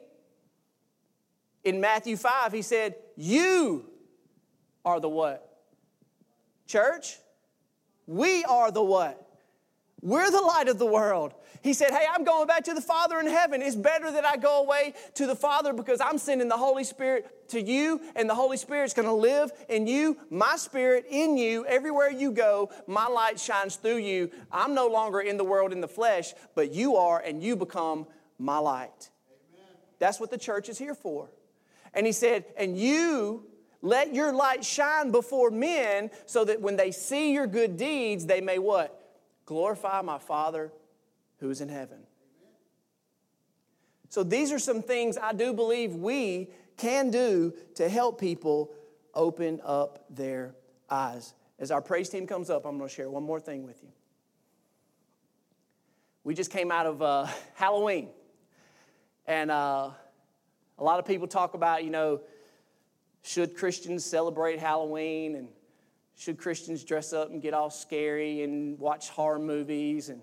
In 1.64 1.80
Matthew 1.80 2.16
5, 2.16 2.53
he 2.53 2.62
said, 2.62 2.95
You 3.16 3.91
are 4.84 5.01
the 5.01 5.09
what? 5.09 5.43
Church? 6.68 7.18
We 8.07 8.45
are 8.45 8.70
the 8.70 8.82
what? 8.82 9.26
We're 10.03 10.30
the 10.30 10.40
light 10.40 10.68
of 10.68 10.78
the 10.78 10.86
world. 10.86 11.32
He 11.62 11.72
said, 11.72 11.90
Hey, 11.90 12.05
I'm 12.12 12.22
going 12.22 12.47
back 12.47 12.64
to 12.64 12.74
the 12.74 12.80
Father 12.80 13.18
in 13.18 13.26
heaven. 13.26 13.62
It's 13.62 13.74
better 13.74 14.11
that 14.12 14.24
I 14.24 14.36
go 14.36 14.62
away 14.62 14.94
to 15.14 15.26
the 15.26 15.34
Father 15.34 15.72
because 15.72 16.01
I'm 16.01 16.18
sending 16.18 16.49
the 16.49 16.57
Holy 16.57 16.84
Spirit 16.84 17.49
to 17.49 17.61
you, 17.61 18.01
and 18.14 18.28
the 18.28 18.34
Holy 18.34 18.57
Spirit's 18.57 18.94
going 18.94 19.09
to 19.09 19.14
live 19.14 19.51
in 19.68 19.86
you, 19.86 20.18
my 20.30 20.57
Spirit 20.57 21.07
in 21.09 21.36
you. 21.36 21.64
Everywhere 21.66 22.11
you 22.11 22.30
go, 22.30 22.70
my 22.86 23.07
light 23.07 23.40
shines 23.40 23.76
through 23.76 23.99
you. 23.99 24.30
I'm 24.53 24.74
no 24.74 24.86
longer 24.86 25.20
in 25.20 25.36
the 25.36 25.44
world 25.44 25.72
in 25.72 25.80
the 25.80 25.88
flesh, 25.88 26.34
but 26.55 26.72
you 26.72 26.97
are, 26.97 27.20
and 27.20 27.42
you 27.42 27.57
become 27.57 28.07
my 28.38 28.59
light. 28.59 29.11
Amen. 29.55 29.66
That's 29.99 30.20
what 30.20 30.30
the 30.30 30.38
church 30.38 30.68
is 30.68 30.78
here 30.78 30.94
for. 30.94 31.30
And 31.94 32.05
he 32.05 32.12
said, 32.12 32.44
And 32.57 32.78
you 32.78 33.47
let 33.80 34.14
your 34.14 34.32
light 34.32 34.64
shine 34.64 35.11
before 35.11 35.51
men 35.51 36.11
so 36.26 36.44
that 36.44 36.61
when 36.61 36.76
they 36.76 36.90
see 36.90 37.32
your 37.32 37.47
good 37.47 37.76
deeds, 37.76 38.26
they 38.26 38.40
may 38.40 38.59
what? 38.59 39.06
Glorify 39.47 40.03
my 40.03 40.18
Father 40.18 40.72
who 41.38 41.51
is 41.51 41.61
in 41.61 41.68
heaven. 41.68 41.99
So 44.09 44.22
these 44.22 44.53
are 44.53 44.59
some 44.59 44.82
things 44.82 45.16
I 45.16 45.32
do 45.32 45.53
believe 45.53 45.94
we 45.94 46.51
can 46.76 47.11
do 47.11 47.55
to 47.76 47.88
help 47.88 48.20
people 48.20 48.72
open 49.14 49.61
up 49.64 50.05
their 50.11 50.55
eyes. 50.90 51.34
As 51.59 51.70
our 51.70 51.80
praise 51.80 52.09
team 52.09 52.26
comes 52.26 52.51
up, 52.51 52.66
I'm 52.66 52.76
going 52.76 52.88
to 52.88 52.94
share 52.94 53.11
one 53.11 53.22
more 53.22 53.40
thing 53.40 53.64
with 53.64 53.82
you. 53.82 53.88
We 56.22 56.34
just 56.34 56.51
came 56.51 56.70
out 56.70 56.86
of 56.86 57.03
uh, 57.03 57.26
Halloween, 57.55 58.09
and 59.26 59.51
uh, 59.51 59.90
a 60.78 60.84
lot 60.84 60.99
of 60.99 61.07
people 61.07 61.26
talk 61.26 61.55
about, 61.55 61.84
you 61.84 61.90
know, 61.90 62.20
should 63.22 63.57
Christians 63.57 64.05
celebrate 64.05 64.59
Halloween 64.59 65.34
and 65.34 65.49
should 66.17 66.39
Christians 66.39 66.83
dress 66.83 67.12
up 67.12 67.31
and 67.31 67.43
get 67.43 67.55
all 67.55 67.71
scary 67.71 68.43
and 68.43 68.79
watch 68.79 69.11
horror 69.11 69.39
movies 69.39 70.09
and 70.09 70.21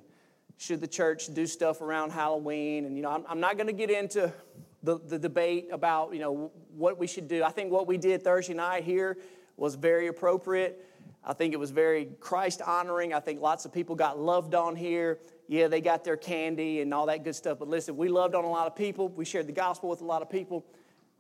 should 0.58 0.82
the 0.82 0.88
church 0.88 1.34
do 1.34 1.46
stuff 1.46 1.82
around 1.82 2.12
Halloween? 2.12 2.86
And, 2.86 2.98
you 2.98 3.04
know, 3.04 3.12
I'm, 3.12 3.24
I'm 3.30 3.40
not 3.40 3.58
going 3.58 3.68
to 3.68 3.74
get 3.74 3.92
into 3.92 4.34
the, 4.82 4.98
the 4.98 5.20
debate 5.20 5.68
about, 5.72 6.14
you 6.14 6.20
know, 6.20 6.52
what 6.76 6.98
we 6.98 7.08
should 7.08 7.28
do. 7.28 7.44
I 7.44 7.52
think 7.52 7.72
what 7.72 7.88
we 7.88 7.98
did 7.98 8.24
Thursday 8.24 8.54
night 8.54 8.84
here 8.84 9.18
was 9.56 9.76
very 9.76 10.08
appropriate. 10.08 10.84
I 11.24 11.34
think 11.34 11.54
it 11.54 11.58
was 11.58 11.72
very 11.72 12.06
Christ 12.20 12.62
honoring. 12.62 13.14
I 13.14 13.20
think 13.20 13.40
lots 13.40 13.66
of 13.66 13.72
people 13.72 13.96
got 13.96 14.20
loved 14.20 14.56
on 14.56 14.76
here. 14.76 15.20
Yeah, 15.48 15.68
they 15.68 15.80
got 15.80 16.04
their 16.04 16.18
candy 16.18 16.82
and 16.82 16.94
all 16.94 17.06
that 17.06 17.24
good 17.24 17.36
stuff. 17.36 17.60
But 17.60 17.70
listen, 17.70 17.96
we 17.96 18.10
loved 18.10 18.34
on 18.34 18.44
a 18.44 18.50
lot 18.50 18.68
of 18.68 18.76
people. 18.76 19.10
We 19.10 19.26
shared 19.26 19.48
the 19.48 19.54
gospel 19.54 19.90
with 19.90 20.02
a 20.02 20.06
lot 20.06 20.22
of 20.22 20.30
people. 20.30 20.66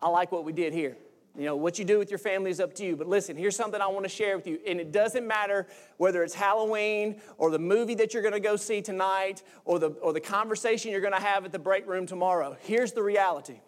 I 0.02 0.10
like 0.10 0.32
what 0.32 0.44
we 0.44 0.52
did 0.52 0.74
here. 0.74 0.98
You 1.36 1.46
know, 1.46 1.56
what 1.56 1.80
you 1.80 1.86
do 1.86 1.98
with 1.98 2.12
your 2.12 2.20
family 2.20 2.52
is 2.52 2.60
up 2.60 2.76
to 2.76 2.86
you. 2.86 2.96
But 2.96 3.08
listen, 3.08 3.36
here's 3.36 3.56
something 3.56 3.82
I 3.82 3.88
want 3.88 4.06
to 4.06 4.10
share 4.10 4.38
with 4.38 4.46
you. 4.46 4.60
And 4.68 4.80
it 4.80 4.92
doesn't 4.92 5.26
matter 5.26 5.68
whether 5.98 6.24
it's 6.24 6.36
Halloween 6.36 7.20
or 7.40 7.50
the 7.50 7.58
movie 7.58 7.96
that 7.96 8.14
you're 8.14 8.22
going 8.22 8.36
to 8.36 8.40
go 8.40 8.56
see 8.56 8.82
tonight 8.82 9.42
or 9.66 9.80
the, 9.80 9.90
or 9.90 10.14
the 10.14 10.22
conversation 10.22 10.92
you're 10.92 11.02
going 11.02 11.14
to 11.14 11.20
have 11.20 11.44
at 11.44 11.52
the 11.52 11.60
break 11.60 11.88
room 11.88 12.06
tomorrow. 12.06 12.56
Here's 12.62 12.92
the 12.92 13.02
reality 13.02 13.60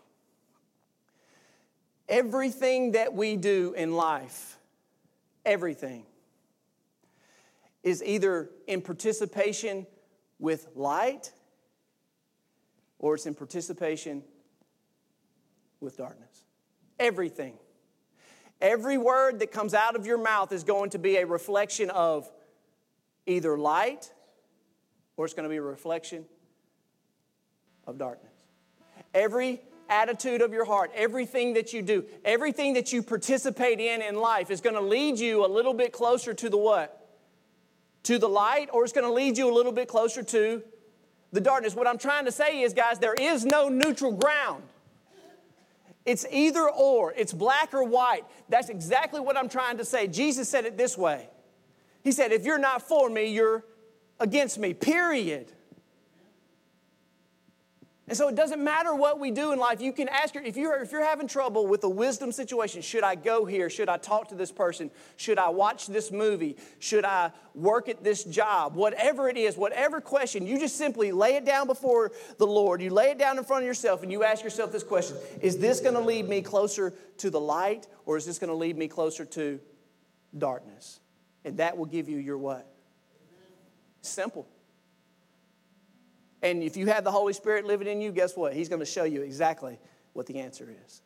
everything 2.07 2.91
that 2.91 3.15
we 3.15 3.35
do 3.35 3.73
in 3.75 3.95
life, 3.95 4.59
everything, 5.43 6.05
is 7.81 8.03
either 8.03 8.51
in 8.67 8.79
participation 8.81 9.87
with 10.37 10.67
light 10.75 11.33
or 12.99 13.15
it's 13.15 13.25
in 13.25 13.33
participation 13.33 14.23
with 15.79 15.97
darkness. 15.97 16.34
Everything. 16.99 17.53
Every 18.61 18.97
word 18.97 19.39
that 19.39 19.51
comes 19.51 19.73
out 19.73 19.95
of 19.95 20.05
your 20.05 20.17
mouth 20.17 20.51
is 20.51 20.63
going 20.63 20.91
to 20.91 20.99
be 20.99 21.17
a 21.17 21.25
reflection 21.25 21.89
of 21.89 22.31
either 23.25 23.57
light 23.57 24.11
or 25.17 25.25
it's 25.25 25.33
going 25.33 25.43
to 25.43 25.49
be 25.49 25.57
a 25.57 25.61
reflection 25.61 26.25
of 27.87 27.97
darkness. 27.97 28.31
Every 29.13 29.61
attitude 29.89 30.41
of 30.41 30.51
your 30.51 30.65
heart, 30.65 30.91
everything 30.95 31.53
that 31.53 31.73
you 31.73 31.81
do, 31.81 32.05
everything 32.23 32.73
that 32.73 32.91
you 32.91 33.03
participate 33.03 33.79
in 33.79 34.01
in 34.01 34.15
life 34.15 34.49
is 34.49 34.61
going 34.61 34.75
to 34.75 34.81
lead 34.81 35.19
you 35.19 35.45
a 35.45 35.47
little 35.47 35.73
bit 35.73 35.91
closer 35.91 36.33
to 36.33 36.49
the 36.49 36.57
what? 36.57 37.01
To 38.03 38.17
the 38.17 38.27
light, 38.27 38.69
or 38.73 38.83
it's 38.83 38.93
going 38.93 39.07
to 39.07 39.13
lead 39.13 39.37
you 39.37 39.49
a 39.49 39.53
little 39.53 39.71
bit 39.71 39.87
closer 39.87 40.23
to 40.23 40.63
the 41.31 41.41
darkness. 41.41 41.75
What 41.75 41.87
I'm 41.87 41.97
trying 41.97 42.25
to 42.25 42.31
say 42.31 42.61
is, 42.61 42.73
guys, 42.73 42.99
there 42.99 43.13
is 43.13 43.45
no 43.45 43.69
neutral 43.69 44.11
ground. 44.11 44.63
It's 46.05 46.25
either 46.31 46.69
or, 46.69 47.13
it's 47.13 47.33
black 47.33 47.73
or 47.73 47.83
white. 47.83 48.25
That's 48.47 48.69
exactly 48.69 49.19
what 49.19 49.35
I'm 49.35 49.49
trying 49.49 49.77
to 49.77 49.85
say. 49.85 50.07
Jesus 50.07 50.47
said 50.47 50.65
it 50.65 50.77
this 50.77 50.97
way 50.97 51.29
He 52.03 52.11
said, 52.11 52.31
If 52.31 52.45
you're 52.45 52.59
not 52.59 52.81
for 52.81 53.09
me, 53.09 53.33
you're 53.33 53.65
against 54.19 54.57
me, 54.57 54.73
period. 54.73 55.51
And 58.07 58.15
so 58.15 58.27
it 58.27 58.35
doesn't 58.35 58.63
matter 58.63 58.93
what 58.93 59.19
we 59.19 59.31
do 59.31 59.51
in 59.51 59.57
life. 59.57 59.81
You 59.81 59.91
can 59.91 60.07
ask 60.09 60.35
her 60.35 60.41
if 60.41 60.55
you're, 60.55 60.79
if 60.83 60.91
you're 60.91 61.03
having 61.03 61.27
trouble 61.27 61.65
with 61.65 61.83
a 61.83 61.89
wisdom 61.89 62.31
situation 62.31 62.83
should 62.83 63.03
I 63.03 63.15
go 63.15 63.45
here? 63.45 63.67
Should 63.67 63.89
I 63.89 63.97
talk 63.97 64.27
to 64.27 64.35
this 64.35 64.51
person? 64.51 64.91
Should 65.17 65.39
I 65.39 65.49
watch 65.49 65.87
this 65.87 66.11
movie? 66.11 66.55
Should 66.77 67.03
I 67.03 67.31
work 67.55 67.89
at 67.89 68.03
this 68.03 68.23
job? 68.23 68.75
Whatever 68.75 69.27
it 69.27 69.37
is, 69.37 69.57
whatever 69.57 70.01
question, 70.01 70.45
you 70.45 70.59
just 70.59 70.75
simply 70.75 71.11
lay 71.11 71.35
it 71.35 71.45
down 71.45 71.65
before 71.65 72.11
the 72.37 72.45
Lord. 72.45 72.79
You 72.79 72.91
lay 72.91 73.09
it 73.09 73.17
down 73.17 73.39
in 73.39 73.43
front 73.43 73.63
of 73.63 73.67
yourself 73.67 74.03
and 74.03 74.11
you 74.11 74.23
ask 74.23 74.43
yourself 74.43 74.71
this 74.71 74.83
question 74.83 75.17
Is 75.41 75.57
this 75.57 75.79
going 75.79 75.95
to 75.95 76.01
lead 76.01 76.29
me 76.29 76.43
closer 76.43 76.93
to 77.17 77.31
the 77.31 77.39
light 77.39 77.87
or 78.05 78.17
is 78.17 78.25
this 78.25 78.37
going 78.37 78.51
to 78.51 78.55
lead 78.55 78.77
me 78.77 78.87
closer 78.87 79.25
to 79.25 79.59
darkness? 80.37 80.99
And 81.43 81.57
that 81.57 81.75
will 81.75 81.85
give 81.85 82.07
you 82.07 82.17
your 82.17 82.37
what? 82.37 82.71
Simple. 84.01 84.47
And 86.41 86.61
if 86.61 86.77
you 86.77 86.87
have 86.87 87.03
the 87.03 87.11
Holy 87.11 87.33
Spirit 87.33 87.65
living 87.65 87.87
in 87.87 88.01
you, 88.01 88.11
guess 88.11 88.35
what? 88.35 88.53
He's 88.53 88.69
going 88.69 88.79
to 88.79 88.85
show 88.85 89.03
you 89.03 89.21
exactly 89.21 89.79
what 90.13 90.25
the 90.25 90.39
answer 90.39 90.73
is. 90.85 91.01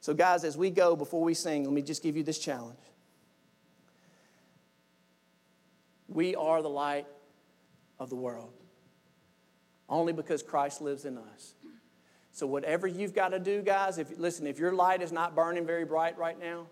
So, 0.00 0.14
guys, 0.14 0.44
as 0.44 0.56
we 0.56 0.70
go, 0.70 0.96
before 0.96 1.22
we 1.22 1.34
sing, 1.34 1.64
let 1.64 1.72
me 1.72 1.82
just 1.82 2.02
give 2.02 2.16
you 2.16 2.22
this 2.22 2.38
challenge. 2.38 2.78
We 6.08 6.34
are 6.34 6.62
the 6.62 6.68
light 6.68 7.06
of 7.98 8.10
the 8.10 8.16
world 8.16 8.52
only 9.88 10.12
because 10.12 10.42
Christ 10.42 10.80
lives 10.80 11.04
in 11.04 11.18
us. 11.18 11.54
So, 12.32 12.46
whatever 12.46 12.86
you've 12.86 13.14
got 13.14 13.28
to 13.30 13.38
do, 13.38 13.62
guys, 13.62 13.98
if 13.98 14.18
listen, 14.18 14.46
if 14.46 14.58
your 14.58 14.72
light 14.72 15.00
is 15.02 15.10
not 15.12 15.34
burning 15.34 15.66
very 15.66 15.84
bright 15.84 16.18
right 16.18 16.38
now, 16.38 16.66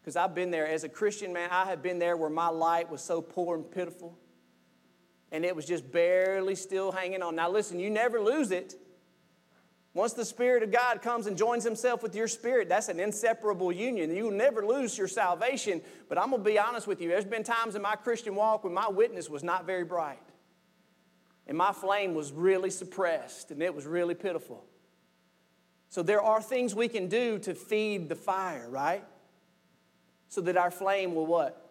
because 0.00 0.16
I've 0.16 0.34
been 0.34 0.50
there 0.50 0.66
as 0.66 0.84
a 0.84 0.88
Christian 0.88 1.32
man, 1.32 1.50
I 1.50 1.64
have 1.66 1.82
been 1.82 1.98
there 1.98 2.16
where 2.16 2.30
my 2.30 2.48
light 2.48 2.90
was 2.90 3.02
so 3.02 3.20
poor 3.20 3.56
and 3.56 3.68
pitiful 3.68 4.16
and 5.32 5.44
it 5.44 5.54
was 5.54 5.64
just 5.66 5.90
barely 5.90 6.54
still 6.54 6.92
hanging 6.92 7.22
on. 7.22 7.36
Now, 7.36 7.50
listen, 7.50 7.78
you 7.78 7.90
never 7.90 8.20
lose 8.20 8.50
it. 8.50 8.74
Once 9.92 10.12
the 10.12 10.24
Spirit 10.24 10.62
of 10.62 10.70
God 10.70 11.00
comes 11.00 11.26
and 11.26 11.38
joins 11.38 11.64
Himself 11.64 12.02
with 12.02 12.14
your 12.14 12.28
spirit, 12.28 12.68
that's 12.68 12.90
an 12.90 13.00
inseparable 13.00 13.72
union. 13.72 14.14
You 14.14 14.24
will 14.24 14.30
never 14.30 14.64
lose 14.64 14.96
your 14.98 15.08
salvation. 15.08 15.80
But 16.08 16.18
I'm 16.18 16.30
going 16.30 16.44
to 16.44 16.50
be 16.50 16.58
honest 16.58 16.86
with 16.86 17.00
you. 17.00 17.08
There's 17.08 17.24
been 17.24 17.42
times 17.42 17.74
in 17.74 17.80
my 17.80 17.96
Christian 17.96 18.34
walk 18.34 18.64
when 18.64 18.74
my 18.74 18.88
witness 18.90 19.30
was 19.30 19.42
not 19.42 19.64
very 19.64 19.84
bright. 19.84 20.20
And 21.46 21.56
my 21.56 21.72
flame 21.72 22.14
was 22.14 22.30
really 22.30 22.70
suppressed 22.70 23.50
and 23.50 23.62
it 23.62 23.74
was 23.74 23.86
really 23.86 24.14
pitiful. 24.14 24.64
So 25.88 26.02
there 26.02 26.20
are 26.20 26.42
things 26.42 26.74
we 26.74 26.88
can 26.88 27.08
do 27.08 27.38
to 27.38 27.54
feed 27.54 28.08
the 28.08 28.16
fire, 28.16 28.68
right? 28.68 29.04
So 30.28 30.40
that 30.42 30.56
our 30.56 30.70
flame 30.70 31.14
will 31.14 31.26
what? 31.26 31.70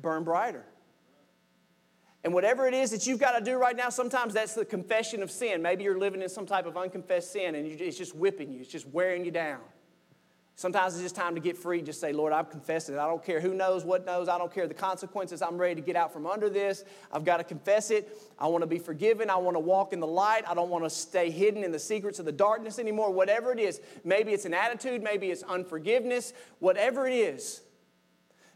Burn 0.00 0.24
brighter. 0.24 0.64
And 2.24 2.32
whatever 2.32 2.68
it 2.68 2.74
is 2.74 2.90
that 2.92 3.06
you've 3.06 3.18
got 3.18 3.36
to 3.36 3.44
do 3.44 3.56
right 3.56 3.76
now, 3.76 3.88
sometimes 3.88 4.34
that's 4.34 4.54
the 4.54 4.64
confession 4.64 5.22
of 5.22 5.30
sin. 5.30 5.60
Maybe 5.60 5.82
you're 5.84 5.98
living 5.98 6.22
in 6.22 6.28
some 6.28 6.46
type 6.46 6.66
of 6.66 6.76
unconfessed 6.76 7.32
sin 7.32 7.54
and 7.56 7.66
it's 7.66 7.98
just 7.98 8.14
whipping 8.14 8.52
you, 8.52 8.60
it's 8.60 8.70
just 8.70 8.86
wearing 8.88 9.24
you 9.24 9.30
down. 9.30 9.60
Sometimes 10.54 10.94
it's 10.94 11.02
just 11.02 11.16
time 11.16 11.34
to 11.34 11.40
get 11.40 11.56
free. 11.56 11.80
Just 11.80 12.00
say, 12.00 12.12
Lord, 12.12 12.32
I'm 12.32 12.44
confessing 12.44 12.94
it. 12.94 12.98
I 12.98 13.06
don't 13.06 13.24
care 13.24 13.40
who 13.40 13.54
knows, 13.54 13.84
what 13.84 14.04
knows. 14.04 14.28
I 14.28 14.36
don't 14.36 14.52
care 14.52 14.68
the 14.68 14.74
consequences. 14.74 15.40
I'm 15.40 15.56
ready 15.56 15.74
to 15.76 15.80
get 15.80 15.96
out 15.96 16.12
from 16.12 16.26
under 16.26 16.50
this. 16.50 16.84
I've 17.10 17.24
got 17.24 17.38
to 17.38 17.44
confess 17.44 17.90
it. 17.90 18.16
I 18.38 18.46
want 18.46 18.62
to 18.62 18.66
be 18.66 18.78
forgiven. 18.78 19.30
I 19.30 19.36
want 19.36 19.56
to 19.56 19.60
walk 19.60 19.92
in 19.92 19.98
the 19.98 20.06
light. 20.06 20.44
I 20.46 20.54
don't 20.54 20.68
want 20.68 20.84
to 20.84 20.90
stay 20.90 21.30
hidden 21.30 21.64
in 21.64 21.72
the 21.72 21.78
secrets 21.78 22.18
of 22.18 22.26
the 22.26 22.32
darkness 22.32 22.78
anymore. 22.78 23.10
Whatever 23.10 23.52
it 23.52 23.58
is, 23.58 23.80
maybe 24.04 24.32
it's 24.32 24.44
an 24.44 24.54
attitude, 24.54 25.02
maybe 25.02 25.30
it's 25.30 25.42
unforgiveness, 25.42 26.34
whatever 26.58 27.08
it 27.08 27.14
is. 27.14 27.62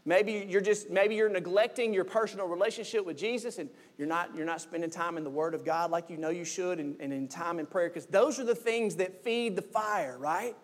Maybe 0.07 0.47
you're 0.47 0.61
just 0.61 0.89
maybe 0.89 1.15
you're 1.15 1.27
neglecting 1.27 1.93
your 1.93 2.05
personal 2.05 2.47
relationship 2.47 3.05
with 3.05 3.17
Jesus 3.17 3.57
and 3.57 3.69
you're 3.97 4.07
not 4.07 4.33
you're 4.33 4.45
not 4.45 4.61
spending 4.61 4.89
time 4.89 5.17
in 5.17 5.25
the 5.25 5.29
Word 5.29 5.53
of 5.53 5.65
God 5.65 5.91
like 5.91 6.09
you 6.09 6.15
know 6.15 6.29
you 6.29 6.45
should 6.45 6.79
and, 6.79 6.95
and 7.01 7.11
in 7.11 7.27
time 7.27 7.59
in 7.59 7.65
prayer 7.65 7.89
because 7.89 8.05
those 8.05 8.39
are 8.39 8.45
the 8.45 8.55
things 8.55 8.95
that 8.95 9.21
feed 9.21 9.57
the 9.57 9.61
fire, 9.61 10.17
right? 10.17 10.55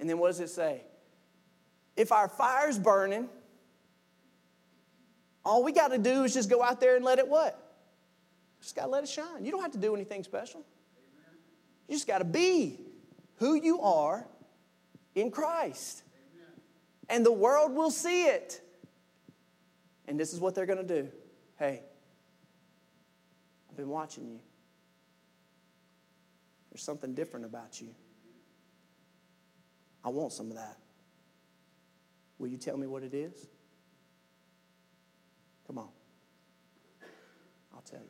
And 0.00 0.08
then 0.08 0.16
what 0.16 0.28
does 0.28 0.40
it 0.40 0.48
say? 0.48 0.80
If 1.94 2.10
our 2.10 2.26
fire's 2.26 2.78
burning, 2.78 3.28
all 5.44 5.62
we 5.62 5.72
got 5.72 5.88
to 5.88 5.98
do 5.98 6.24
is 6.24 6.32
just 6.32 6.48
go 6.48 6.62
out 6.62 6.80
there 6.80 6.96
and 6.96 7.04
let 7.04 7.18
it 7.18 7.28
what? 7.28 7.74
Just 8.62 8.74
got 8.74 8.84
to 8.84 8.90
let 8.90 9.04
it 9.04 9.10
shine. 9.10 9.44
You 9.44 9.50
don't 9.50 9.60
have 9.60 9.72
to 9.72 9.78
do 9.78 9.94
anything 9.94 10.24
special. 10.24 10.64
You 11.86 11.96
just 11.96 12.06
got 12.06 12.18
to 12.18 12.24
be 12.24 12.80
who 13.36 13.56
you 13.56 13.82
are 13.82 14.26
in 15.14 15.30
Christ. 15.30 16.02
And 17.12 17.26
the 17.26 17.32
world 17.32 17.74
will 17.74 17.90
see 17.90 18.24
it. 18.24 18.62
And 20.08 20.18
this 20.18 20.32
is 20.32 20.40
what 20.40 20.54
they're 20.54 20.66
going 20.66 20.84
to 20.84 21.02
do. 21.02 21.08
Hey, 21.58 21.82
I've 23.68 23.76
been 23.76 23.90
watching 23.90 24.26
you. 24.26 24.40
There's 26.70 26.82
something 26.82 27.14
different 27.14 27.44
about 27.44 27.82
you. 27.82 27.94
I 30.02 30.08
want 30.08 30.32
some 30.32 30.50
of 30.50 30.56
that. 30.56 30.78
Will 32.38 32.48
you 32.48 32.56
tell 32.56 32.78
me 32.78 32.86
what 32.86 33.02
it 33.02 33.12
is? 33.12 33.46
Come 35.66 35.76
on. 35.76 35.88
I'll 37.74 37.82
tell 37.82 38.00
you. 38.00 38.06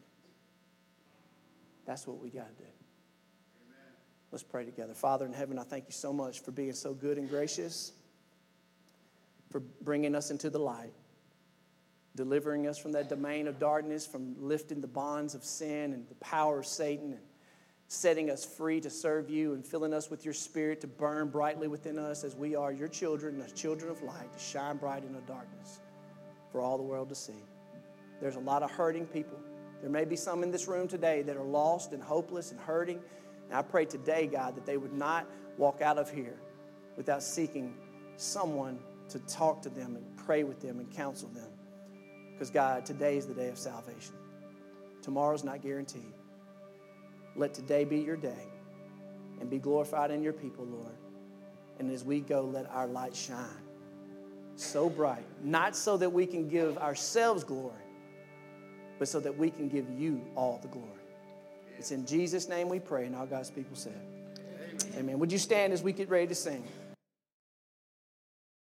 That's 1.84 2.06
what 2.06 2.20
we 2.20 2.30
got 2.30 2.56
to 2.56 2.62
do. 2.62 2.70
Let's 4.30 4.44
pray 4.44 4.64
together. 4.64 4.94
Father 4.94 5.26
in 5.26 5.32
heaven, 5.32 5.58
I 5.58 5.64
thank 5.64 5.86
you 5.86 5.92
so 5.92 6.12
much 6.12 6.40
for 6.40 6.52
being 6.52 6.72
so 6.72 6.94
good 6.94 7.18
and 7.18 7.28
gracious, 7.28 7.92
for 9.52 9.60
bringing 9.60 10.14
us 10.14 10.30
into 10.30 10.50
the 10.50 10.58
light, 10.58 10.92
delivering 12.16 12.66
us 12.66 12.78
from 12.78 12.92
that 12.92 13.08
domain 13.08 13.46
of 13.46 13.58
darkness, 13.58 14.06
from 14.06 14.34
lifting 14.38 14.80
the 14.80 14.88
bonds 14.88 15.34
of 15.34 15.44
sin 15.44 15.92
and 15.92 16.08
the 16.08 16.14
power 16.16 16.60
of 16.60 16.66
Satan, 16.66 17.12
and 17.12 17.20
setting 17.86 18.30
us 18.30 18.44
free 18.44 18.80
to 18.80 18.88
serve 18.88 19.28
you 19.28 19.52
and 19.52 19.66
filling 19.66 19.92
us 19.92 20.10
with 20.10 20.24
your 20.24 20.32
spirit 20.32 20.80
to 20.80 20.86
burn 20.86 21.28
brightly 21.28 21.68
within 21.68 21.98
us 21.98 22.24
as 22.24 22.34
we 22.34 22.56
are 22.56 22.72
your 22.72 22.88
children, 22.88 23.38
the 23.38 23.50
children 23.50 23.90
of 23.90 24.02
light, 24.02 24.32
to 24.32 24.38
shine 24.38 24.78
bright 24.78 25.04
in 25.04 25.12
the 25.12 25.20
darkness 25.20 25.80
for 26.50 26.62
all 26.62 26.78
the 26.78 26.82
world 26.82 27.10
to 27.10 27.14
see. 27.14 27.44
There's 28.20 28.36
a 28.36 28.40
lot 28.40 28.62
of 28.62 28.70
hurting 28.70 29.06
people. 29.06 29.38
There 29.82 29.90
may 29.90 30.04
be 30.04 30.16
some 30.16 30.42
in 30.42 30.50
this 30.50 30.68
room 30.68 30.88
today 30.88 31.22
that 31.22 31.36
are 31.36 31.44
lost 31.44 31.92
and 31.92 32.02
hopeless 32.02 32.50
and 32.50 32.60
hurting. 32.60 33.00
And 33.48 33.58
I 33.58 33.62
pray 33.62 33.84
today, 33.84 34.26
God, 34.26 34.54
that 34.56 34.64
they 34.64 34.76
would 34.76 34.92
not 34.92 35.26
walk 35.58 35.82
out 35.82 35.98
of 35.98 36.10
here 36.10 36.38
without 36.96 37.22
seeking 37.22 37.74
someone 38.16 38.78
to 39.12 39.18
talk 39.20 39.62
to 39.62 39.68
them 39.68 39.96
and 39.96 40.16
pray 40.16 40.42
with 40.44 40.60
them 40.60 40.78
and 40.80 40.90
counsel 40.90 41.28
them. 41.28 41.48
Because, 42.32 42.50
God, 42.50 42.84
today 42.84 43.16
is 43.16 43.26
the 43.26 43.34
day 43.34 43.48
of 43.48 43.58
salvation. 43.58 44.14
Tomorrow's 45.02 45.44
not 45.44 45.62
guaranteed. 45.62 46.12
Let 47.36 47.54
today 47.54 47.84
be 47.84 47.98
your 47.98 48.16
day 48.16 48.48
and 49.40 49.48
be 49.48 49.58
glorified 49.58 50.10
in 50.10 50.22
your 50.22 50.32
people, 50.32 50.64
Lord. 50.64 50.96
And 51.78 51.90
as 51.90 52.04
we 52.04 52.20
go, 52.20 52.42
let 52.42 52.70
our 52.70 52.86
light 52.86 53.14
shine 53.14 53.62
so 54.56 54.88
bright, 54.88 55.24
not 55.42 55.74
so 55.74 55.96
that 55.96 56.12
we 56.12 56.26
can 56.26 56.48
give 56.48 56.78
ourselves 56.78 57.44
glory, 57.44 57.72
but 58.98 59.08
so 59.08 59.20
that 59.20 59.36
we 59.36 59.50
can 59.50 59.68
give 59.68 59.88
you 59.90 60.20
all 60.36 60.58
the 60.62 60.68
glory. 60.68 60.88
It's 61.78 61.90
in 61.90 62.06
Jesus' 62.06 62.48
name 62.48 62.68
we 62.68 62.78
pray, 62.78 63.06
and 63.06 63.16
all 63.16 63.26
God's 63.26 63.50
people 63.50 63.74
said. 63.74 64.00
Amen. 64.38 64.98
Amen. 64.98 65.18
Would 65.18 65.32
you 65.32 65.38
stand 65.38 65.72
as 65.72 65.82
we 65.82 65.92
get 65.92 66.08
ready 66.08 66.26
to 66.26 66.34
sing? 66.34 66.64